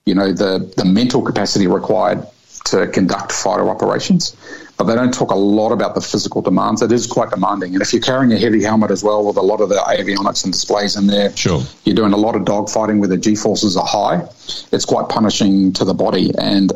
you 0.07 0.15
know 0.15 0.33
the 0.33 0.73
the 0.77 0.85
mental 0.85 1.23
capacity 1.23 1.67
required 1.67 2.27
to 2.67 2.87
conduct 2.87 3.33
fighter 3.33 3.69
operations 3.69 4.37
but 4.79 4.85
they 4.85 4.95
don't 4.95 5.13
talk 5.13 5.33
a 5.33 5.37
lot 5.37 5.73
about 5.73 5.97
the 5.97 6.01
physical 6.01 6.41
demands. 6.41 6.83
It 6.83 6.93
is 6.93 7.07
quite 7.07 7.31
demanding. 7.31 7.75
And 7.75 7.83
if 7.83 7.93
you're 7.93 8.01
carrying 8.01 8.33
a 8.33 8.39
heavy 8.39 8.63
helmet 8.63 8.93
as 8.93 9.03
well 9.03 9.25
with 9.25 9.37
a 9.37 9.43
lot 9.43 9.61
of 9.61 9.69
the 9.69 9.75
avionics 9.75 10.45
and 10.45 10.53
displays 10.53 10.97
in 10.97 11.09
there, 11.09 11.37
sure. 11.37 11.63
you're 11.85 11.97
doing 11.97 12.13
a 12.13 12.17
lot 12.17 12.37
of 12.37 12.43
dogfighting 12.43 13.01
where 13.01 13.09
the 13.09 13.17
G 13.17 13.35
forces 13.35 13.77
are 13.77 13.85
high. 13.85 14.25
It's 14.71 14.85
quite 14.85 15.09
punishing 15.09 15.73
to 15.75 15.85
the 15.85 15.95
body. 15.95 16.31
And 16.39 16.73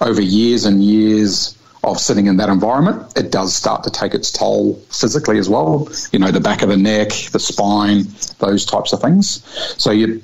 over 0.00 0.22
years 0.22 0.64
and 0.64 0.84
years 0.84 1.58
of 1.82 1.98
sitting 1.98 2.28
in 2.28 2.36
that 2.36 2.48
environment, 2.48 3.12
it 3.18 3.32
does 3.32 3.56
start 3.56 3.82
to 3.84 3.90
take 3.90 4.14
its 4.14 4.30
toll 4.30 4.76
physically 4.90 5.38
as 5.38 5.48
well. 5.48 5.88
You 6.12 6.20
know, 6.20 6.30
the 6.30 6.40
back 6.40 6.62
of 6.62 6.68
the 6.68 6.76
neck, 6.76 7.08
the 7.32 7.40
spine, 7.40 8.04
those 8.38 8.64
types 8.64 8.92
of 8.92 9.00
things. 9.00 9.42
So 9.82 9.90
you 9.90 10.22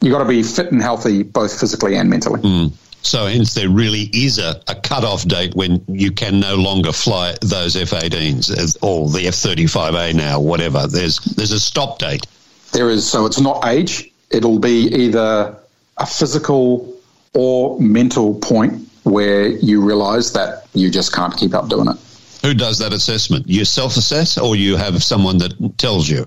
you 0.00 0.12
got 0.12 0.18
to 0.18 0.28
be 0.28 0.42
fit 0.42 0.70
and 0.70 0.82
healthy 0.82 1.22
both 1.22 1.58
physically 1.58 1.96
and 1.96 2.10
mentally. 2.10 2.40
Mm. 2.40 2.72
So, 3.02 3.26
hence, 3.26 3.54
there 3.54 3.68
really 3.68 4.10
is 4.12 4.38
a, 4.38 4.60
a 4.66 4.74
cut-off 4.74 5.26
date 5.26 5.54
when 5.54 5.84
you 5.88 6.10
can 6.10 6.40
no 6.40 6.56
longer 6.56 6.92
fly 6.92 7.36
those 7.40 7.76
F-18s 7.76 8.78
or 8.82 9.08
the 9.08 9.28
F-35A 9.28 10.14
now, 10.14 10.40
whatever. 10.40 10.86
There's 10.86 11.18
there's 11.18 11.52
a 11.52 11.60
stop 11.60 11.98
date. 11.98 12.26
There 12.72 12.90
is. 12.90 13.08
So 13.08 13.24
it's 13.26 13.40
not 13.40 13.64
age. 13.64 14.10
It'll 14.30 14.58
be 14.58 14.88
either 14.88 15.56
a 15.96 16.06
physical 16.06 16.94
or 17.34 17.80
mental 17.80 18.34
point 18.34 18.88
where 19.04 19.46
you 19.46 19.80
realise 19.82 20.30
that 20.32 20.66
you 20.74 20.90
just 20.90 21.14
can't 21.14 21.36
keep 21.36 21.54
up 21.54 21.68
doing 21.68 21.88
it. 21.88 21.96
Who 22.42 22.54
does 22.54 22.78
that 22.78 22.92
assessment? 22.92 23.48
You 23.48 23.64
self-assess, 23.64 24.38
or 24.38 24.54
you 24.54 24.76
have 24.76 25.02
someone 25.02 25.38
that 25.38 25.78
tells 25.78 26.08
you? 26.08 26.26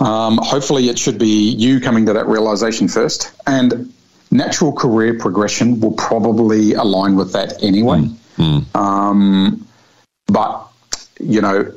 Um, 0.00 0.38
hopefully, 0.42 0.88
it 0.88 0.98
should 0.98 1.18
be 1.18 1.50
you 1.50 1.80
coming 1.80 2.06
to 2.06 2.12
that 2.14 2.26
realization 2.26 2.88
first. 2.88 3.32
And 3.46 3.92
natural 4.30 4.72
career 4.72 5.18
progression 5.18 5.80
will 5.80 5.92
probably 5.92 6.74
align 6.74 7.16
with 7.16 7.32
that 7.32 7.62
anyway. 7.62 8.00
Mm. 8.00 8.64
Mm. 8.64 8.76
Um, 8.76 9.66
but 10.26 10.68
you 11.20 11.40
know, 11.40 11.72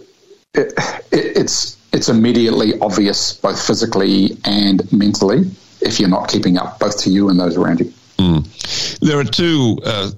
it, 0.53 0.73
it, 1.11 1.37
it's 1.37 1.77
it's 1.91 2.09
immediately 2.09 2.79
obvious 2.79 3.33
both 3.33 3.65
physically 3.65 4.37
and 4.45 4.91
mentally 4.91 5.49
if 5.81 5.99
you're 5.99 6.09
not 6.09 6.27
keeping 6.27 6.57
up, 6.57 6.77
both 6.79 6.99
to 7.03 7.09
you 7.09 7.29
and 7.29 7.39
those 7.39 7.55
around 7.57 7.79
you. 7.79 7.93
Mm. 8.17 8.99
There 8.99 9.19
are 9.19 9.23
two. 9.23 9.79
Uh, 9.83 10.11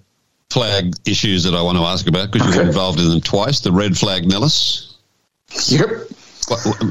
flag 0.51 0.93
issues 1.05 1.45
that 1.45 1.53
I 1.55 1.61
want 1.61 1.77
to 1.77 1.83
ask 1.85 2.07
about 2.07 2.29
because 2.29 2.49
okay. 2.49 2.57
you 2.57 2.63
were 2.63 2.67
involved 2.67 2.99
in 2.99 3.07
them 3.07 3.21
twice. 3.21 3.61
The 3.61 3.71
red 3.71 3.97
flag 3.97 4.27
Nellis. 4.27 4.97
Yep. 5.67 5.89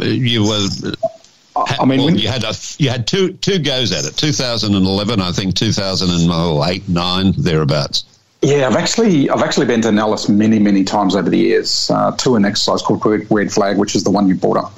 You 0.00 0.46
were 0.46 0.68
I 1.68 1.84
mean, 1.84 2.00
well, 2.00 2.16
you 2.16 2.28
had 2.28 2.44
a, 2.44 2.54
you 2.78 2.90
had 2.90 3.06
two 3.06 3.32
two 3.34 3.58
goes 3.58 3.92
at 3.92 4.04
it. 4.04 4.16
2011, 4.16 5.20
I 5.20 5.32
think 5.32 5.54
2008, 5.54 6.88
nine 6.88 7.32
thereabouts. 7.36 8.04
Yeah, 8.42 8.68
I've 8.68 8.76
actually 8.76 9.28
I've 9.28 9.42
actually 9.42 9.66
been 9.66 9.82
to 9.82 9.92
Nellis 9.92 10.28
many 10.28 10.58
many 10.58 10.82
times 10.84 11.14
over 11.14 11.28
the 11.28 11.38
years 11.38 11.90
uh, 11.92 12.12
to 12.16 12.36
an 12.36 12.46
exercise 12.46 12.80
called 12.80 13.04
Red 13.30 13.52
Flag, 13.52 13.76
which 13.76 13.94
is 13.94 14.02
the 14.02 14.10
one 14.10 14.28
you 14.28 14.34
brought 14.34 14.56
up, 14.56 14.72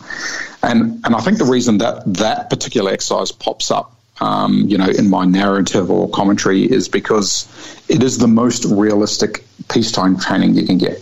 and 0.62 1.00
and 1.04 1.14
I 1.14 1.20
think 1.20 1.38
the 1.38 1.44
reason 1.44 1.78
that 1.78 2.02
that 2.14 2.50
particular 2.50 2.90
exercise 2.90 3.30
pops 3.30 3.70
up, 3.70 3.94
um, 4.20 4.64
you 4.66 4.76
know, 4.76 4.88
in 4.88 5.08
my 5.08 5.24
narrative 5.24 5.92
or 5.92 6.10
commentary 6.10 6.64
is 6.64 6.88
because 6.88 7.46
it 7.88 8.02
is 8.02 8.18
the 8.18 8.26
most 8.26 8.64
realistic 8.64 9.44
peacetime 9.68 10.18
training 10.18 10.54
you 10.54 10.66
can 10.66 10.78
get. 10.78 11.00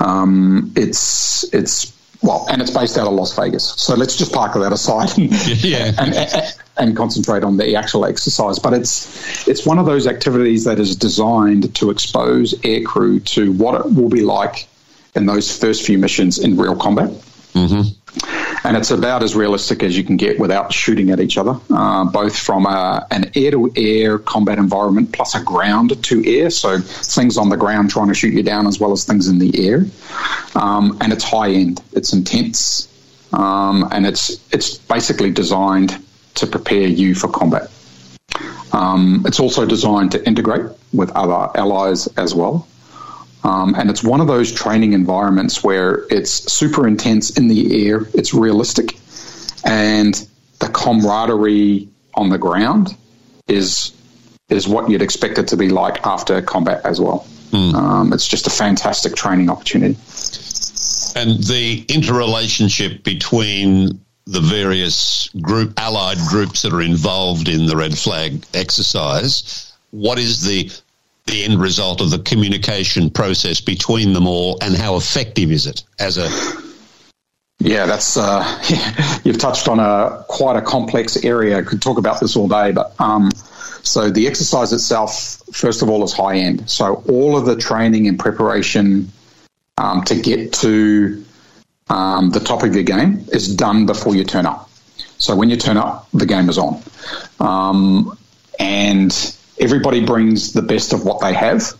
Um, 0.00 0.72
it's 0.74 1.44
it's 1.52 1.92
well, 2.22 2.46
and 2.50 2.60
it's 2.60 2.70
based 2.70 2.98
out 2.98 3.06
of 3.06 3.12
Las 3.12 3.34
Vegas. 3.36 3.74
So 3.76 3.94
let's 3.94 4.16
just 4.16 4.32
park 4.32 4.54
that 4.54 4.72
aside 4.72 5.16
and, 5.18 5.30
yeah. 5.64 5.92
and, 5.98 6.14
and, 6.14 6.54
and, 6.76 6.96
concentrate 6.96 7.44
on 7.44 7.56
the 7.56 7.76
actual 7.76 8.04
exercise. 8.04 8.58
But 8.58 8.74
it's 8.74 9.46
it's 9.46 9.64
one 9.64 9.78
of 9.78 9.86
those 9.86 10.06
activities 10.06 10.64
that 10.64 10.80
is 10.80 10.96
designed 10.96 11.74
to 11.76 11.90
expose 11.90 12.54
aircrew 12.54 13.24
to 13.34 13.52
what 13.52 13.80
it 13.80 13.94
will 13.94 14.08
be 14.08 14.22
like 14.22 14.68
in 15.14 15.26
those 15.26 15.56
first 15.56 15.86
few 15.86 15.98
missions 15.98 16.38
in 16.38 16.56
real 16.56 16.76
combat. 16.76 17.10
Mm-hmm 17.54 18.37
and 18.68 18.76
it's 18.76 18.90
about 18.90 19.22
as 19.22 19.34
realistic 19.34 19.82
as 19.82 19.96
you 19.96 20.04
can 20.04 20.18
get 20.18 20.38
without 20.38 20.74
shooting 20.74 21.10
at 21.10 21.20
each 21.20 21.38
other, 21.38 21.58
uh, 21.70 22.04
both 22.04 22.38
from 22.38 22.66
a, 22.66 23.06
an 23.10 23.30
air 23.34 23.50
to 23.52 23.72
air 23.76 24.18
combat 24.18 24.58
environment 24.58 25.10
plus 25.10 25.34
a 25.34 25.42
ground 25.42 26.04
to 26.04 26.26
air, 26.28 26.50
so 26.50 26.78
things 26.78 27.38
on 27.38 27.48
the 27.48 27.56
ground 27.56 27.88
trying 27.88 28.08
to 28.08 28.14
shoot 28.14 28.34
you 28.34 28.42
down 28.42 28.66
as 28.66 28.78
well 28.78 28.92
as 28.92 29.04
things 29.04 29.26
in 29.26 29.38
the 29.38 29.66
air. 29.66 29.86
Um, 30.54 30.98
and 31.00 31.14
it's 31.14 31.24
high 31.24 31.50
end, 31.50 31.82
it's 31.92 32.12
intense, 32.12 32.88
um, 33.32 33.88
and 33.90 34.06
it's 34.06 34.38
it's 34.52 34.76
basically 34.76 35.30
designed 35.30 35.98
to 36.34 36.46
prepare 36.46 36.86
you 36.86 37.14
for 37.14 37.28
combat. 37.28 37.70
Um, 38.74 39.22
it's 39.26 39.40
also 39.40 39.64
designed 39.64 40.12
to 40.12 40.26
integrate 40.26 40.66
with 40.92 41.10
other 41.12 41.50
allies 41.58 42.06
as 42.18 42.34
well. 42.34 42.67
Um, 43.44 43.74
and 43.74 43.88
it's 43.88 44.02
one 44.02 44.20
of 44.20 44.26
those 44.26 44.52
training 44.52 44.92
environments 44.92 45.62
where 45.62 46.04
it's 46.10 46.52
super 46.52 46.86
intense 46.86 47.36
in 47.38 47.48
the 47.48 47.88
air, 47.88 48.02
it's 48.14 48.34
realistic, 48.34 48.98
and 49.64 50.14
the 50.58 50.68
camaraderie 50.68 51.88
on 52.14 52.30
the 52.30 52.38
ground 52.38 52.96
is 53.46 53.92
is 54.48 54.66
what 54.66 54.88
you'd 54.90 55.02
expect 55.02 55.38
it 55.38 55.48
to 55.48 55.56
be 55.56 55.68
like 55.68 56.04
after 56.06 56.40
combat 56.40 56.80
as 56.84 57.00
well. 57.00 57.26
Mm. 57.50 57.74
Um, 57.74 58.12
it's 58.12 58.26
just 58.26 58.46
a 58.46 58.50
fantastic 58.50 59.14
training 59.14 59.50
opportunity. 59.50 59.96
And 61.14 61.42
the 61.44 61.84
interrelationship 61.88 63.04
between 63.04 64.00
the 64.26 64.40
various 64.40 65.28
group 65.40 65.74
allied 65.78 66.18
groups 66.28 66.62
that 66.62 66.72
are 66.72 66.82
involved 66.82 67.48
in 67.48 67.66
the 67.66 67.76
red 67.76 67.96
flag 67.96 68.44
exercise, 68.54 69.72
what 69.90 70.18
is 70.18 70.42
the 70.42 70.70
the 71.28 71.44
end 71.44 71.60
result 71.60 72.00
of 72.00 72.10
the 72.10 72.18
communication 72.18 73.10
process 73.10 73.60
between 73.60 74.12
them 74.12 74.26
all, 74.26 74.58
and 74.60 74.74
how 74.74 74.96
effective 74.96 75.50
is 75.50 75.66
it 75.66 75.84
as 75.98 76.18
a 76.18 76.28
yeah, 77.60 77.86
that's 77.86 78.16
uh, 78.16 79.20
you've 79.24 79.38
touched 79.38 79.68
on 79.68 79.80
a 79.80 80.24
quite 80.28 80.56
a 80.56 80.62
complex 80.62 81.24
area. 81.24 81.62
Could 81.62 81.82
talk 81.82 81.98
about 81.98 82.20
this 82.20 82.36
all 82.36 82.46
day, 82.46 82.72
but 82.72 82.94
um, 83.00 83.30
so 83.82 84.10
the 84.10 84.28
exercise 84.28 84.72
itself, 84.72 85.42
first 85.52 85.82
of 85.82 85.90
all, 85.90 86.04
is 86.04 86.12
high 86.12 86.36
end. 86.36 86.70
So 86.70 87.02
all 87.08 87.36
of 87.36 87.46
the 87.46 87.56
training 87.56 88.06
and 88.06 88.18
preparation 88.18 89.10
um, 89.76 90.04
to 90.04 90.20
get 90.20 90.52
to 90.54 91.24
um, 91.88 92.30
the 92.30 92.40
top 92.40 92.62
of 92.62 92.74
your 92.74 92.84
game 92.84 93.26
is 93.32 93.54
done 93.54 93.86
before 93.86 94.14
you 94.14 94.24
turn 94.24 94.46
up. 94.46 94.70
So 95.18 95.34
when 95.34 95.50
you 95.50 95.56
turn 95.56 95.76
up, 95.76 96.08
the 96.12 96.26
game 96.26 96.48
is 96.48 96.58
on, 96.58 96.80
um, 97.40 98.16
and 98.60 99.10
everybody 99.60 100.04
brings 100.04 100.52
the 100.52 100.62
best 100.62 100.92
of 100.92 101.04
what 101.04 101.20
they 101.20 101.32
have. 101.32 101.72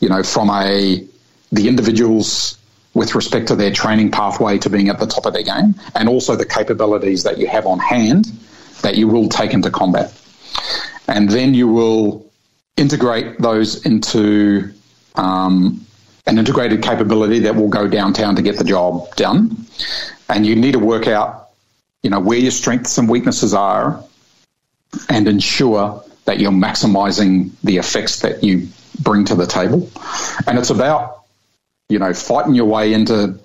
You 0.00 0.08
know, 0.08 0.22
from 0.22 0.50
a 0.50 1.06
the 1.52 1.68
individuals 1.68 2.56
with 2.94 3.14
respect 3.14 3.48
to 3.48 3.56
their 3.56 3.72
training 3.72 4.10
pathway 4.10 4.58
to 4.58 4.70
being 4.70 4.88
at 4.88 4.98
the 4.98 5.06
top 5.06 5.26
of 5.26 5.32
their 5.32 5.42
game, 5.42 5.74
and 5.94 6.08
also 6.08 6.36
the 6.36 6.46
capabilities 6.46 7.22
that 7.22 7.38
you 7.38 7.46
have 7.46 7.66
on 7.66 7.78
hand 7.78 8.26
that 8.82 8.96
you 8.96 9.06
will 9.06 9.28
take 9.28 9.52
into 9.52 9.70
combat, 9.70 10.12
and 11.06 11.28
then 11.30 11.54
you 11.54 11.68
will 11.68 12.26
integrate 12.76 13.38
those 13.38 13.84
into 13.84 14.72
um, 15.16 15.84
an 16.26 16.38
integrated 16.38 16.82
capability 16.82 17.40
that 17.40 17.54
will 17.54 17.68
go 17.68 17.86
downtown 17.86 18.34
to 18.36 18.42
get 18.42 18.56
the 18.56 18.64
job 18.64 19.14
done. 19.16 19.66
And 20.28 20.46
you 20.46 20.56
need 20.56 20.72
to 20.72 20.78
work 20.78 21.06
out, 21.06 21.50
you 22.02 22.10
know, 22.10 22.20
where 22.20 22.38
your 22.38 22.52
strengths 22.52 22.96
and 22.98 23.08
weaknesses 23.08 23.52
are, 23.52 24.02
and 25.08 25.28
ensure 25.28 26.02
that 26.30 26.38
you're 26.38 26.52
maximizing 26.52 27.50
the 27.64 27.78
effects 27.78 28.20
that 28.20 28.44
you 28.44 28.68
bring 29.00 29.24
to 29.24 29.34
the 29.34 29.48
table. 29.48 29.90
And 30.46 30.60
it's 30.60 30.70
about, 30.70 31.24
you 31.88 31.98
know, 31.98 32.14
fighting 32.14 32.54
your 32.54 32.66
way 32.66 32.92
into 32.92 33.40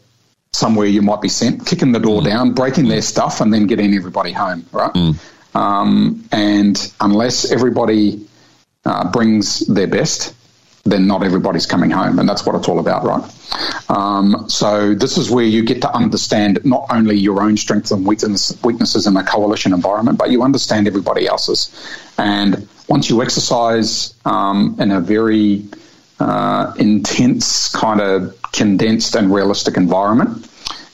somewhere 0.54 0.86
you 0.86 1.02
might 1.02 1.19
be 1.19 1.28
sent, 1.28 1.65
kicking 1.65 1.93
the 1.93 2.00
door 2.00 2.21
mm. 2.21 2.26
down, 2.26 2.54
breaking 2.54 2.88
their 2.88 3.02
stuff, 3.02 3.41
and 3.41 3.52
then 3.52 3.65
getting 3.65 3.95
everybody 3.95 4.32
home, 4.32 4.67
right? 4.71 4.93
Mm. 4.93 5.56
Um, 5.56 6.26
and 6.32 6.93
unless 7.02 7.52
everybody 7.52 8.28
uh, 8.86 9.12
brings 9.12 9.62
their 9.65 9.88
best, 9.88 10.36
then 10.86 11.08
not 11.08 11.24
everybody's 11.24 11.65
coming 11.65 11.89
home, 11.89 12.19
and 12.19 12.30
that's 12.30 12.45
what 12.45 12.56
it's 12.56 12.67
all 12.67 12.80
about, 12.80 13.04
right? 13.04 13.89
Um, 13.89 14.48
so 14.48 14.93
this 14.93 15.17
is 15.17 15.32
where 15.32 15.43
you 15.43 15.65
get 15.65 15.82
to 15.82 15.91
understand 15.91 16.63
not 16.63 16.86
only 16.91 17.15
your 17.15 17.41
own 17.41 17.58
strengths 17.58 17.89
and 17.89 18.06
weakness, 18.06 18.56
weaknesses 18.63 19.08
in 19.08 19.17
a 19.17 19.24
coalition 19.24 19.74
environment, 19.74 20.19
but 20.19 20.30
you 20.30 20.43
understand 20.43 20.88
everybody 20.88 21.28
else's. 21.28 21.74
And 22.19 22.67
once 22.88 23.10
you 23.10 23.21
exercise 23.24 24.13
um, 24.26 24.76
in 24.80 24.91
a 24.91 25.02
very 25.02 25.65
uh, 26.19 26.74
intense, 26.78 27.69
kind 27.69 28.00
of 28.00 28.39
condensed 28.52 29.15
and 29.15 29.34
realistic 29.34 29.78
environment, 29.78 30.48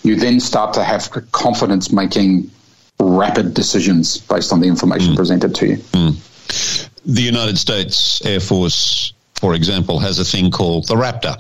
you 0.03 0.15
then 0.15 0.39
start 0.39 0.73
to 0.75 0.83
have 0.85 1.09
confidence 1.33 1.91
making 1.91 2.49
rapid 2.97 3.53
decisions 3.53 4.19
based 4.19 4.53
on 4.53 4.61
the 4.61 4.67
information 4.67 5.13
mm. 5.13 5.17
presented 5.17 5.53
to 5.55 5.67
you. 5.67 5.77
Mm. 5.77 6.87
The 7.05 7.21
United 7.21 7.57
States 7.57 8.25
Air 8.25 8.39
Force 8.39 9.13
for 9.41 9.55
example, 9.55 9.97
has 9.97 10.19
a 10.19 10.23
thing 10.23 10.51
called 10.51 10.87
the 10.87 10.93
Raptor. 10.93 11.35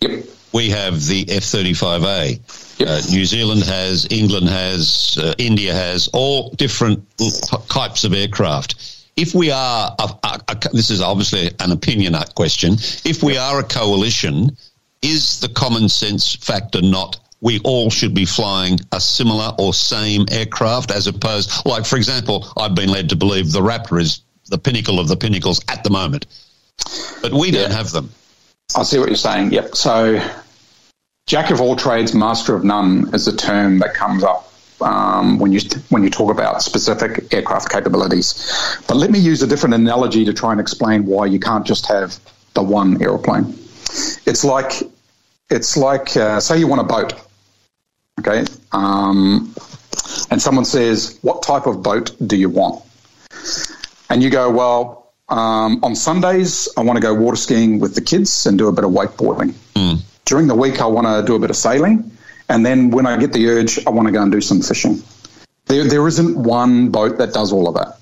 Yep. 0.00 0.24
We 0.52 0.70
have 0.70 1.04
the 1.04 1.26
F 1.28 1.42
35A. 1.42 2.78
Yep. 2.78 2.88
Uh, 2.88 3.00
New 3.10 3.24
Zealand 3.24 3.64
has, 3.64 4.06
England 4.08 4.48
has, 4.48 5.18
uh, 5.20 5.34
India 5.36 5.74
has, 5.74 6.08
all 6.12 6.50
different 6.50 7.04
types 7.68 8.04
of 8.04 8.14
aircraft. 8.14 9.08
If 9.16 9.34
we 9.34 9.50
are, 9.50 9.96
a, 9.98 10.08
a, 10.22 10.40
a, 10.46 10.56
this 10.72 10.90
is 10.90 11.00
obviously 11.00 11.50
an 11.58 11.72
opinion 11.72 12.14
question, 12.36 12.74
if 13.04 13.20
we 13.20 13.36
are 13.36 13.58
a 13.58 13.64
coalition, 13.64 14.56
is 15.02 15.40
the 15.40 15.48
common 15.48 15.88
sense 15.88 16.36
factor 16.36 16.80
not 16.80 17.18
we 17.40 17.58
all 17.64 17.90
should 17.90 18.14
be 18.14 18.26
flying 18.26 18.78
a 18.92 19.00
similar 19.00 19.52
or 19.58 19.72
same 19.74 20.26
aircraft 20.30 20.90
as 20.90 21.06
opposed, 21.06 21.50
like, 21.64 21.86
for 21.86 21.96
example, 21.96 22.46
I've 22.56 22.74
been 22.74 22.90
led 22.90 23.08
to 23.08 23.16
believe 23.16 23.50
the 23.50 23.60
Raptor 23.60 24.00
is 24.00 24.20
the 24.48 24.58
pinnacle 24.58 25.00
of 25.00 25.08
the 25.08 25.16
pinnacles 25.16 25.60
at 25.68 25.82
the 25.82 25.90
moment. 25.90 26.26
But 27.22 27.32
we 27.32 27.50
don't 27.50 27.70
yeah. 27.70 27.76
have 27.76 27.90
them. 27.92 28.10
I 28.76 28.82
see 28.84 28.98
what 28.98 29.08
you're 29.08 29.16
saying. 29.16 29.52
Yep. 29.52 29.74
So, 29.74 30.22
jack 31.26 31.50
of 31.50 31.60
all 31.60 31.76
trades, 31.76 32.14
master 32.14 32.54
of 32.54 32.64
none 32.64 33.14
is 33.14 33.26
a 33.26 33.36
term 33.36 33.80
that 33.80 33.94
comes 33.94 34.22
up 34.22 34.50
um, 34.80 35.38
when 35.38 35.52
you 35.52 35.60
when 35.88 36.02
you 36.02 36.10
talk 36.10 36.30
about 36.30 36.62
specific 36.62 37.32
aircraft 37.32 37.70
capabilities. 37.70 38.80
But 38.86 38.96
let 38.96 39.10
me 39.10 39.18
use 39.18 39.42
a 39.42 39.46
different 39.46 39.74
analogy 39.74 40.24
to 40.24 40.32
try 40.32 40.52
and 40.52 40.60
explain 40.60 41.06
why 41.06 41.26
you 41.26 41.40
can't 41.40 41.66
just 41.66 41.86
have 41.86 42.18
the 42.54 42.62
one 42.62 43.02
aeroplane. 43.02 43.54
It's 44.26 44.44
like 44.44 44.82
it's 45.48 45.76
like 45.76 46.16
uh, 46.16 46.40
say 46.40 46.58
you 46.58 46.68
want 46.68 46.80
a 46.80 46.84
boat, 46.84 47.14
okay, 48.20 48.44
um, 48.72 49.54
and 50.30 50.40
someone 50.40 50.64
says, 50.64 51.18
"What 51.22 51.42
type 51.42 51.66
of 51.66 51.82
boat 51.82 52.14
do 52.24 52.36
you 52.36 52.48
want?" 52.48 52.84
And 54.08 54.22
you 54.22 54.30
go, 54.30 54.50
"Well." 54.50 54.98
Um, 55.30 55.82
on 55.84 55.94
Sundays, 55.94 56.68
I 56.76 56.82
want 56.82 56.96
to 56.96 57.00
go 57.00 57.14
water 57.14 57.36
skiing 57.36 57.78
with 57.78 57.94
the 57.94 58.00
kids 58.00 58.46
and 58.46 58.58
do 58.58 58.66
a 58.66 58.72
bit 58.72 58.84
of 58.84 58.90
wakeboarding. 58.90 59.52
Mm. 59.74 60.00
During 60.24 60.48
the 60.48 60.56
week, 60.56 60.80
I 60.80 60.86
want 60.86 61.06
to 61.06 61.24
do 61.24 61.36
a 61.36 61.38
bit 61.38 61.50
of 61.50 61.56
sailing. 61.56 62.10
And 62.48 62.66
then 62.66 62.90
when 62.90 63.06
I 63.06 63.16
get 63.16 63.32
the 63.32 63.48
urge, 63.48 63.86
I 63.86 63.90
want 63.90 64.08
to 64.08 64.12
go 64.12 64.22
and 64.22 64.32
do 64.32 64.40
some 64.40 64.60
fishing. 64.60 65.02
There, 65.66 65.84
there 65.84 66.06
isn't 66.08 66.36
one 66.36 66.88
boat 66.88 67.18
that 67.18 67.32
does 67.32 67.52
all 67.52 67.68
of 67.68 67.74
that. 67.74 67.98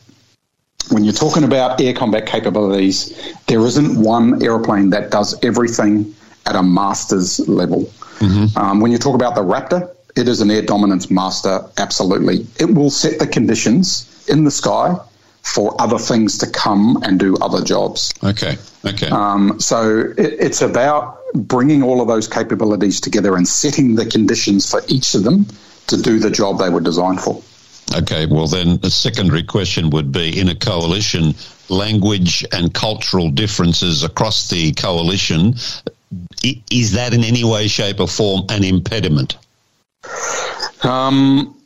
When 0.91 1.05
you're 1.05 1.13
talking 1.13 1.45
about 1.45 1.79
air 1.83 1.93
combat 1.93 2.25
capabilities, 2.25 3.15
there 3.47 3.61
isn't 3.61 4.03
one 4.03 4.43
airplane 4.43 4.91
that 4.91 5.11
does 5.11 5.39
everything 5.45 6.15
at 6.47 6.57
a 6.57 6.63
master's 6.63 7.47
level. 7.47 7.83
Mm-hmm. 8.21 8.57
Um, 8.57 8.81
when 8.81 8.91
you 8.91 8.97
talk 8.97 9.15
about 9.15 9.35
the 9.35 9.43
Raptor, 9.43 9.95
it 10.17 10.29
is 10.29 10.41
an 10.41 10.51
air 10.51 10.63
dominance 10.63 11.11
master, 11.11 11.61
absolutely. 11.77 12.47
It 12.59 12.75
will 12.75 12.89
set 12.89 13.19
the 13.19 13.27
conditions 13.27 14.27
in 14.29 14.45
the 14.45 14.51
sky 14.51 14.97
for 15.55 15.81
other 15.81 15.99
things 15.99 16.39
to 16.39 16.47
come 16.47 17.03
and 17.03 17.19
do 17.19 17.37
other 17.37 17.65
jobs. 17.65 18.13
Okay, 18.23 18.57
okay. 18.85 19.09
Um, 19.09 19.59
so 19.61 20.01
it, 20.17 20.35
it's 20.41 20.63
about 20.63 21.19
bringing 21.35 21.83
all 21.83 22.01
of 22.01 22.09
those 22.09 22.29
capabilities 22.29 23.01
together 23.01 23.37
and 23.37 23.47
setting 23.47 23.95
the 23.95 24.07
conditions 24.07 24.71
for 24.71 24.83
each 24.89 25.15
of 25.15 25.25
them 25.25 25.47
to 25.89 26.01
do 26.01 26.19
the 26.19 26.31
job 26.31 26.59
they 26.59 26.71
were 26.71 26.81
designed 26.81 27.21
for. 27.21 27.43
Okay, 27.97 28.27
well, 28.27 28.47
then 28.47 28.79
a 28.83 28.91
secondary 28.91 29.43
question 29.43 29.91
would 29.91 30.13
be 30.13 30.39
in 30.39 30.49
a 30.49 30.55
coalition, 30.55 31.35
language 31.71 32.45
and 32.53 32.73
cultural 32.73 33.31
differences 33.31 34.05
across 34.05 34.49
the 34.51 34.73
coalition, 34.73 35.55
is 36.71 36.93
that 36.93 37.15
in 37.15 37.25
any 37.25 37.45
way, 37.45 37.67
shape, 37.69 38.01
or 38.01 38.09
form 38.09 38.45
an 38.51 38.65
impediment? 38.65 39.37
Um, 40.83 41.57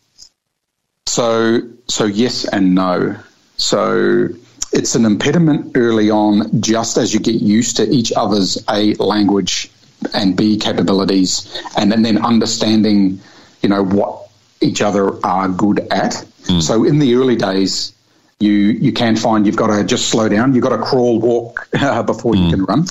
so, 1.07 1.61
so 1.89 2.05
yes 2.05 2.45
and 2.47 2.75
no. 2.75 3.17
So 3.63 4.29
it's 4.73 4.97
an 4.97 5.05
impediment 5.05 5.77
early 5.77 6.11
on, 6.11 6.61
just 6.61 6.97
as 6.97 7.15
you 7.15 7.21
get 7.21 7.37
used 7.37 7.77
to 7.77 7.89
each 7.89 8.13
other's 8.13 8.63
A 8.69 8.95
language 8.95 9.71
and 10.13 10.37
B 10.37 10.57
capabilities, 10.57 11.63
and 11.77 11.93
then, 11.93 12.03
then 12.03 12.19
understanding, 12.25 13.21
you 13.63 13.69
know, 13.69 13.85
what 13.85 14.29
each 14.61 14.83
other 14.83 15.25
are 15.25 15.49
good 15.49 15.79
at. 15.93 16.13
Mm. 16.45 16.61
So 16.61 16.85
in 16.85 16.99
the 16.99 17.15
early 17.15 17.37
days, 17.37 17.95
you 18.41 18.51
you 18.51 18.93
can 18.93 19.15
find 19.15 19.47
you've 19.47 19.57
got 19.57 19.69
to 19.69 19.85
just 19.85 20.09
slow 20.09 20.29
down. 20.29 20.55
You've 20.55 20.65
got 20.65 20.77
to 20.77 20.83
crawl, 20.83 21.21
walk 21.21 21.69
uh, 21.73 22.03
before 22.13 22.35
mm. 22.35 22.45
you 22.45 22.51
can 22.51 22.65
run. 22.65 22.85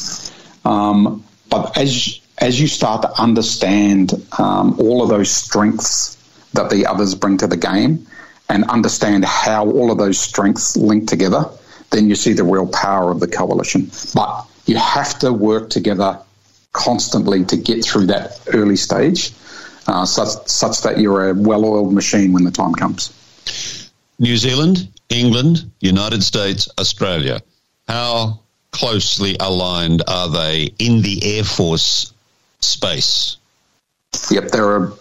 Um, 0.63 1.25
but 1.49 1.77
as 1.77 2.21
as 2.37 2.61
you 2.61 2.67
start 2.67 3.01
to 3.01 3.21
understand 3.21 4.13
um, 4.39 4.79
all 4.79 5.03
of 5.03 5.09
those 5.09 5.29
strengths 5.29 6.15
that 6.53 6.69
the 6.69 6.85
others 6.85 7.13
bring 7.13 7.37
to 7.39 7.47
the 7.47 7.57
game, 7.57 8.07
and 8.51 8.65
understand 8.65 9.23
how 9.23 9.65
all 9.65 9.91
of 9.91 9.97
those 9.97 10.19
strengths 10.19 10.75
link 10.75 11.07
together, 11.07 11.45
then 11.89 12.09
you 12.09 12.15
see 12.15 12.33
the 12.33 12.43
real 12.43 12.67
power 12.67 13.09
of 13.09 13.21
the 13.21 13.27
coalition. 13.27 13.89
But 14.13 14.45
you 14.65 14.75
have 14.75 15.17
to 15.19 15.31
work 15.31 15.69
together 15.69 16.19
constantly 16.73 17.45
to 17.45 17.55
get 17.55 17.85
through 17.85 18.07
that 18.07 18.39
early 18.53 18.75
stage, 18.75 19.31
uh, 19.87 20.05
such, 20.05 20.47
such 20.49 20.81
that 20.81 20.99
you're 20.99 21.29
a 21.29 21.33
well 21.33 21.63
oiled 21.65 21.93
machine 21.93 22.33
when 22.33 22.43
the 22.43 22.51
time 22.51 22.73
comes. 22.73 23.89
New 24.19 24.35
Zealand, 24.35 24.89
England, 25.09 25.71
United 25.79 26.21
States, 26.21 26.67
Australia. 26.77 27.41
How 27.87 28.41
closely 28.71 29.37
aligned 29.39 30.03
are 30.07 30.29
they 30.29 30.73
in 30.77 31.01
the 31.01 31.37
Air 31.37 31.43
Force 31.45 32.13
space? 32.59 33.37
Yep, 34.29 34.49
there 34.49 34.67
are 34.67 34.93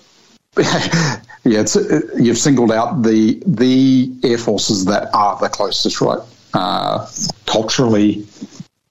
yeah, 1.45 1.61
it's, 1.61 1.77
uh, 1.77 2.01
you've 2.17 2.39
singled 2.39 2.71
out 2.71 3.03
the 3.03 3.43
the 3.47 4.13
air 4.23 4.39
forces 4.39 4.85
that 4.87 5.15
are 5.15 5.39
the 5.41 5.49
closest, 5.49 6.01
right? 6.01 6.19
Uh, 6.53 7.07
culturally, 7.47 8.27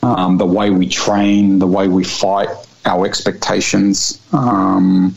um, 0.02 0.38
the 0.38 0.45
way 0.45 0.70
we 0.70 0.88
train, 0.88 1.60
the 1.60 1.68
way 1.68 1.88
we 1.88 2.04
fight, 2.04 2.50
our 2.86 3.06
expectations. 3.06 4.20
Um, 4.34 5.16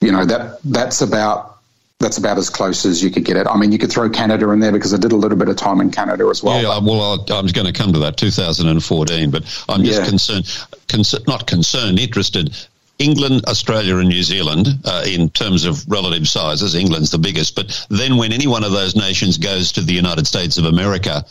you 0.00 0.12
know 0.12 0.24
that 0.24 0.58
that's 0.64 1.00
about 1.00 1.56
that's 1.98 2.18
about 2.18 2.36
as 2.36 2.50
close 2.50 2.84
as 2.84 3.02
you 3.02 3.10
could 3.10 3.24
get 3.24 3.36
it. 3.36 3.46
I 3.46 3.56
mean, 3.56 3.72
you 3.72 3.78
could 3.78 3.90
throw 3.90 4.10
Canada 4.10 4.50
in 4.50 4.60
there 4.60 4.72
because 4.72 4.92
I 4.92 4.98
did 4.98 5.12
a 5.12 5.16
little 5.16 5.38
bit 5.38 5.48
of 5.48 5.56
time 5.56 5.80
in 5.80 5.90
Canada 5.90 6.28
as 6.28 6.42
well. 6.42 6.60
Yeah, 6.60 6.78
well, 6.78 7.24
I, 7.30 7.40
was 7.40 7.52
going 7.52 7.66
to 7.66 7.72
come 7.72 7.94
to 7.94 8.00
that 8.00 8.18
2014, 8.18 9.30
but 9.30 9.64
I'm 9.68 9.82
just 9.82 10.00
yeah. 10.00 10.06
concerned, 10.06 11.26
not 11.26 11.46
concerned, 11.46 11.98
interested. 11.98 12.54
England, 12.98 13.44
Australia, 13.46 13.98
and 13.98 14.08
New 14.08 14.22
Zealand, 14.22 14.68
uh, 14.84 15.04
in 15.06 15.28
terms 15.30 15.64
of 15.64 15.86
relative 15.88 16.26
sizes, 16.26 16.74
England's 16.74 17.10
the 17.10 17.18
biggest. 17.18 17.54
But 17.54 17.86
then 17.90 18.16
when 18.16 18.32
any 18.32 18.46
one 18.46 18.64
of 18.64 18.72
those 18.72 18.96
nations 18.96 19.38
goes 19.38 19.72
to 19.72 19.82
the 19.82 19.92
United 19.92 20.26
States 20.26 20.56
of 20.56 20.64
America, 20.64 21.24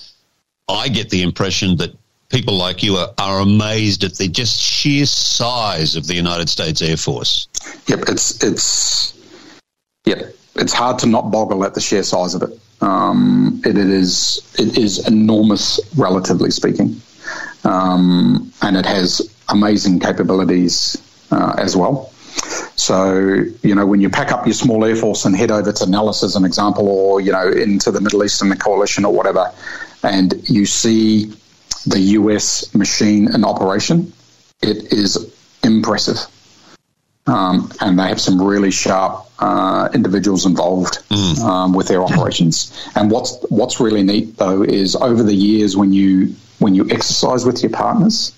I 0.68 0.90
get 0.90 1.10
the 1.10 1.24
impression 1.24 1.78
that 1.78 1.96
people 2.30 2.56
like 2.56 2.84
you 2.84 2.98
are, 2.98 3.14
are 3.18 3.40
amazed 3.40 4.04
at 4.04 4.16
the 4.16 4.28
just 4.28 4.60
sheer 4.60 5.06
size 5.06 5.96
of 5.96 6.08
the 6.08 6.16
United 6.16 6.50
States 6.50 6.82
Air 6.82 6.98
Force. 6.98 7.48
Yep, 7.88 8.00
it's 8.10 8.44
it's 8.44 9.14
yep, 10.06 10.36
it's 10.56 10.74
hard 10.74 11.00
to 11.00 11.08
not 11.08 11.32
boggle 11.32 11.64
at 11.64 11.74
the 11.74 11.82
sheer 11.82 12.04
size 12.04 12.36
of 12.36 12.44
it. 12.44 12.60
Um, 12.82 13.62
it, 13.66 13.78
it 13.78 13.90
is 13.90 14.42
it 14.60 14.78
is 14.78 15.08
enormous, 15.08 15.80
relatively 15.96 16.52
speaking, 16.52 17.02
um, 17.64 18.52
and 18.62 18.78
it 18.78 18.86
has 18.86 19.22
amazing 19.50 20.00
capabilities 20.00 20.98
uh, 21.36 21.56
as 21.58 21.76
well. 21.76 22.12
So, 22.76 23.44
you 23.64 23.76
know, 23.76 23.86
when 23.86 24.02
you 24.02 24.10
pack 24.10 24.32
up 24.32 24.46
your 24.46 24.54
small 24.54 24.84
air 24.84 24.96
force 24.96 25.26
and 25.26 25.36
head 25.36 25.52
over 25.52 25.72
to 25.72 25.90
Nellis 25.90 26.24
as 26.24 26.36
an 26.36 26.46
example, 26.46 26.88
or, 26.88 27.22
you 27.22 27.32
know, 27.32 27.48
into 27.48 27.92
the 27.92 28.02
Middle 28.02 28.24
East 28.24 28.42
and 28.42 28.52
the 28.52 28.56
coalition 28.56 29.06
or 29.06 29.14
whatever, 29.14 29.52
and 30.04 30.34
you 30.50 30.66
see 30.66 31.34
the 31.86 32.00
US 32.00 32.74
machine 32.76 33.34
in 33.34 33.46
operation, 33.46 34.14
it 34.62 34.92
is 34.92 35.34
impressive. 35.64 36.20
Um, 37.28 37.72
and 37.82 37.98
they 37.98 38.08
have 38.08 38.22
some 38.22 38.40
really 38.40 38.70
sharp 38.70 39.26
uh, 39.40 39.90
individuals 39.94 40.46
involved 40.46 41.00
mm. 41.10 41.40
um, 41.40 41.74
with 41.74 41.88
their 41.88 42.04
operations. 42.04 42.72
And 42.96 43.10
what's 43.10 43.36
what's 43.50 43.80
really 43.80 44.04
neat 44.04 44.38
though 44.38 44.62
is 44.62 44.96
over 44.96 45.24
the 45.24 45.34
years 45.34 45.76
when 45.76 45.92
you 45.92 46.36
when 46.60 46.76
you 46.76 46.88
exercise 46.90 47.44
with 47.44 47.64
your 47.64 47.72
partners, 47.72 48.32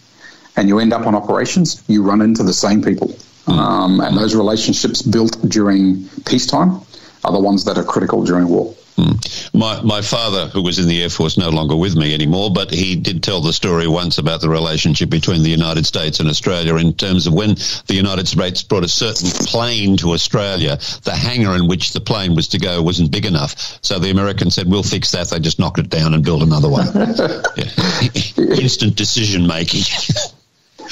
and 0.57 0.67
you 0.67 0.79
end 0.79 0.91
up 0.91 1.05
on 1.07 1.15
operations, 1.15 1.83
you 1.87 2.03
run 2.03 2.21
into 2.21 2.43
the 2.43 2.53
same 2.53 2.81
people. 2.81 3.15
Um, 3.47 4.01
and 4.01 4.17
those 4.17 4.35
relationships 4.35 5.01
built 5.01 5.39
during 5.47 6.09
peacetime 6.25 6.81
are 7.23 7.31
the 7.31 7.39
ones 7.39 7.63
that 7.65 7.77
are 7.77 7.83
critical 7.83 8.23
during 8.23 8.49
war. 8.49 8.75
Mm. 8.97 9.53
My 9.53 9.79
my 9.83 10.01
father, 10.01 10.47
who 10.47 10.63
was 10.63 10.79
in 10.79 10.87
the 10.87 11.03
Air 11.03 11.09
Force, 11.09 11.37
no 11.37 11.49
longer 11.49 11.75
with 11.75 11.95
me 11.95 12.15
anymore, 12.15 12.51
but 12.51 12.71
he 12.71 12.95
did 12.95 13.21
tell 13.21 13.41
the 13.41 13.53
story 13.53 13.87
once 13.87 14.17
about 14.17 14.41
the 14.41 14.49
relationship 14.49 15.09
between 15.09 15.43
the 15.43 15.51
United 15.51 15.85
States 15.85 16.19
and 16.19 16.27
Australia 16.27 16.75
in 16.77 16.93
terms 16.95 17.27
of 17.27 17.33
when 17.33 17.49
the 17.85 17.93
United 17.93 18.27
States 18.27 18.63
brought 18.63 18.83
a 18.83 18.87
certain 18.87 19.29
plane 19.45 19.97
to 19.97 20.13
Australia, 20.13 20.79
the 21.03 21.15
hangar 21.15 21.55
in 21.55 21.67
which 21.67 21.93
the 21.93 22.01
plane 22.01 22.35
was 22.35 22.47
to 22.49 22.57
go 22.57 22.81
wasn't 22.81 23.11
big 23.11 23.27
enough, 23.27 23.77
so 23.83 23.99
the 23.99 24.09
Americans 24.09 24.55
said, 24.55 24.67
"We'll 24.67 24.81
fix 24.81 25.11
that." 25.11 25.29
They 25.29 25.39
just 25.39 25.59
knocked 25.59 25.77
it 25.77 25.89
down 25.89 26.15
and 26.15 26.23
built 26.23 26.41
another 26.41 26.69
one. 26.69 26.87
Instant 28.59 28.95
decision 28.95 29.45
making. 29.45 29.83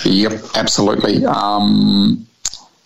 Yep, 0.03 0.41
absolutely. 0.55 1.25
Um, 1.25 2.27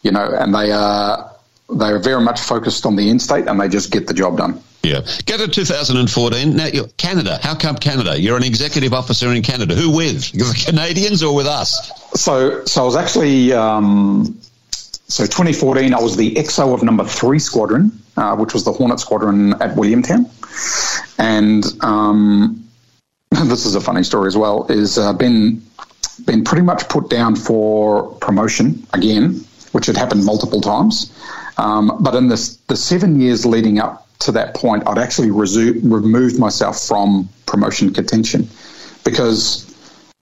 you 0.03 0.12
know, 0.12 0.30
and 0.32 0.53
they 0.53 0.72
are 0.72 1.32
they 1.74 1.86
are 1.86 1.99
very 1.99 2.22
much 2.22 2.39
focused 2.41 2.86
on 2.86 2.95
the 2.95 3.10
in 3.10 3.20
state, 3.20 3.47
and 3.47 3.60
they 3.60 3.68
just 3.68 3.91
get 3.91 4.07
the 4.07 4.14
job 4.14 4.38
done. 4.38 4.62
Yeah. 4.84 5.01
Go 5.26 5.38
to 5.38 5.47
2014. 5.47 6.55
Now, 6.55 6.66
you're 6.68 6.88
Canada. 6.97 7.38
How 7.41 7.53
come 7.53 7.76
Canada? 7.76 8.20
You're 8.20 8.38
an 8.38 8.43
executive 8.43 8.93
officer 8.93 9.32
in 9.34 9.43
Canada. 9.43 9.76
Who 9.76 9.95
with? 9.95 10.32
The 10.39 10.64
Canadians 10.66 11.22
or 11.22 11.36
with 11.36 11.47
us? 11.47 11.91
So, 12.14 12.66
so 12.66 12.82
I 12.82 12.86
was 12.86 12.95
actually. 12.95 13.53
Um, 13.53 14.39
so 15.07 15.24
2014, 15.26 15.93
I 15.93 15.99
was 15.99 16.18
the 16.18 16.36
XO 16.36 16.74
of 16.74 16.84
number 16.84 17.03
three 17.03 17.39
squadron, 17.39 17.99
uh, 18.16 18.36
which 18.36 18.53
was 18.53 18.64
the 18.64 18.72
Hornet 18.72 18.99
squadron 18.99 19.53
at 19.53 19.76
Williamtown, 19.76 20.30
and 21.18 21.66
um, 21.82 22.70
this 23.32 23.66
is 23.66 23.74
a 23.74 23.82
funny 23.82 24.03
story 24.03 24.28
as 24.28 24.38
well. 24.38 24.68
Is 24.70 24.99
uh, 24.99 25.14
been 25.14 25.64
been 26.26 26.43
pretty 26.43 26.64
much 26.64 26.88
put 26.89 27.10
down 27.10 27.36
for 27.36 28.04
promotion 28.16 28.86
again, 28.93 29.45
which 29.72 29.86
had 29.86 29.97
happened 29.97 30.26
multiple 30.26 30.62
times. 30.62 31.12
Um, 31.58 31.97
but 32.00 32.16
in 32.16 32.28
this, 32.28 32.56
the 32.68 32.76
seven 32.76 33.20
years 33.20 33.45
leading 33.45 33.80
up 33.80 34.08
to 34.20 34.32
that 34.34 34.54
point, 34.54 34.88
I'd 34.88 34.97
actually 34.97 35.30
resu- 35.30 35.80
removed 35.84 36.39
myself 36.39 36.82
from 36.82 37.30
promotion 37.45 37.93
contention 37.93 38.50
because 39.04 39.66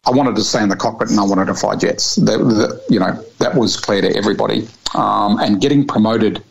I 0.06 0.12
wanted 0.12 0.36
to 0.38 0.44
stay 0.44 0.64
in 0.64 0.70
the 0.70 0.76
cockpit 0.76 1.10
and 1.10 1.20
I 1.20 1.24
wanted 1.24 1.48
to 1.48 1.54
fly 1.54 1.76
jets. 1.76 2.16
That, 2.16 2.38
that 2.38 2.86
you 2.90 3.00
know, 3.00 3.24
that 3.40 3.56
was 3.56 3.78
clear 3.78 4.02
to 4.02 4.16
everybody. 4.16 4.68
Um, 4.96 5.40
and 5.40 5.60
getting 5.60 5.86
promoted 5.86 6.44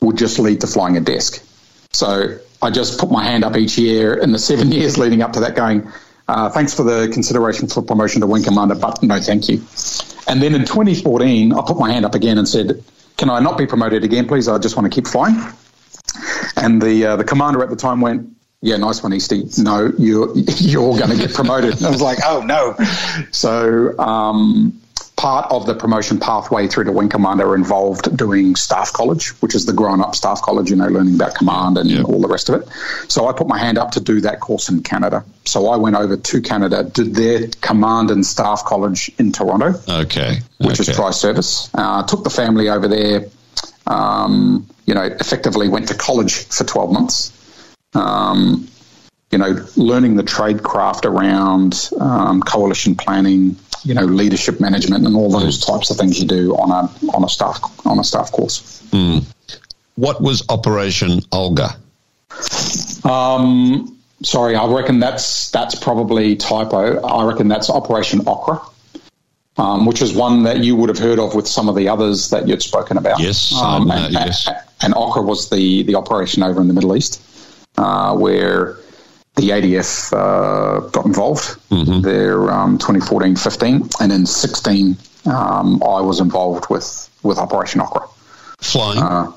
would 0.00 0.16
just 0.16 0.38
lead 0.38 0.60
to 0.60 0.66
flying 0.66 0.96
a 0.96 1.00
desk. 1.00 1.44
So 1.92 2.38
I 2.60 2.70
just 2.70 2.98
put 2.98 3.10
my 3.10 3.24
hand 3.24 3.44
up 3.44 3.56
each 3.56 3.78
year 3.78 4.14
in 4.14 4.32
the 4.32 4.38
seven 4.38 4.70
years 4.72 4.96
leading 4.96 5.22
up 5.22 5.32
to 5.34 5.40
that, 5.40 5.56
going, 5.56 5.90
uh, 6.28 6.50
thanks 6.50 6.74
for 6.74 6.82
the 6.82 7.08
consideration 7.12 7.68
for 7.68 7.82
promotion 7.82 8.20
to 8.20 8.26
wing 8.26 8.42
commander, 8.42 8.74
but 8.74 9.02
no 9.02 9.20
thank 9.20 9.48
you. 9.48 9.62
And 10.26 10.40
then 10.40 10.54
in 10.54 10.64
2014, 10.64 11.52
I 11.52 11.62
put 11.66 11.78
my 11.78 11.92
hand 11.92 12.04
up 12.04 12.14
again 12.14 12.38
and 12.38 12.48
said, 12.48 12.82
can 13.16 13.30
I 13.30 13.40
not 13.40 13.58
be 13.58 13.66
promoted 13.66 14.04
again, 14.04 14.26
please? 14.26 14.48
I 14.48 14.58
just 14.58 14.76
want 14.76 14.92
to 14.92 14.94
keep 14.94 15.06
flying. 15.06 15.36
And 16.56 16.80
the 16.80 17.06
uh, 17.06 17.16
the 17.16 17.24
commander 17.24 17.62
at 17.62 17.70
the 17.70 17.76
time 17.76 18.00
went, 18.00 18.36
yeah, 18.60 18.76
nice 18.76 19.02
one, 19.02 19.12
Easty. 19.12 19.62
No, 19.62 19.92
you're 19.98 20.32
you're 20.36 20.96
going 20.96 21.10
to 21.10 21.16
get 21.16 21.34
promoted. 21.34 21.82
I 21.82 21.90
was 21.90 22.02
like, 22.02 22.18
oh 22.24 22.42
no. 22.42 22.76
So 23.30 23.98
um, 23.98 24.80
part 25.22 25.52
of 25.52 25.66
the 25.66 25.74
promotion 25.74 26.18
pathway 26.18 26.66
through 26.66 26.82
to 26.82 26.90
wing 26.90 27.08
commander 27.08 27.54
involved 27.54 28.16
doing 28.16 28.56
staff 28.56 28.92
college, 28.92 29.28
which 29.40 29.54
is 29.54 29.66
the 29.66 29.72
grown 29.72 30.00
up 30.00 30.16
staff 30.16 30.42
college, 30.42 30.68
you 30.68 30.74
know, 30.74 30.88
learning 30.88 31.14
about 31.14 31.32
command 31.36 31.78
and 31.78 32.04
all 32.04 32.20
the 32.20 32.26
rest 32.26 32.48
of 32.48 32.60
it. 32.60 32.68
So 33.06 33.28
I 33.28 33.32
put 33.32 33.46
my 33.46 33.56
hand 33.56 33.78
up 33.78 33.92
to 33.92 34.00
do 34.00 34.20
that 34.22 34.40
course 34.40 34.68
in 34.68 34.82
Canada. 34.82 35.24
So 35.44 35.68
I 35.68 35.76
went 35.76 35.94
over 35.94 36.16
to 36.16 36.42
Canada, 36.42 36.82
did 36.82 37.14
their 37.14 37.46
command 37.60 38.10
and 38.10 38.26
staff 38.26 38.64
college 38.64 39.12
in 39.16 39.30
Toronto. 39.30 39.80
Okay. 39.88 40.40
Which 40.58 40.80
okay. 40.80 40.90
is 40.90 40.96
tri 40.96 41.12
service. 41.12 41.70
Uh, 41.72 42.02
took 42.02 42.24
the 42.24 42.30
family 42.30 42.68
over 42.68 42.88
there. 42.88 43.26
Um, 43.86 44.66
you 44.86 44.94
know, 44.94 45.04
effectively 45.04 45.68
went 45.68 45.86
to 45.88 45.94
college 45.94 46.48
for 46.48 46.64
12 46.64 46.92
months. 46.92 47.32
Um, 47.94 48.66
you 49.30 49.38
know, 49.38 49.64
learning 49.76 50.16
the 50.16 50.24
trade 50.24 50.64
craft 50.64 51.06
around 51.06 51.90
um, 52.00 52.42
coalition 52.42 52.96
planning, 52.96 53.56
you 53.84 53.94
know, 53.94 54.02
leadership 54.02 54.60
management, 54.60 55.06
and 55.06 55.16
all 55.16 55.30
those 55.30 55.58
types 55.58 55.90
of 55.90 55.96
things 55.96 56.20
you 56.20 56.26
do 56.26 56.54
on 56.56 56.70
a 56.70 57.14
on 57.14 57.24
a 57.24 57.28
staff 57.28 57.60
on 57.86 57.98
a 57.98 58.04
staff 58.04 58.30
course. 58.32 58.82
Mm. 58.90 59.24
What 59.96 60.22
was 60.22 60.42
Operation 60.48 61.20
Olga? 61.32 61.76
Um, 63.04 63.98
sorry, 64.22 64.56
I 64.56 64.66
reckon 64.66 64.98
that's 64.98 65.50
that's 65.50 65.74
probably 65.74 66.36
typo. 66.36 67.00
I 67.00 67.24
reckon 67.24 67.48
that's 67.48 67.70
Operation 67.70 68.22
Okra. 68.26 68.60
Um, 69.58 69.84
which 69.84 70.00
is 70.00 70.14
one 70.14 70.44
that 70.44 70.64
you 70.64 70.74
would 70.76 70.88
have 70.88 70.98
heard 70.98 71.18
of 71.18 71.34
with 71.34 71.46
some 71.46 71.68
of 71.68 71.76
the 71.76 71.86
others 71.86 72.30
that 72.30 72.48
you'd 72.48 72.62
spoken 72.62 72.96
about. 72.96 73.20
Yes, 73.20 73.52
um, 73.52 73.90
and, 73.90 74.06
and, 74.06 74.14
yes. 74.14 74.48
and 74.80 74.94
Okra 74.94 75.20
was 75.20 75.50
the, 75.50 75.82
the 75.82 75.94
operation 75.94 76.42
over 76.42 76.58
in 76.62 76.68
the 76.68 76.72
Middle 76.72 76.96
East 76.96 77.20
uh, 77.76 78.16
where 78.16 78.76
the 79.42 79.50
ADF 79.50 80.12
uh, 80.12 80.88
got 80.90 81.04
involved 81.04 81.58
mm-hmm. 81.68 82.00
there 82.00 82.48
um, 82.50 82.78
2014 82.78 83.34
15 83.34 83.88
and 84.00 84.12
in 84.12 84.24
16 84.24 84.96
um, 85.26 85.82
I 85.82 86.00
was 86.00 86.20
involved 86.20 86.68
with, 86.70 87.08
with 87.22 87.38
Operation 87.38 87.80
Okra. 87.80 88.06
Flying? 88.58 89.02
Uh, 89.02 89.32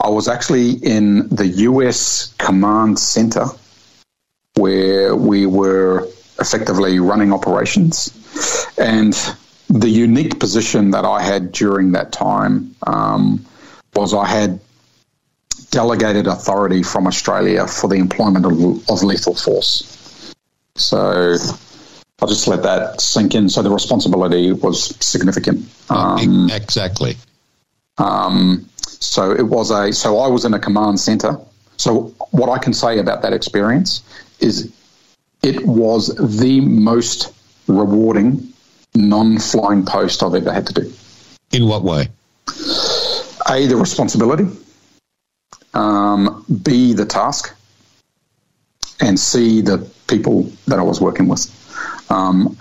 I 0.00 0.08
was 0.08 0.28
actually 0.28 0.72
in 0.72 1.28
the 1.28 1.46
US 1.46 2.34
Command 2.38 2.98
Center 2.98 3.46
where 4.54 5.14
we 5.16 5.46
were 5.46 6.08
effectively 6.40 6.98
running 6.98 7.32
operations. 7.32 8.10
And 8.78 9.14
the 9.68 9.88
unique 9.88 10.38
position 10.38 10.90
that 10.90 11.04
I 11.04 11.22
had 11.22 11.52
during 11.52 11.92
that 11.92 12.12
time 12.12 12.74
um, 12.86 13.44
was 13.94 14.12
I 14.14 14.26
had 14.26 14.60
delegated 15.72 16.28
authority 16.28 16.84
from 16.84 17.08
Australia 17.08 17.66
for 17.66 17.88
the 17.88 17.96
employment 17.96 18.46
of, 18.46 18.88
of 18.88 19.02
lethal 19.02 19.34
force. 19.34 20.34
So 20.76 21.36
I'll 22.20 22.28
just 22.28 22.46
let 22.46 22.62
that 22.62 23.00
sink 23.00 23.34
in. 23.34 23.48
So 23.48 23.62
the 23.62 23.70
responsibility 23.70 24.52
was 24.52 24.94
significant. 25.04 25.68
Um, 25.90 26.50
exactly. 26.50 27.16
Um, 27.98 28.68
so 28.76 29.32
it 29.32 29.42
was 29.42 29.70
a. 29.70 29.92
So 29.92 30.18
I 30.18 30.28
was 30.28 30.44
in 30.44 30.54
a 30.54 30.60
command 30.60 31.00
center. 31.00 31.40
So 31.78 32.14
what 32.30 32.48
I 32.48 32.58
can 32.58 32.74
say 32.74 32.98
about 32.98 33.22
that 33.22 33.32
experience 33.32 34.02
is, 34.38 34.72
it 35.42 35.66
was 35.66 36.14
the 36.38 36.60
most 36.60 37.32
rewarding 37.66 38.52
non-flying 38.94 39.84
post 39.86 40.22
I've 40.22 40.34
ever 40.34 40.52
had 40.52 40.66
to 40.68 40.74
do. 40.74 40.92
In 41.50 41.66
what 41.66 41.82
way? 41.82 42.08
A 43.48 43.66
the 43.66 43.76
responsibility 43.76 44.46
um, 45.74 46.44
B, 46.62 46.92
the 46.92 47.06
task, 47.06 47.54
and 49.00 49.18
C, 49.18 49.60
the 49.60 49.78
people 50.06 50.50
that 50.66 50.78
I 50.78 50.82
was 50.82 51.00
working 51.00 51.28
with. 51.28 51.48
Um, 52.10 52.56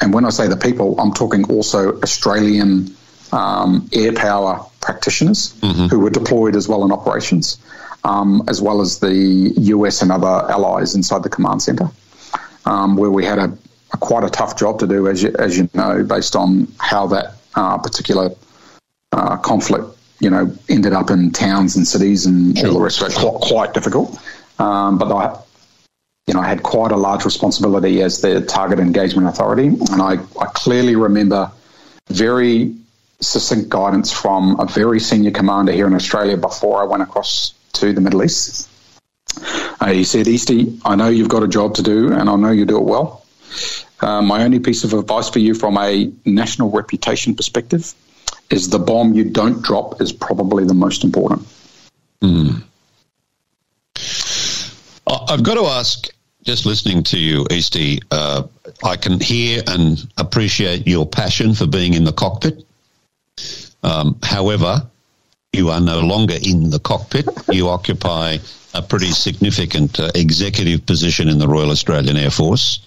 and 0.00 0.12
when 0.12 0.24
I 0.24 0.30
say 0.30 0.48
the 0.48 0.56
people, 0.56 0.98
I'm 0.98 1.12
talking 1.12 1.44
also 1.44 2.00
Australian 2.00 2.96
um, 3.32 3.88
air 3.92 4.12
power 4.12 4.66
practitioners 4.80 5.54
mm-hmm. 5.60 5.86
who 5.86 6.00
were 6.00 6.10
deployed 6.10 6.56
as 6.56 6.68
well 6.68 6.84
in 6.84 6.92
operations, 6.92 7.58
um, 8.04 8.42
as 8.48 8.60
well 8.60 8.80
as 8.80 8.98
the 8.98 9.14
US 9.56 10.02
and 10.02 10.12
other 10.12 10.26
allies 10.26 10.94
inside 10.94 11.22
the 11.22 11.30
command 11.30 11.62
centre, 11.62 11.90
um, 12.64 12.96
where 12.96 13.10
we 13.10 13.24
had 13.24 13.38
a, 13.38 13.56
a, 13.92 13.96
quite 13.96 14.24
a 14.24 14.30
tough 14.30 14.58
job 14.58 14.80
to 14.80 14.86
do, 14.86 15.08
as 15.08 15.22
you, 15.22 15.34
as 15.38 15.56
you 15.56 15.68
know, 15.74 16.02
based 16.02 16.36
on 16.36 16.68
how 16.78 17.06
that 17.08 17.34
uh, 17.54 17.78
particular 17.78 18.30
uh, 19.12 19.36
conflict 19.38 19.86
you 20.22 20.30
know, 20.30 20.56
ended 20.68 20.92
up 20.92 21.10
in 21.10 21.32
towns 21.32 21.74
and 21.74 21.86
cities 21.86 22.26
and 22.26 22.56
all 22.64 22.74
the 22.74 22.80
rest 22.80 23.02
of 23.02 23.08
it. 23.08 23.14
Quite, 23.16 23.40
quite 23.40 23.74
difficult. 23.74 24.16
Um, 24.60 24.96
but 24.96 25.12
I, 25.12 25.36
you 26.28 26.34
know, 26.34 26.40
I 26.40 26.46
had 26.46 26.62
quite 26.62 26.92
a 26.92 26.96
large 26.96 27.24
responsibility 27.24 28.00
as 28.02 28.20
the 28.20 28.40
target 28.40 28.78
engagement 28.78 29.26
authority, 29.26 29.66
and 29.66 30.00
I, 30.00 30.18
I 30.40 30.46
clearly 30.54 30.94
remember 30.94 31.50
very 32.08 32.76
succinct 33.18 33.68
guidance 33.68 34.12
from 34.12 34.60
a 34.60 34.66
very 34.66 35.00
senior 35.00 35.32
commander 35.32 35.72
here 35.72 35.88
in 35.88 35.94
Australia 35.94 36.36
before 36.36 36.80
I 36.80 36.86
went 36.86 37.02
across 37.02 37.54
to 37.74 37.92
the 37.92 38.00
Middle 38.00 38.22
East. 38.22 38.70
Uh, 39.80 39.86
he 39.86 40.04
said, 40.04 40.26
Easty, 40.26 40.80
I 40.84 40.94
know 40.94 41.08
you've 41.08 41.28
got 41.28 41.42
a 41.42 41.48
job 41.48 41.74
to 41.76 41.82
do, 41.82 42.12
and 42.12 42.30
I 42.30 42.36
know 42.36 42.52
you 42.52 42.64
do 42.64 42.78
it 42.78 42.84
well. 42.84 43.26
Uh, 44.00 44.22
my 44.22 44.44
only 44.44 44.60
piece 44.60 44.84
of 44.84 44.92
advice 44.94 45.28
for 45.28 45.40
you 45.40 45.54
from 45.54 45.76
a 45.78 46.12
national 46.24 46.70
reputation 46.70 47.34
perspective 47.34 47.92
is 48.50 48.68
the 48.68 48.78
bomb 48.78 49.14
you 49.14 49.24
don't 49.24 49.62
drop 49.62 50.00
is 50.00 50.12
probably 50.12 50.64
the 50.64 50.74
most 50.74 51.04
important. 51.04 51.46
Mm. 52.20 52.62
I've 55.06 55.42
got 55.42 55.54
to 55.54 55.64
ask, 55.64 56.08
just 56.42 56.66
listening 56.66 57.02
to 57.04 57.18
you, 57.18 57.44
Easty, 57.44 58.02
uh, 58.10 58.44
I 58.84 58.96
can 58.96 59.20
hear 59.20 59.62
and 59.66 59.98
appreciate 60.16 60.86
your 60.86 61.06
passion 61.06 61.54
for 61.54 61.66
being 61.66 61.94
in 61.94 62.04
the 62.04 62.12
cockpit. 62.12 62.64
Um, 63.82 64.18
however, 64.22 64.86
you 65.52 65.70
are 65.70 65.80
no 65.80 66.00
longer 66.00 66.36
in 66.40 66.70
the 66.70 66.78
cockpit. 66.78 67.26
You 67.50 67.68
occupy 67.68 68.38
a 68.74 68.82
pretty 68.82 69.10
significant 69.10 70.00
uh, 70.00 70.10
executive 70.14 70.86
position 70.86 71.28
in 71.28 71.38
the 71.38 71.48
Royal 71.48 71.70
Australian 71.70 72.16
Air 72.16 72.30
Force. 72.30 72.80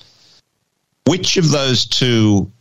Which 1.06 1.38
of 1.38 1.52
those 1.52 1.86
two 1.86 2.52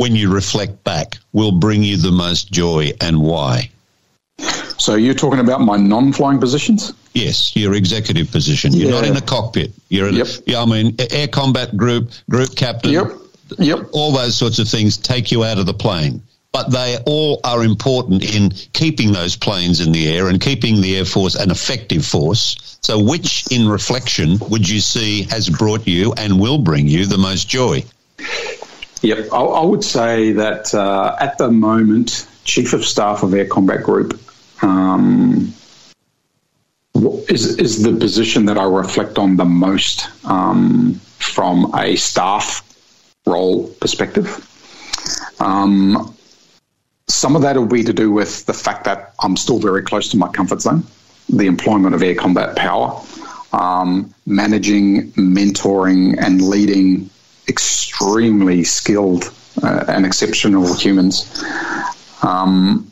when 0.00 0.16
you 0.16 0.32
reflect 0.32 0.82
back, 0.82 1.18
will 1.32 1.52
bring 1.52 1.82
you 1.82 1.98
the 1.98 2.10
most 2.10 2.50
joy 2.50 2.92
and 3.00 3.20
why? 3.20 3.70
So 4.78 4.94
you're 4.94 5.14
talking 5.14 5.40
about 5.40 5.60
my 5.60 5.76
non-flying 5.76 6.40
positions? 6.40 6.94
Yes, 7.12 7.54
your 7.54 7.74
executive 7.74 8.30
position. 8.30 8.72
You're 8.72 8.90
yeah. 8.90 9.00
not 9.00 9.06
in 9.06 9.16
a 9.16 9.20
cockpit. 9.20 9.72
You're 9.90 10.08
in, 10.08 10.14
yep. 10.14 10.28
yeah, 10.46 10.62
I 10.62 10.64
mean, 10.64 10.96
air 10.98 11.28
combat 11.28 11.76
group, 11.76 12.10
group 12.30 12.56
captain. 12.56 12.92
Yep. 12.92 13.12
Yep. 13.58 13.88
All 13.92 14.12
those 14.12 14.38
sorts 14.38 14.58
of 14.58 14.68
things 14.68 14.96
take 14.96 15.32
you 15.32 15.44
out 15.44 15.58
of 15.58 15.66
the 15.66 15.74
plane. 15.74 16.22
But 16.52 16.70
they 16.70 16.96
all 17.06 17.40
are 17.44 17.62
important 17.62 18.24
in 18.24 18.50
keeping 18.72 19.12
those 19.12 19.36
planes 19.36 19.80
in 19.80 19.92
the 19.92 20.08
air 20.08 20.28
and 20.28 20.40
keeping 20.40 20.80
the 20.80 20.96
Air 20.96 21.04
Force 21.04 21.36
an 21.36 21.50
effective 21.50 22.04
force. 22.04 22.78
So, 22.80 22.98
which, 22.98 23.44
in 23.52 23.68
reflection, 23.68 24.38
would 24.48 24.68
you 24.68 24.80
see 24.80 25.22
has 25.24 25.48
brought 25.48 25.86
you 25.86 26.12
and 26.14 26.40
will 26.40 26.58
bring 26.58 26.88
you 26.88 27.06
the 27.06 27.18
most 27.18 27.48
joy? 27.48 27.84
Yep, 29.02 29.32
I, 29.32 29.36
I 29.36 29.64
would 29.64 29.82
say 29.82 30.32
that 30.32 30.74
uh, 30.74 31.16
at 31.18 31.38
the 31.38 31.50
moment, 31.50 32.26
Chief 32.44 32.72
of 32.72 32.84
Staff 32.84 33.22
of 33.22 33.32
Air 33.32 33.46
Combat 33.46 33.82
Group 33.82 34.20
um, 34.62 35.54
is 37.28 37.56
is 37.56 37.82
the 37.82 37.96
position 37.96 38.44
that 38.46 38.58
I 38.58 38.64
reflect 38.64 39.18
on 39.18 39.36
the 39.36 39.44
most 39.44 40.08
um, 40.26 40.94
from 41.18 41.72
a 41.74 41.96
staff 41.96 42.62
role 43.26 43.68
perspective. 43.80 44.46
Um, 45.40 46.14
some 47.08 47.36
of 47.36 47.42
that 47.42 47.56
will 47.56 47.66
be 47.66 47.84
to 47.84 47.92
do 47.92 48.10
with 48.10 48.44
the 48.46 48.52
fact 48.52 48.84
that 48.84 49.14
I'm 49.20 49.36
still 49.36 49.58
very 49.58 49.82
close 49.82 50.10
to 50.10 50.16
my 50.16 50.28
comfort 50.28 50.60
zone, 50.60 50.84
the 51.28 51.46
employment 51.46 51.94
of 51.94 52.02
air 52.02 52.14
combat 52.14 52.56
power, 52.56 53.00
um, 53.52 54.14
managing, 54.26 55.12
mentoring, 55.12 56.16
and 56.18 56.42
leading 56.42 57.10
extremely 57.50 58.64
skilled 58.64 59.30
uh, 59.62 59.84
and 59.88 60.06
exceptional 60.06 60.74
humans. 60.74 61.44
Um, 62.22 62.90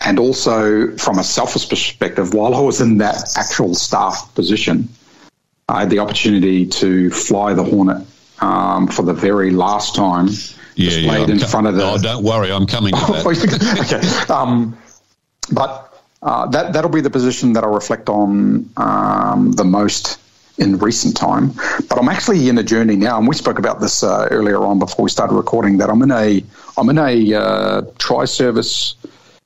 and 0.00 0.18
also, 0.18 0.96
from 0.96 1.18
a 1.18 1.24
selfish 1.24 1.68
perspective, 1.68 2.34
while 2.34 2.54
I 2.54 2.60
was 2.60 2.80
in 2.80 2.98
that 2.98 3.36
actual 3.36 3.74
staff 3.74 4.34
position, 4.34 4.88
I 5.68 5.80
had 5.80 5.90
the 5.90 6.00
opportunity 6.00 6.66
to 6.66 7.10
fly 7.10 7.54
the 7.54 7.64
Hornet 7.64 8.06
um, 8.40 8.88
for 8.88 9.02
the 9.02 9.14
very 9.14 9.50
last 9.50 9.94
time. 9.94 10.28
Yeah, 10.76 10.90
displayed 10.90 11.28
yeah, 11.28 11.34
in 11.34 11.38
front 11.38 11.68
of 11.68 11.76
the. 11.76 11.84
Oh, 11.84 11.98
don't 11.98 12.24
worry, 12.24 12.50
I'm 12.50 12.66
coming 12.66 12.92
to 12.94 13.00
that. 13.12 14.26
okay. 14.26 14.32
Um, 14.32 14.76
but 15.52 15.94
uh, 16.20 16.46
that 16.48 16.72
that'll 16.72 16.90
be 16.90 17.00
the 17.00 17.10
position 17.10 17.52
that 17.52 17.64
I'll 17.64 17.74
reflect 17.74 18.08
on 18.08 18.68
um, 18.76 19.52
the 19.52 19.64
most 19.64 20.18
in 20.58 20.78
recent 20.78 21.16
time. 21.16 21.52
But 21.88 21.98
I'm 21.98 22.08
actually 22.08 22.48
in 22.48 22.58
a 22.58 22.62
journey 22.62 22.96
now, 22.96 23.18
and 23.18 23.26
we 23.26 23.34
spoke 23.34 23.58
about 23.58 23.80
this 23.80 24.02
uh, 24.02 24.28
earlier 24.30 24.58
on 24.64 24.78
before 24.78 25.04
we 25.04 25.10
started 25.10 25.34
recording. 25.34 25.78
That 25.78 25.90
I'm 25.90 26.02
in 26.02 26.10
a 26.10 26.44
I'm 26.76 26.88
in 26.88 26.98
a 26.98 27.34
uh, 27.34 27.82
tri-service, 27.98 28.94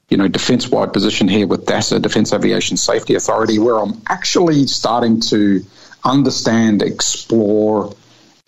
you 0.09 0.17
know, 0.17 0.29
defence-wide 0.29 0.93
position 0.93 1.29
here 1.29 1.47
with 1.47 1.67
DASA, 1.67 2.03
Defence 2.03 2.33
Aviation 2.33 2.77
Safety 2.77 3.15
Authority, 3.15 3.59
where 3.59 3.79
I'm 3.79 4.01
actually 4.09 4.67
starting 4.67 5.21
to 5.21 5.65
understand, 6.05 6.83
explore, 6.83 7.95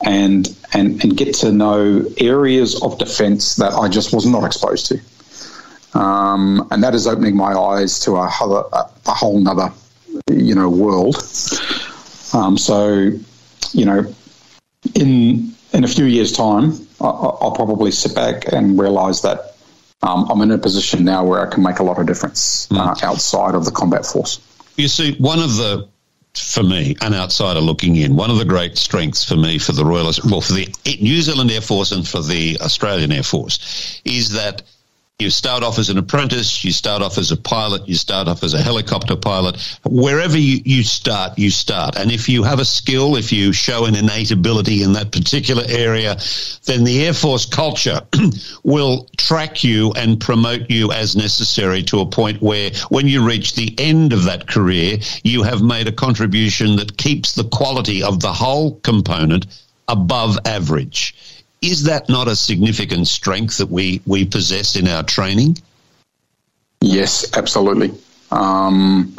and 0.05 0.49
and 0.73 1.03
and 1.03 1.17
get 1.17 1.35
to 1.37 1.53
know 1.53 2.05
areas 2.19 2.83
of 2.83 2.99
defence 2.99 3.57
that 3.57 3.73
I 3.73 3.89
just 3.89 4.13
was 4.13 4.27
not 4.27 4.45
exposed 4.45 4.87
to. 4.87 5.01
Um, 5.99 6.69
and 6.71 6.85
that 6.85 6.95
is 6.95 7.09
opening 7.09 7.37
my 7.37 7.53
eyes 7.53 7.99
to 8.01 8.15
a, 8.15 8.29
a, 8.29 8.91
a 9.07 9.13
whole 9.13 9.47
other 9.49 9.73
you 10.29 10.55
know, 10.55 10.69
world. 10.69 11.17
Um, 12.33 12.57
so, 12.59 13.11
you 13.73 13.85
know, 13.85 14.15
in 14.95 15.55
in 15.73 15.85
a 15.85 15.89
few 15.89 16.05
years' 16.05 16.33
time, 16.33 16.73
I, 17.01 17.05
will 17.05 17.53
probably 17.55 17.91
sit 17.93 18.15
back 18.15 18.53
and 18.53 18.79
realise 18.79 19.21
that 19.21 19.55
um, 20.03 20.27
I'm 20.31 20.41
in 20.43 20.51
a 20.51 20.59
position 20.59 21.05
now 21.05 21.25
where 21.25 21.47
I 21.47 21.51
can 21.51 21.63
make 21.63 21.79
a 21.79 21.83
lot 21.83 21.99
of 21.99 22.07
difference 22.07 22.67
mm. 22.69 22.79
uh, 22.79 23.07
outside 23.07 23.55
of 23.55 23.65
the 23.65 23.71
combat 23.71 24.07
force. 24.07 24.41
You 24.77 24.89
see, 24.89 25.15
one 25.17 25.39
of 25.39 25.57
the 25.57 25.89
for 26.35 26.63
me, 26.63 26.97
an 27.01 27.13
outsider 27.13 27.61
looking 27.61 27.97
in, 27.97 28.15
one 28.15 28.31
of 28.31 28.39
the 28.39 28.45
great 28.45 28.79
strengths 28.79 29.25
for 29.25 29.37
me 29.37 29.59
for 29.59 29.73
the 29.73 29.85
Royal, 29.85 30.13
well, 30.29 30.41
for 30.41 30.53
the 30.53 30.73
New 31.01 31.21
Zealand 31.23 31.51
Air 31.51 31.61
Force 31.61 31.91
and 31.91 32.07
for 32.07 32.23
the 32.23 32.57
Australian 32.61 33.11
Air 33.11 33.25
Force, 33.25 34.01
is 34.05 34.31
that 34.31 34.63
you 35.21 35.31
start 35.31 35.63
off 35.63 35.79
as 35.79 35.91
an 35.91 35.99
apprentice, 35.99 36.65
you 36.65 36.73
start 36.73 37.03
off 37.03 37.19
as 37.19 37.31
a 37.31 37.37
pilot, 37.37 37.89
you 37.89 37.95
start 37.95 38.29
off 38.29 38.43
as 38.43 38.55
a 38.55 38.63
helicopter 38.63 39.17
pilot. 39.17 39.61
Wherever 39.85 40.39
you, 40.39 40.61
you 40.65 40.83
start, 40.83 41.39
you 41.39 41.51
start. 41.51 41.97
And 41.97 42.11
if 42.11 42.29
you 42.29 42.43
have 42.43 42.59
a 42.59 42.65
skill, 42.65 43.17
if 43.17 43.33
you 43.33 43.53
show 43.53 43.85
an 43.85 43.95
innate 43.95 44.31
ability 44.31 44.83
in 44.83 44.95
that 44.95 45.13
particular 45.13 45.65
area, 45.69 46.17
then 46.65 46.85
the 46.85 47.05
Air 47.07 47.13
Force 47.13 47.47
culture 47.47 48.01
will 48.63 49.09
track 49.17 49.63
you 49.63 49.93
and 49.93 50.21
promote 50.21 50.71
you 50.71 50.93
as 50.93 51.17
necessary 51.17 51.83
to 51.85 52.01
a 52.01 52.07
point 52.07 52.41
where 52.41 52.71
when 52.89 53.07
you 53.07 53.27
reach 53.27 53.55
the 53.55 53.75
end 53.79 54.13
of 54.13 54.25
that 54.25 54.47
career, 54.47 54.99
you 55.23 55.43
have 55.43 55.63
made 55.63 55.89
a 55.89 55.93
contribution 55.93 56.77
that 56.77 56.97
keeps 56.97 57.35
the 57.35 57.45
quality 57.45 58.03
of 58.03 58.21
the 58.21 58.33
whole 58.33 58.77
component 58.81 59.47
above 59.89 60.39
average 60.45 61.15
is 61.63 61.85
that 61.85 62.09
not 62.09 62.29
a 62.29 62.37
significant 62.37 63.07
strength 63.07 63.59
that 63.59 63.71
we, 63.71 64.01
we 64.07 64.25
possess 64.25 64.77
in 64.77 64.89
our 64.89 65.03
training? 65.03 65.59
Yes, 66.81 67.37
absolutely. 67.37 67.93
Um, 68.31 69.15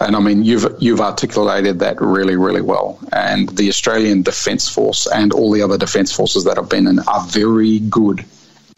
and 0.00 0.16
I 0.16 0.20
mean, 0.20 0.42
you've 0.44 0.66
you've 0.80 1.00
articulated 1.00 1.80
that 1.80 2.00
really, 2.00 2.34
really 2.34 2.62
well. 2.62 2.98
And 3.12 3.48
the 3.50 3.68
Australian 3.68 4.22
Defence 4.22 4.68
Force 4.68 5.06
and 5.06 5.32
all 5.32 5.52
the 5.52 5.62
other 5.62 5.76
defence 5.76 6.10
forces 6.10 6.44
that 6.44 6.58
I've 6.58 6.70
been 6.70 6.86
in 6.86 7.00
are 7.00 7.24
very 7.26 7.78
good 7.78 8.24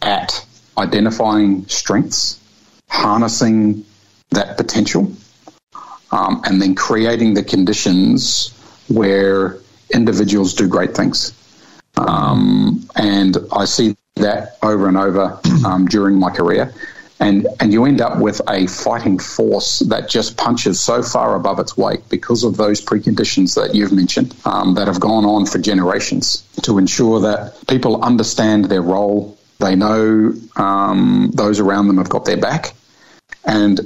at 0.02 0.44
identifying 0.76 1.68
strengths, 1.68 2.40
harnessing 2.88 3.84
that 4.30 4.56
potential, 4.56 5.12
um, 6.10 6.42
and 6.44 6.60
then 6.60 6.74
creating 6.74 7.34
the 7.34 7.44
conditions 7.44 8.52
where 8.88 9.58
individuals 9.94 10.54
do 10.54 10.66
great 10.66 10.94
things. 10.94 11.32
Um, 11.96 12.88
and 12.96 13.36
I 13.52 13.64
see 13.64 13.96
that 14.16 14.58
over 14.62 14.88
and 14.88 14.96
over 14.96 15.38
um, 15.64 15.86
during 15.86 16.18
my 16.18 16.30
career. 16.30 16.72
And, 17.20 17.46
and 17.60 17.72
you 17.72 17.84
end 17.84 18.00
up 18.00 18.18
with 18.18 18.40
a 18.48 18.66
fighting 18.66 19.18
force 19.20 19.78
that 19.80 20.08
just 20.08 20.36
punches 20.36 20.80
so 20.80 21.04
far 21.04 21.36
above 21.36 21.60
its 21.60 21.76
weight 21.76 22.00
because 22.08 22.42
of 22.42 22.56
those 22.56 22.84
preconditions 22.84 23.54
that 23.54 23.76
you've 23.76 23.92
mentioned 23.92 24.34
um, 24.44 24.74
that 24.74 24.88
have 24.88 24.98
gone 24.98 25.24
on 25.24 25.46
for 25.46 25.58
generations 25.58 26.42
to 26.62 26.78
ensure 26.78 27.20
that 27.20 27.54
people 27.68 28.02
understand 28.02 28.64
their 28.64 28.82
role, 28.82 29.38
they 29.60 29.76
know 29.76 30.34
um, 30.56 31.30
those 31.34 31.60
around 31.60 31.86
them 31.86 31.98
have 31.98 32.08
got 32.08 32.24
their 32.24 32.38
back, 32.38 32.74
and 33.44 33.80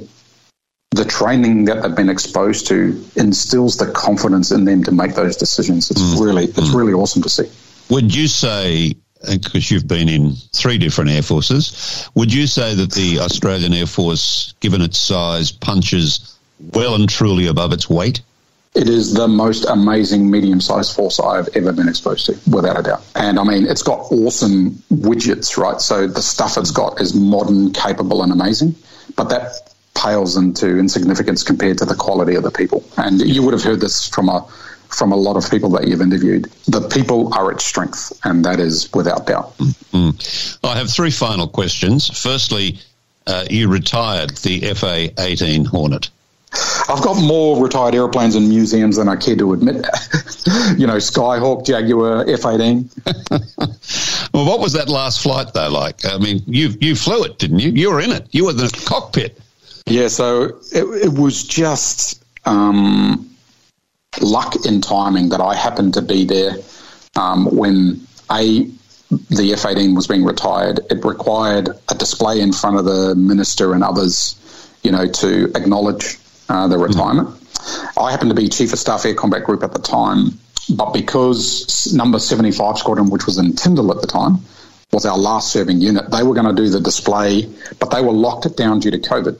the 0.91 1.05
training 1.05 1.65
that 1.65 1.83
they've 1.83 1.95
been 1.95 2.09
exposed 2.09 2.65
to 2.67 3.05
instills 3.15 3.77
the 3.77 3.91
confidence 3.91 4.51
in 4.51 4.65
them 4.65 4.83
to 4.83 4.91
make 4.91 5.13
those 5.13 5.37
decisions. 5.37 5.91
It's 5.91 6.01
mm. 6.01 6.25
really 6.25 6.45
it's 6.45 6.69
mm. 6.69 6.75
really 6.75 6.93
awesome 6.93 7.21
to 7.21 7.29
see. 7.29 7.47
Would 7.89 8.13
you 8.13 8.27
say, 8.27 8.95
because 9.27 9.71
you've 9.71 9.87
been 9.87 10.09
in 10.09 10.33
three 10.53 10.77
different 10.77 11.11
air 11.11 11.21
forces, 11.21 12.09
would 12.15 12.33
you 12.33 12.47
say 12.47 12.75
that 12.75 12.91
the 12.91 13.19
Australian 13.19 13.73
Air 13.73 13.85
Force, 13.85 14.53
given 14.59 14.81
its 14.81 14.99
size, 14.99 15.51
punches 15.51 16.37
well 16.73 16.95
and 16.95 17.09
truly 17.09 17.47
above 17.47 17.73
its 17.73 17.89
weight? 17.89 18.21
It 18.75 18.89
is 18.89 19.13
the 19.13 19.27
most 19.27 19.65
amazing 19.65 20.29
medium 20.29 20.61
sized 20.61 20.95
force 20.95 21.19
I've 21.19 21.49
ever 21.55 21.71
been 21.71 21.87
exposed 21.87 22.27
to, 22.27 22.37
without 22.47 22.79
a 22.79 22.83
doubt. 22.83 23.03
And 23.15 23.39
I 23.39 23.43
mean, 23.43 23.65
it's 23.65 23.81
got 23.81 24.11
awesome 24.11 24.71
widgets, 24.91 25.57
right? 25.57 25.81
So 25.81 26.05
the 26.05 26.21
stuff 26.21 26.57
it's 26.57 26.71
got 26.71 27.01
is 27.01 27.15
modern, 27.15 27.73
capable, 27.73 28.21
and 28.21 28.31
amazing. 28.31 28.75
But 29.15 29.29
that 29.29 29.73
pales 29.95 30.37
into 30.37 30.77
insignificance 30.77 31.41
compared 31.41 31.79
to 31.79 31.85
the 31.85 31.95
quality 31.95 32.35
of 32.35 32.43
the 32.43 32.51
people. 32.51 32.83
And 32.97 33.19
you 33.19 33.41
would 33.41 33.53
have 33.53 33.63
heard 33.63 33.79
this 33.79 34.07
from 34.07 34.29
a 34.29 34.47
from 34.89 35.11
a 35.11 35.15
lot 35.15 35.35
of 35.35 35.49
people 35.49 35.69
that 35.71 35.87
you've 35.87 36.01
interviewed. 36.01 36.45
The 36.67 36.87
people 36.89 37.33
are 37.33 37.51
its 37.51 37.65
strength, 37.65 38.17
and 38.23 38.43
that 38.45 38.59
is 38.59 38.91
without 38.93 39.27
doubt. 39.27 39.57
Mm-hmm. 39.57 40.65
I 40.65 40.77
have 40.77 40.89
three 40.89 41.11
final 41.11 41.47
questions. 41.47 42.07
Firstly, 42.07 42.79
uh, 43.25 43.45
you 43.49 43.69
retired 43.69 44.31
the 44.37 44.73
FA 44.73 45.09
18 45.19 45.65
Hornet. 45.65 46.09
I've 46.89 47.03
got 47.03 47.21
more 47.21 47.61
retired 47.61 47.93
airplanes 47.93 48.35
in 48.35 48.47
museums 48.47 48.95
than 48.95 49.09
I 49.09 49.17
care 49.17 49.35
to 49.35 49.53
admit. 49.53 49.75
you 50.77 50.87
know, 50.87 50.95
Skyhawk, 50.95 51.65
Jaguar, 51.65 52.27
F 52.29 52.45
18. 52.45 52.89
well, 54.33 54.45
what 54.45 54.59
was 54.59 54.73
that 54.73 54.87
last 54.87 55.21
flight, 55.21 55.53
though, 55.53 55.69
like? 55.69 56.05
I 56.05 56.17
mean, 56.17 56.41
you, 56.47 56.69
you 56.79 56.95
flew 56.95 57.23
it, 57.23 57.37
didn't 57.37 57.59
you? 57.59 57.71
You 57.71 57.91
were 57.91 57.99
in 57.99 58.11
it, 58.11 58.27
you 58.31 58.45
were 58.45 58.51
in 58.51 58.57
the 58.57 58.83
cockpit. 58.85 59.39
Yeah, 59.85 60.07
so 60.07 60.59
it, 60.71 60.83
it 61.05 61.13
was 61.13 61.43
just. 61.43 62.23
Um, 62.45 63.29
luck 64.21 64.65
in 64.65 64.81
timing 64.81 65.29
that 65.29 65.41
I 65.41 65.55
happened 65.55 65.95
to 65.95 66.01
be 66.01 66.25
there 66.25 66.55
um, 67.15 67.45
when 67.55 68.07
a 68.31 68.69
the 69.09 69.53
F-18 69.53 69.95
was 69.95 70.07
being 70.07 70.25
retired. 70.25 70.81
It 70.89 71.03
required 71.05 71.69
a 71.89 71.95
display 71.95 72.41
in 72.41 72.51
front 72.51 72.77
of 72.77 72.85
the 72.85 73.15
minister 73.15 73.73
and 73.73 73.83
others, 73.83 74.35
you 74.83 74.91
know, 74.91 75.07
to 75.07 75.45
acknowledge 75.55 76.17
uh, 76.49 76.67
the 76.67 76.75
mm-hmm. 76.75 76.83
retirement. 76.83 77.29
Mm-hmm. 77.29 77.99
I 77.99 78.11
happened 78.11 78.31
to 78.31 78.35
be 78.35 78.49
chief 78.49 78.73
of 78.73 78.79
staff 78.79 79.05
air 79.05 79.15
combat 79.15 79.43
group 79.45 79.63
at 79.63 79.71
the 79.71 79.79
time, 79.79 80.37
but 80.69 80.93
because 80.93 81.93
number 81.93 82.19
75 82.19 82.77
squadron, 82.77 83.09
which 83.09 83.25
was 83.25 83.37
in 83.37 83.53
Tindal 83.53 83.95
at 83.95 84.01
the 84.01 84.07
time, 84.07 84.39
was 84.91 85.05
our 85.05 85.17
last 85.17 85.51
serving 85.51 85.81
unit, 85.81 86.09
they 86.11 86.23
were 86.23 86.33
going 86.33 86.53
to 86.53 86.61
do 86.61 86.69
the 86.69 86.79
display, 86.79 87.49
but 87.79 87.91
they 87.91 88.01
were 88.01 88.13
locked 88.13 88.45
it 88.45 88.55
down 88.55 88.79
due 88.79 88.91
to 88.91 88.99
COVID. 88.99 89.37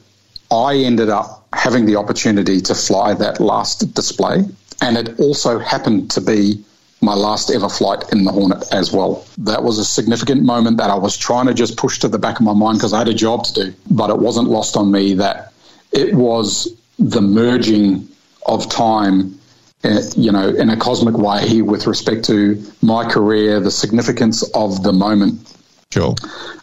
I 0.52 0.78
ended 0.78 1.10
up 1.10 1.48
having 1.54 1.86
the 1.86 1.98
opportunity 1.98 2.62
to 2.62 2.76
fly 2.76 3.14
that 3.14 3.40
last 3.40 3.94
display 3.94 4.46
and 4.82 4.98
it 4.98 5.20
also 5.20 5.60
happened 5.60 6.12
to 6.12 6.22
be 6.22 6.64
my 7.02 7.14
last 7.14 7.52
ever 7.52 7.70
flight 7.70 8.04
in 8.12 8.24
the 8.24 8.32
Hornet 8.32 8.72
as 8.72 8.92
well. 8.92 9.26
That 9.40 9.64
was 9.64 9.78
a 9.78 9.86
significant 9.86 10.44
moment 10.44 10.78
that 10.78 10.90
I 10.90 10.96
was 10.96 11.16
trying 11.16 11.46
to 11.48 11.54
just 11.54 11.78
push 11.78 12.00
to 12.00 12.08
the 12.08 12.18
back 12.18 12.40
of 12.40 12.46
my 12.46 12.54
mind 12.54 12.80
because 12.80 12.94
I 12.94 13.00
had 13.00 13.08
a 13.08 13.14
job 13.14 13.46
to 13.46 13.54
do. 13.54 13.74
But 13.92 14.10
it 14.10 14.18
wasn't 14.18 14.50
lost 14.50 14.76
on 14.76 14.92
me 14.92 15.14
that 15.16 15.54
it 15.92 16.16
was 16.16 16.76
the 16.98 17.22
merging 17.22 18.08
of 18.48 18.68
time, 18.70 19.40
uh, 19.84 20.02
you 20.16 20.32
know, 20.32 20.50
in 20.50 20.70
a 20.70 20.78
cosmic 20.78 21.16
way 21.18 21.62
with 21.62 21.86
respect 21.86 22.26
to 22.26 22.64
my 22.82 23.08
career, 23.08 23.60
the 23.60 23.72
significance 23.72 24.44
of 24.56 24.82
the 24.82 24.94
moment. 24.94 25.54
Sure. 25.92 26.16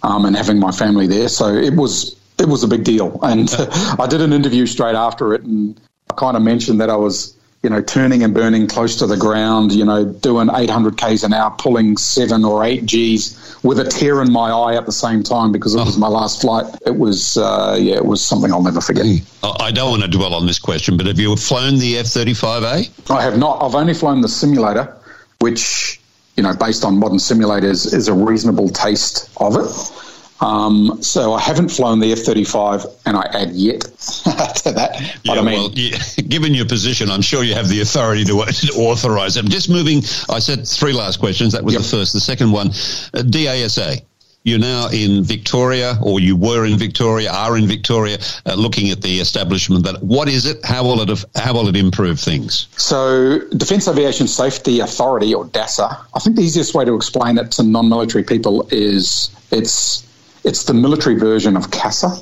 Um, 0.02 0.26
and 0.26 0.36
having 0.36 0.58
my 0.58 0.72
family 0.72 1.06
there. 1.06 1.28
So 1.28 1.54
it 1.54 1.74
was 1.74 2.16
it 2.38 2.48
was 2.48 2.64
a 2.64 2.68
big 2.68 2.82
deal. 2.82 3.20
And 3.22 3.48
I 3.98 4.06
did 4.08 4.20
an 4.20 4.32
interview 4.32 4.66
straight 4.66 4.96
after 4.96 5.32
it 5.34 5.42
and 5.42 5.80
I 6.10 6.14
kind 6.14 6.36
of 6.36 6.42
mentioned 6.42 6.80
that 6.80 6.90
I 6.90 6.96
was 6.96 7.34
you 7.64 7.70
know, 7.70 7.80
turning 7.80 8.22
and 8.22 8.34
burning 8.34 8.66
close 8.66 8.96
to 8.96 9.06
the 9.06 9.16
ground, 9.16 9.72
you 9.72 9.86
know, 9.86 10.04
doing 10.04 10.50
800 10.54 10.98
Ks 10.98 11.22
an 11.22 11.32
hour, 11.32 11.50
pulling 11.56 11.96
seven 11.96 12.44
or 12.44 12.62
eight 12.62 12.84
Gs 12.84 13.58
with 13.64 13.80
a 13.80 13.84
tear 13.84 14.20
in 14.20 14.30
my 14.30 14.50
eye 14.50 14.76
at 14.76 14.84
the 14.84 14.92
same 14.92 15.22
time 15.22 15.50
because 15.50 15.74
it 15.74 15.82
was 15.82 15.96
my 15.96 16.06
last 16.06 16.42
flight. 16.42 16.66
It 16.84 16.96
was, 16.96 17.38
uh, 17.38 17.78
yeah, 17.80 17.94
it 17.94 18.04
was 18.04 18.24
something 18.24 18.52
I'll 18.52 18.62
never 18.62 18.82
forget. 18.82 19.06
I 19.42 19.70
don't 19.72 19.90
want 19.90 20.02
to 20.02 20.08
dwell 20.08 20.34
on 20.34 20.46
this 20.46 20.58
question, 20.58 20.98
but 20.98 21.06
have 21.06 21.18
you 21.18 21.34
flown 21.36 21.78
the 21.78 21.96
F 21.98 22.06
35A? 22.06 23.10
I 23.10 23.22
have 23.22 23.38
not. 23.38 23.62
I've 23.62 23.74
only 23.74 23.94
flown 23.94 24.20
the 24.20 24.28
simulator, 24.28 24.94
which, 25.40 25.98
you 26.36 26.42
know, 26.42 26.54
based 26.54 26.84
on 26.84 26.98
modern 26.98 27.16
simulators, 27.16 27.94
is 27.94 28.08
a 28.08 28.12
reasonable 28.12 28.68
taste 28.68 29.30
of 29.38 29.56
it. 29.56 30.03
Um, 30.41 31.03
so 31.03 31.32
I 31.32 31.41
haven't 31.41 31.70
flown 31.70 32.01
the 32.01 32.12
F 32.12 32.18
thirty 32.20 32.45
five, 32.45 32.85
and 33.07 33.16
I 33.16 33.22
add 33.32 33.53
yet 33.53 33.80
to 33.82 34.72
that. 34.72 35.18
Yeah, 35.22 35.32
I 35.32 35.43
mean, 35.43 35.55
well, 35.55 35.70
yeah, 35.72 35.99
given 36.28 36.55
your 36.55 36.66
position, 36.66 37.11
I'm 37.11 37.22
sure 37.22 37.45
you 37.45 37.55
have 37.55 37.68
the 37.68 37.80
authority 37.80 38.24
to, 38.24 38.45
to 38.45 38.72
authorize 38.74 39.37
it. 39.37 39.45
Just 39.47 39.70
moving, 39.70 39.99
I 40.28 40.41
said 40.41 40.66
three 40.66 40.93
last 40.93 41.18
questions. 41.18 41.53
That 41.53 41.64
was 41.64 41.74
yep. 41.74 41.82
the 41.82 41.89
first. 41.89 42.12
The 42.12 42.20
second 42.20 42.53
one, 42.53 42.68
uh, 42.68 43.22
DASA. 43.22 44.03
You're 44.47 44.59
now 44.59 44.89
in 44.89 45.24
Victoria, 45.24 45.97
or 46.03 46.20
you 46.20 46.37
were 46.37 46.66
in 46.66 46.76
Victoria, 46.76 47.32
are 47.32 47.57
in 47.57 47.66
Victoria, 47.66 48.18
uh, 48.45 48.53
looking 48.53 48.91
at 48.91 49.01
the 49.01 49.18
establishment. 49.18 49.85
That 49.85 50.03
what 50.03 50.28
is 50.28 50.45
it? 50.45 50.62
How 50.62 50.85
will 50.85 51.01
it 51.01 51.24
how 51.35 51.55
will 51.55 51.68
it 51.68 51.76
improve 51.76 52.20
things? 52.20 52.68
So, 52.76 53.39
Defence 53.57 53.89
Aviation 53.89 54.28
Safety 54.28 54.80
Authority, 54.80 55.35
or 55.35 55.47
DASA. 55.47 55.99
I 56.12 56.18
think 56.18 56.37
the 56.37 56.43
easiest 56.43 56.74
way 56.74 56.85
to 56.85 56.95
explain 56.95 57.39
it 57.39 57.53
to 57.53 57.62
non-military 57.62 58.22
people 58.22 58.68
is 58.70 59.30
it's 59.51 60.05
it's 60.45 60.64
the 60.64 60.74
military 60.74 61.16
version 61.16 61.57
of 61.57 61.70
CASA, 61.70 62.20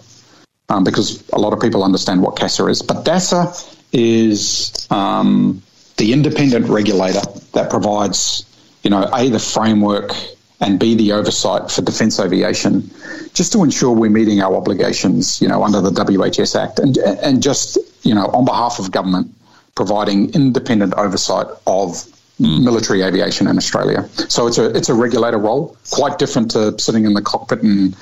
um, 0.68 0.85
because 0.85 1.29
a 1.31 1.39
lot 1.39 1.53
of 1.53 1.61
people 1.61 1.85
understand 1.85 2.23
what 2.23 2.37
CASA 2.37 2.66
is. 2.66 2.83
But 2.83 3.05
DASA 3.05 3.77
is 3.93 4.87
um, 4.91 5.62
the 5.97 6.12
independent 6.12 6.66
regulator 6.68 7.23
that 7.53 7.70
provides, 7.70 8.45
you 8.83 8.91
know, 8.91 9.09
a 9.12 9.29
the 9.29 9.39
framework 9.39 10.12
and 10.61 10.79
B, 10.79 10.95
the 10.95 11.12
oversight 11.12 11.70
for 11.70 11.83
defence 11.83 12.20
aviation, 12.20 12.91
just 13.35 13.53
to 13.53 13.64
ensure 13.64 13.93
we're 13.93 14.11
meeting 14.11 14.41
our 14.41 14.55
obligations, 14.55 15.43
you 15.43 15.49
know, 15.49 15.64
under 15.64 15.81
the 15.81 15.91
WHS 15.91 16.55
Act, 16.61 16.79
and 16.79 16.97
and 16.99 17.43
just 17.43 17.79
you 18.05 18.14
know, 18.14 18.27
on 18.27 18.45
behalf 18.45 18.79
of 18.79 18.91
government, 18.91 19.35
providing 19.75 20.33
independent 20.35 20.95
oversight 20.95 21.47
of 21.66 22.07
military 22.39 23.03
aviation 23.03 23.47
in 23.47 23.57
Australia. 23.57 24.09
So 24.28 24.47
it's 24.47 24.59
a 24.59 24.76
it's 24.76 24.89
a 24.89 24.95
regulator 24.95 25.39
role, 25.39 25.76
quite 25.91 26.18
different 26.18 26.53
to 26.53 26.78
sitting 26.78 27.05
in 27.05 27.14
the 27.14 27.22
cockpit 27.22 27.62
and 27.62 27.97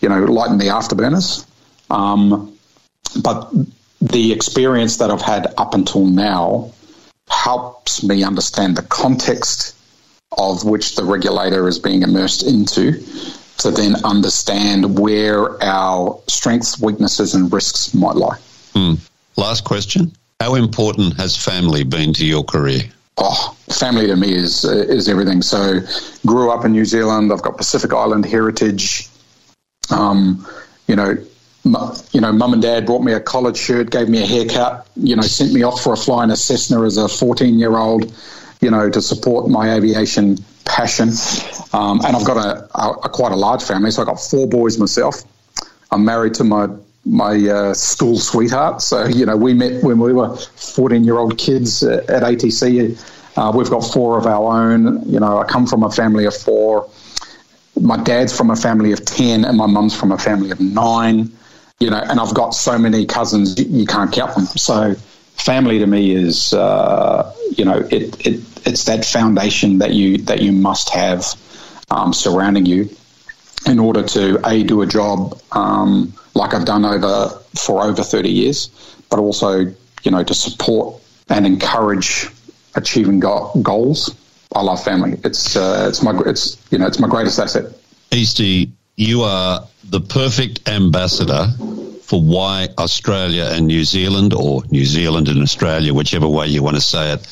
you 0.00 0.08
know 0.08 0.24
lighting 0.24 0.58
the 0.58 0.66
afterburners. 0.66 1.46
Um, 1.90 2.56
but 3.22 3.52
the 4.00 4.32
experience 4.32 4.98
that 4.98 5.10
I've 5.10 5.22
had 5.22 5.54
up 5.56 5.74
until 5.74 6.06
now 6.06 6.72
helps 7.28 8.02
me 8.02 8.24
understand 8.24 8.76
the 8.76 8.82
context 8.82 9.74
of 10.36 10.64
which 10.64 10.96
the 10.96 11.04
regulator 11.04 11.68
is 11.68 11.78
being 11.78 12.02
immersed 12.02 12.42
into 12.42 13.00
to 13.58 13.70
then 13.70 14.04
understand 14.04 14.98
where 14.98 15.62
our 15.62 16.20
strengths, 16.28 16.80
weaknesses, 16.80 17.34
and 17.34 17.52
risks 17.52 17.94
might 17.94 18.16
lie. 18.16 18.36
Mm. 18.74 18.98
Last 19.36 19.64
question. 19.64 20.12
How 20.40 20.56
important 20.56 21.16
has 21.16 21.36
family 21.36 21.84
been 21.84 22.12
to 22.14 22.26
your 22.26 22.44
career? 22.44 22.82
Oh, 23.16 23.56
family 23.68 24.06
to 24.08 24.16
me 24.16 24.34
is 24.34 24.64
is 24.64 25.08
everything. 25.08 25.42
So, 25.42 25.80
grew 26.26 26.50
up 26.50 26.64
in 26.64 26.72
New 26.72 26.84
Zealand. 26.84 27.32
I've 27.32 27.42
got 27.42 27.56
Pacific 27.56 27.92
Island 27.92 28.26
heritage. 28.26 29.08
Um, 29.90 30.46
you 30.88 30.96
know, 30.96 31.16
m- 31.64 31.92
you 32.12 32.20
know, 32.20 32.32
mum 32.32 32.54
and 32.54 32.62
dad 32.62 32.86
bought 32.86 33.02
me 33.02 33.12
a 33.12 33.20
collared 33.20 33.56
shirt, 33.56 33.90
gave 33.90 34.08
me 34.08 34.22
a 34.22 34.26
haircut. 34.26 34.86
You 34.96 35.16
know, 35.16 35.22
sent 35.22 35.52
me 35.52 35.62
off 35.62 35.80
for 35.80 35.92
a 35.92 35.96
fly 35.96 36.24
in 36.24 36.30
a 36.30 36.36
Cessna 36.36 36.82
as 36.82 36.96
a 36.96 37.08
fourteen 37.08 37.58
year 37.58 37.76
old 37.76 38.12
you 38.64 38.70
know, 38.70 38.88
to 38.88 39.02
support 39.02 39.48
my 39.48 39.74
aviation 39.74 40.38
passion. 40.64 41.10
Um, 41.74 42.00
and 42.04 42.16
I've 42.16 42.24
got 42.24 42.38
a, 42.38 42.68
a, 42.74 42.90
a, 43.04 43.08
quite 43.10 43.30
a 43.30 43.36
large 43.36 43.62
family, 43.62 43.90
so 43.90 44.00
I've 44.00 44.08
got 44.08 44.18
four 44.18 44.48
boys 44.48 44.78
myself. 44.78 45.22
I'm 45.90 46.04
married 46.04 46.32
to 46.34 46.44
my 46.44 46.68
my 47.04 47.36
uh, 47.48 47.74
school 47.74 48.18
sweetheart, 48.18 48.80
so 48.80 49.06
you 49.06 49.26
know 49.26 49.36
we 49.36 49.54
met 49.54 49.82
when 49.82 49.98
we 49.98 50.12
were 50.12 50.34
14 50.36 51.04
year 51.04 51.18
old 51.18 51.38
kids 51.38 51.82
at 51.82 52.06
ATC. 52.06 52.98
Uh, 53.36 53.52
we've 53.54 53.70
got 53.70 53.80
four 53.80 54.16
of 54.16 54.26
our 54.26 54.70
own. 54.70 55.02
You 55.10 55.20
know, 55.20 55.38
I 55.38 55.44
come 55.44 55.66
from 55.66 55.82
a 55.82 55.90
family 55.90 56.24
of 56.24 56.34
four. 56.34 56.88
My 57.80 57.96
dad's 58.02 58.36
from 58.36 58.50
a 58.50 58.56
family 58.56 58.92
of 58.92 59.04
ten, 59.04 59.44
and 59.44 59.56
my 59.56 59.66
mum's 59.66 59.94
from 59.94 60.12
a 60.12 60.18
family 60.18 60.50
of 60.50 60.60
nine. 60.60 61.32
You 61.80 61.90
know, 61.90 62.00
and 62.00 62.20
I've 62.20 62.34
got 62.34 62.50
so 62.50 62.78
many 62.78 63.04
cousins 63.04 63.58
you 63.58 63.86
can't 63.86 64.12
count 64.12 64.34
them. 64.34 64.46
So 64.46 64.94
family 65.36 65.78
to 65.80 65.86
me 65.86 66.12
is 66.12 66.52
uh, 66.52 67.34
you 67.56 67.64
know 67.64 67.78
it, 67.90 68.26
it 68.26 68.40
it's 68.66 68.84
that 68.84 69.04
foundation 69.04 69.78
that 69.78 69.92
you 69.92 70.18
that 70.18 70.40
you 70.40 70.52
must 70.52 70.88
have 70.90 71.26
um, 71.90 72.12
surrounding 72.14 72.64
you 72.64 72.88
in 73.66 73.78
order 73.78 74.02
to 74.02 74.40
a 74.46 74.62
do 74.62 74.82
a 74.82 74.86
job 74.86 75.40
um, 75.52 76.12
like 76.34 76.54
I've 76.54 76.64
done 76.64 76.84
over 76.84 77.28
for 77.58 77.82
over 77.82 78.02
thirty 78.02 78.30
years, 78.30 78.70
but 79.10 79.18
also 79.18 79.74
you 80.02 80.10
know 80.10 80.22
to 80.22 80.34
support 80.34 81.00
and 81.28 81.46
encourage 81.46 82.28
achieving 82.74 83.20
go- 83.20 83.50
goals. 83.62 84.14
I 84.54 84.62
love 84.62 84.84
family. 84.84 85.18
It's 85.24 85.56
uh, 85.56 85.86
it's 85.88 86.02
my 86.02 86.18
it's 86.26 86.58
you 86.70 86.78
know 86.78 86.86
it's 86.86 86.98
my 86.98 87.08
greatest 87.08 87.38
asset. 87.38 87.72
Easty, 88.10 88.70
you 88.96 89.22
are 89.22 89.66
the 89.82 90.00
perfect 90.00 90.68
ambassador 90.68 91.48
for 92.02 92.20
why 92.20 92.68
Australia 92.78 93.48
and 93.50 93.66
New 93.66 93.84
Zealand, 93.84 94.34
or 94.34 94.62
New 94.70 94.84
Zealand 94.84 95.28
and 95.28 95.42
Australia, 95.42 95.94
whichever 95.94 96.28
way 96.28 96.46
you 96.46 96.62
want 96.62 96.76
to 96.76 96.82
say 96.82 97.12
it, 97.12 97.26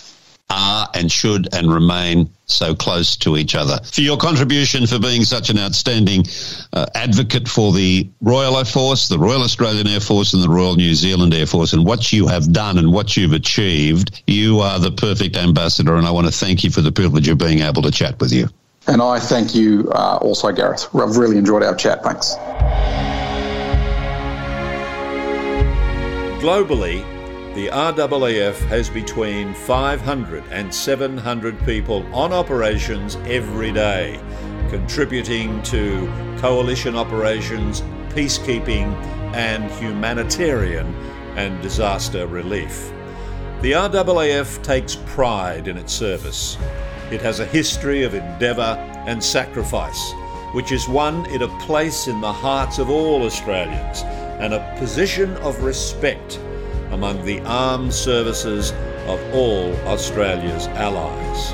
are 0.53 0.88
and 0.94 1.11
should 1.11 1.53
and 1.55 1.72
remain 1.72 2.30
so 2.44 2.74
close 2.74 3.16
to 3.16 3.36
each 3.36 3.55
other. 3.55 3.78
For 3.84 4.03
your 4.03 4.18
contribution 4.18 4.86
for 4.86 4.98
being 4.98 5.24
such 5.24 5.48
an 5.48 5.59
outstanding 5.59 6.24
uh, 6.72 6.86
advocate 6.94 7.48
for 7.48 7.72
the 7.72 8.11
Royal 8.20 8.59
Air 8.59 8.64
Force, 8.64 9.09
the 9.09 9.18
Royal 9.18 9.42
Australian 9.42 9.86
Air 9.86 10.00
Force, 10.00 10.34
and 10.34 10.42
the 10.42 10.48
Royal 10.48 10.76
New 10.76 10.94
Zealand 10.94 11.32
Air 11.32 11.46
Force, 11.46 11.72
and 11.72 11.84
what 11.84 12.12
you 12.12 12.26
have 12.26 12.53
done 12.53 12.78
and 12.78 12.92
what 12.92 13.16
you've 13.16 13.32
achieved, 13.32 14.22
you 14.26 14.61
are 14.61 14.78
the 14.78 14.90
perfect 14.90 15.36
ambassador, 15.36 15.96
and 15.96 16.07
I 16.07 16.11
want 16.11 16.26
to 16.26 16.32
thank 16.32 16.62
you 16.62 16.70
for 16.70 16.82
the 16.82 16.92
privilege 16.92 17.28
of 17.28 17.38
being 17.38 17.61
able 17.61 17.82
to 17.82 17.90
chat 17.90 18.20
with 18.20 18.32
you. 18.32 18.48
And 18.86 19.00
I 19.00 19.20
thank 19.20 19.55
you 19.55 19.90
uh, 19.92 20.18
also, 20.20 20.50
Gareth. 20.53 20.88
I've 20.94 21.16
really 21.16 21.38
enjoyed 21.38 21.62
our 21.62 21.74
chat. 21.74 22.03
Thanks. 22.03 22.34
Globally, 26.42 27.05
the 27.55 27.68
RAAF 27.68 28.57
has 28.68 28.88
between 28.88 29.53
500 29.53 30.42
and 30.50 30.74
700 30.74 31.66
people 31.66 32.03
on 32.14 32.32
operations 32.32 33.16
every 33.26 33.70
day, 33.70 34.18
contributing 34.70 35.62
to 35.64 36.11
coalition 36.38 36.96
operations, 36.96 37.82
peacekeeping, 38.09 38.94
and 39.34 39.70
humanitarian 39.72 40.94
and 41.36 41.61
disaster 41.61 42.26
relief. 42.26 42.90
The 43.61 43.72
RAAF 43.72 44.62
takes 44.62 44.96
pride 44.96 45.68
in 45.68 45.76
its 45.76 45.92
service. 45.92 46.57
It 47.11 47.20
has 47.20 47.40
a 47.40 47.46
history 47.46 48.03
of 48.03 48.14
endeavour 48.14 48.78
and 49.07 49.22
sacrifice, 49.22 50.12
which 50.55 50.70
has 50.70 50.88
won 50.88 51.26
it 51.26 51.42
a 51.42 51.48
place 51.59 52.09
in 52.09 52.22
the 52.22 52.32
hearts 52.32 52.78
of 52.78 52.88
all 52.88 53.24
Australians 53.24 54.05
and 54.40 54.55
a 54.55 54.74
position 54.78 55.36
of 55.38 55.62
respect 55.62 56.40
among 56.93 57.24
the 57.24 57.40
armed 57.40 57.93
services 57.93 58.72
of 59.07 59.20
all 59.34 59.74
Australia's 59.86 60.68
allies. 60.68 61.53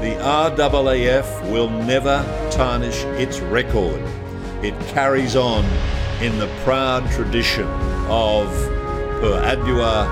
The 0.00 0.16
RAAF 0.20 1.50
will 1.50 1.70
never 1.70 2.24
tarnish 2.50 3.04
its 3.20 3.40
record. 3.40 4.02
It 4.62 4.78
carries 4.88 5.36
on 5.36 5.64
in 6.20 6.38
the 6.38 6.48
proud 6.64 7.08
tradition 7.12 7.68
of 8.08 8.48
Per 9.20 9.40
Ardua 9.44 10.06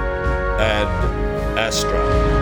ad 0.61 1.59
Astra. 1.59 2.36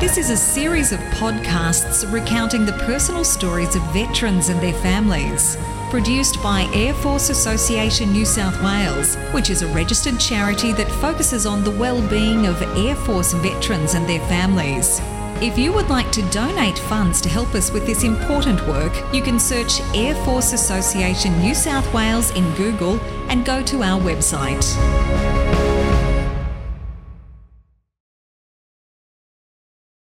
This 0.00 0.16
is 0.16 0.30
a 0.30 0.36
series 0.36 0.92
of 0.92 0.98
podcasts 1.10 2.10
recounting 2.10 2.64
the 2.64 2.72
personal 2.72 3.22
stories 3.22 3.76
of 3.76 3.82
veterans 3.92 4.48
and 4.48 4.58
their 4.58 4.72
families. 4.72 5.58
Produced 5.90 6.42
by 6.42 6.62
Air 6.72 6.94
Force 6.94 7.28
Association 7.28 8.10
New 8.10 8.24
South 8.24 8.58
Wales, 8.62 9.16
which 9.34 9.50
is 9.50 9.60
a 9.60 9.66
registered 9.74 10.18
charity 10.18 10.72
that 10.72 10.90
focuses 10.90 11.44
on 11.44 11.62
the 11.62 11.70
well-being 11.70 12.46
of 12.46 12.62
Air 12.78 12.96
Force 12.96 13.34
veterans 13.34 13.92
and 13.92 14.08
their 14.08 14.26
families. 14.26 15.02
If 15.42 15.58
you 15.58 15.70
would 15.74 15.90
like 15.90 16.10
to 16.12 16.22
donate 16.30 16.78
funds 16.78 17.20
to 17.20 17.28
help 17.28 17.54
us 17.54 17.70
with 17.70 17.84
this 17.84 18.02
important 18.02 18.66
work, 18.66 18.94
you 19.12 19.20
can 19.20 19.38
search 19.38 19.82
Air 19.94 20.14
Force 20.24 20.54
Association 20.54 21.38
New 21.40 21.54
South 21.54 21.92
Wales 21.92 22.30
in 22.30 22.50
Google 22.54 22.98
and 23.28 23.44
go 23.44 23.62
to 23.64 23.82
our 23.82 24.00
website. 24.00 24.64